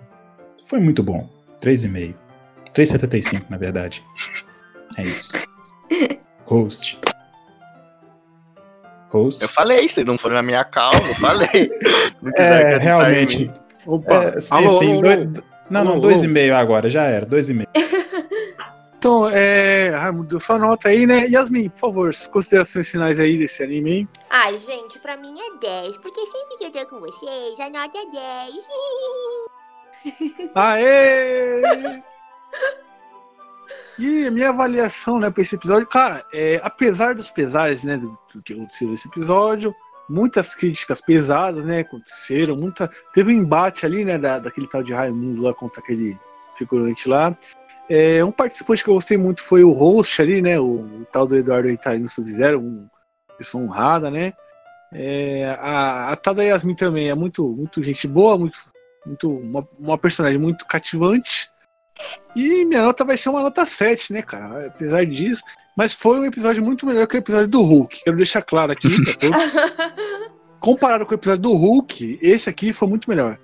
foi 0.65 0.79
muito 0.79 1.03
bom. 1.03 1.29
3,5. 1.61 2.15
3,75, 2.73 3.43
na 3.49 3.57
verdade. 3.57 4.03
É 4.97 5.03
isso. 5.03 5.48
Host. 6.45 6.99
Host. 9.09 9.41
Eu 9.41 9.49
falei, 9.49 9.87
se 9.87 10.03
não 10.03 10.17
for 10.17 10.31
na 10.31 10.41
minha 10.43 10.63
calma, 10.63 10.99
eu 11.07 11.15
falei. 11.15 11.71
É, 12.35 12.77
realmente. 12.77 13.51
Opa, 13.85 14.13
É, 14.35 14.39
sim, 14.39 14.53
alô, 14.55 14.79
sim, 14.79 14.91
alô, 14.91 15.01
dois- 15.01 15.17
alô. 15.19 15.43
Não, 15.69 15.83
não, 15.85 15.91
Alô, 15.93 16.01
dois 16.01 16.21
e 16.23 16.27
meio 16.27 16.55
agora, 16.55 16.89
já 16.89 17.03
era, 17.03 17.25
dois 17.25 17.49
e 17.49 17.53
meio. 17.53 17.67
Então, 18.99 19.29
é... 19.29 19.91
Raimundo, 19.91 20.41
sua 20.41 20.59
nota 20.59 20.89
aí, 20.89 21.07
né? 21.07 21.25
Yasmin, 21.29 21.69
por 21.69 21.79
favor, 21.79 22.11
considerações 22.33 22.89
finais 22.89 23.17
aí 23.17 23.37
desse 23.37 23.63
anime, 23.63 23.91
hein? 23.99 24.09
Ai, 24.29 24.57
gente, 24.57 24.99
pra 24.99 25.15
mim 25.15 25.33
é 25.39 25.57
10, 25.57 25.97
porque 25.99 26.19
sempre 26.25 26.57
que 26.57 26.65
eu 26.65 26.71
tô 26.71 26.85
com 26.89 26.99
vocês, 26.99 27.57
a 27.61 27.69
nota 27.69 27.97
é 27.97 28.05
10. 30.43 30.51
Aê! 30.53 32.01
E 33.99 34.25
a 34.25 34.31
minha 34.31 34.49
avaliação, 34.49 35.19
né, 35.19 35.29
pra 35.29 35.41
esse 35.41 35.55
episódio, 35.55 35.85
cara, 35.85 36.25
é, 36.31 36.61
apesar 36.63 37.15
dos 37.15 37.29
pesares, 37.29 37.83
né, 37.83 37.97
do, 37.97 38.17
que 38.41 38.53
aconteceu 38.53 38.87
nesse 38.87 39.09
episódio, 39.09 39.75
muitas 40.07 40.55
críticas 40.55 41.01
pesadas, 41.01 41.65
né, 41.65 41.81
aconteceram, 41.81 42.55
muita, 42.55 42.89
teve 43.13 43.33
um 43.33 43.37
embate 43.37 43.85
ali, 43.85 44.05
né, 44.05 44.17
da, 44.17 44.39
daquele 44.39 44.67
tal 44.67 44.81
de 44.81 44.93
Raimundo 44.93 45.41
lá 45.41 45.53
contra 45.53 45.81
aquele 45.81 46.17
figurante 46.57 47.09
lá. 47.09 47.37
É, 47.89 48.23
um 48.23 48.31
participante 48.31 48.85
que 48.85 48.89
eu 48.89 48.93
gostei 48.93 49.17
muito 49.17 49.43
foi 49.43 49.65
o 49.65 49.73
host 49.73 50.21
ali, 50.21 50.41
né, 50.41 50.57
o, 50.57 50.79
o 50.79 51.07
tal 51.11 51.27
do 51.27 51.35
Eduardo 51.35 51.69
Itaí 51.69 51.99
no 51.99 52.07
Sub-Zero, 52.07 52.61
um 52.61 52.87
pessoa 53.37 53.61
honrada, 53.61 54.09
né. 54.09 54.33
É, 54.93 55.57
a, 55.59 56.13
a 56.13 56.15
tal 56.15 56.33
da 56.33 56.43
Yasmin 56.43 56.75
também 56.75 57.09
é 57.09 57.15
muito, 57.15 57.45
muito 57.49 57.83
gente 57.83 58.07
boa, 58.07 58.37
muito, 58.37 58.57
muito 59.05 59.29
uma, 59.29 59.67
uma 59.77 59.97
personagem 59.97 60.39
muito 60.39 60.65
cativante. 60.65 61.48
E 62.35 62.65
minha 62.65 62.83
nota 62.83 63.03
vai 63.03 63.17
ser 63.17 63.29
uma 63.29 63.41
nota 63.41 63.65
7, 63.65 64.13
né, 64.13 64.21
cara? 64.21 64.67
Apesar 64.67 65.05
disso. 65.05 65.41
Mas 65.75 65.93
foi 65.93 66.19
um 66.19 66.25
episódio 66.25 66.63
muito 66.63 66.85
melhor 66.85 67.07
que 67.07 67.15
o 67.15 67.19
episódio 67.19 67.47
do 67.47 67.61
Hulk. 67.61 68.03
Quero 68.03 68.17
deixar 68.17 68.41
claro 68.41 68.71
aqui 68.71 68.89
pra 69.03 69.13
todos. 69.15 69.53
Comparado 70.59 71.05
com 71.05 71.13
o 71.13 71.15
episódio 71.15 71.41
do 71.41 71.53
Hulk, 71.53 72.19
esse 72.21 72.49
aqui 72.49 72.73
foi 72.73 72.87
muito 72.87 73.09
melhor. 73.09 73.37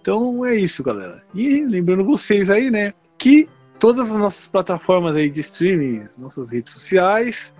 Então 0.00 0.44
é 0.44 0.56
isso, 0.56 0.82
galera. 0.82 1.22
E 1.32 1.64
lembrando 1.64 2.04
vocês 2.04 2.50
aí, 2.50 2.70
né, 2.70 2.92
que 3.16 3.48
todas 3.78 4.10
as 4.10 4.18
nossas 4.18 4.46
plataformas 4.46 5.14
aí 5.14 5.30
de 5.30 5.40
streaming, 5.40 6.02
nossas 6.18 6.50
redes 6.50 6.72
sociais, 6.72 7.54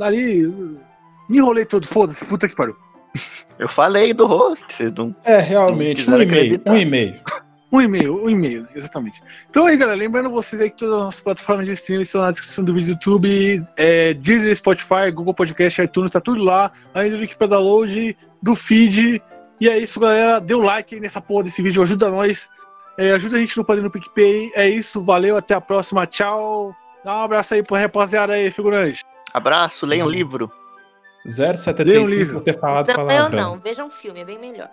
ali. 0.00 0.46
Me 1.28 1.38
enrolei 1.38 1.64
todo, 1.64 1.86
foda-se, 1.86 2.24
puta 2.24 2.48
que 2.48 2.54
pariu. 2.54 2.76
Eu 3.58 3.68
falei 3.68 4.12
do 4.12 4.26
host, 4.26 4.72
vocês 4.72 4.92
não. 4.92 5.14
É, 5.24 5.38
realmente, 5.38 6.08
Não 6.08 6.18
um 6.18 6.22
e-mail, 6.22 6.62
um 6.66 6.76
e-mail. 6.76 7.20
Um 7.76 7.80
e-mail, 7.82 8.24
um 8.24 8.30
e-mail, 8.30 8.66
exatamente. 8.74 9.22
Então 9.50 9.66
aí, 9.66 9.76
galera, 9.76 9.98
lembrando 9.98 10.30
vocês 10.30 10.62
aí 10.62 10.70
que 10.70 10.76
todas 10.76 10.94
as 10.94 11.00
nossas 11.02 11.20
plataformas 11.20 11.66
de 11.66 11.72
streaming 11.72 12.02
estão 12.04 12.22
na 12.22 12.30
descrição 12.30 12.64
do 12.64 12.72
vídeo 12.72 12.86
do 12.86 12.92
YouTube, 12.92 13.66
é, 13.76 14.14
Deezer, 14.14 14.56
Spotify, 14.56 15.10
Google 15.12 15.34
Podcast, 15.34 15.82
iTunes, 15.82 16.10
tá 16.10 16.18
tudo 16.18 16.42
lá, 16.42 16.72
além 16.94 17.10
do 17.10 17.18
link 17.18 17.36
para 17.36 17.48
download, 17.48 18.16
do 18.42 18.56
feed. 18.56 19.22
E 19.60 19.68
é 19.68 19.76
isso, 19.76 20.00
galera. 20.00 20.40
Dê 20.40 20.54
um 20.54 20.62
like 20.62 20.94
aí 20.94 21.00
nessa 21.02 21.20
porra 21.20 21.44
desse 21.44 21.60
vídeo, 21.62 21.82
ajuda 21.82 22.10
nós. 22.10 22.48
É, 22.96 23.12
ajuda 23.12 23.36
a 23.36 23.40
gente 23.40 23.54
no 23.58 23.64
Padre 23.64 23.82
no 23.82 23.90
PicPay. 23.90 24.52
É 24.54 24.66
isso, 24.66 25.02
valeu, 25.02 25.36
até 25.36 25.52
a 25.52 25.60
próxima, 25.60 26.06
tchau. 26.06 26.74
Dá 27.04 27.14
um 27.14 27.24
abraço 27.24 27.52
aí 27.52 27.62
pra 27.62 27.78
rapaziada 27.78 28.32
aí, 28.32 28.50
figurante. 28.50 29.04
Abraço, 29.34 29.84
leia 29.84 30.02
um 30.02 30.08
livro. 30.08 30.50
0,75 31.26 31.84
Lê 31.84 31.98
um 31.98 32.06
livro. 32.06 32.40
ter 32.40 32.58
falado 32.58 32.86
Não, 32.86 33.02
eu 33.02 33.06
palavrão. 33.06 33.50
não. 33.50 33.58
Vejam 33.58 33.88
um 33.88 33.90
filme, 33.90 34.20
é 34.20 34.24
bem 34.24 34.38
melhor. 34.38 34.70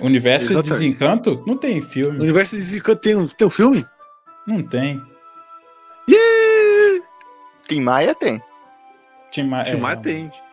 Universo 0.00 0.62
de. 0.62 0.70
Desencanto? 0.70 1.42
Não 1.46 1.56
tem 1.56 1.80
filme. 1.80 2.18
universo 2.18 2.56
de 2.56 2.62
Zica 2.62 2.94
tem 2.96 3.14
um, 3.14 3.26
tem 3.26 3.46
um 3.46 3.50
filme? 3.50 3.84
Não 4.46 4.62
tem. 4.62 5.00
Ih! 6.08 7.02
Tim 7.68 7.80
Maia 7.80 8.14
tem. 8.14 8.42
Tim 9.30 9.44
Ma- 9.44 9.64
Tim 9.64 9.76
é, 9.76 9.80
Maia 9.80 10.00
realmente. 10.02 10.32
tem. 10.32 10.46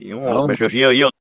E 0.00 0.12
um, 0.14 0.46
mas 0.46 0.60
eu 0.60 0.68
vi, 0.68 0.80
eu, 0.80 1.10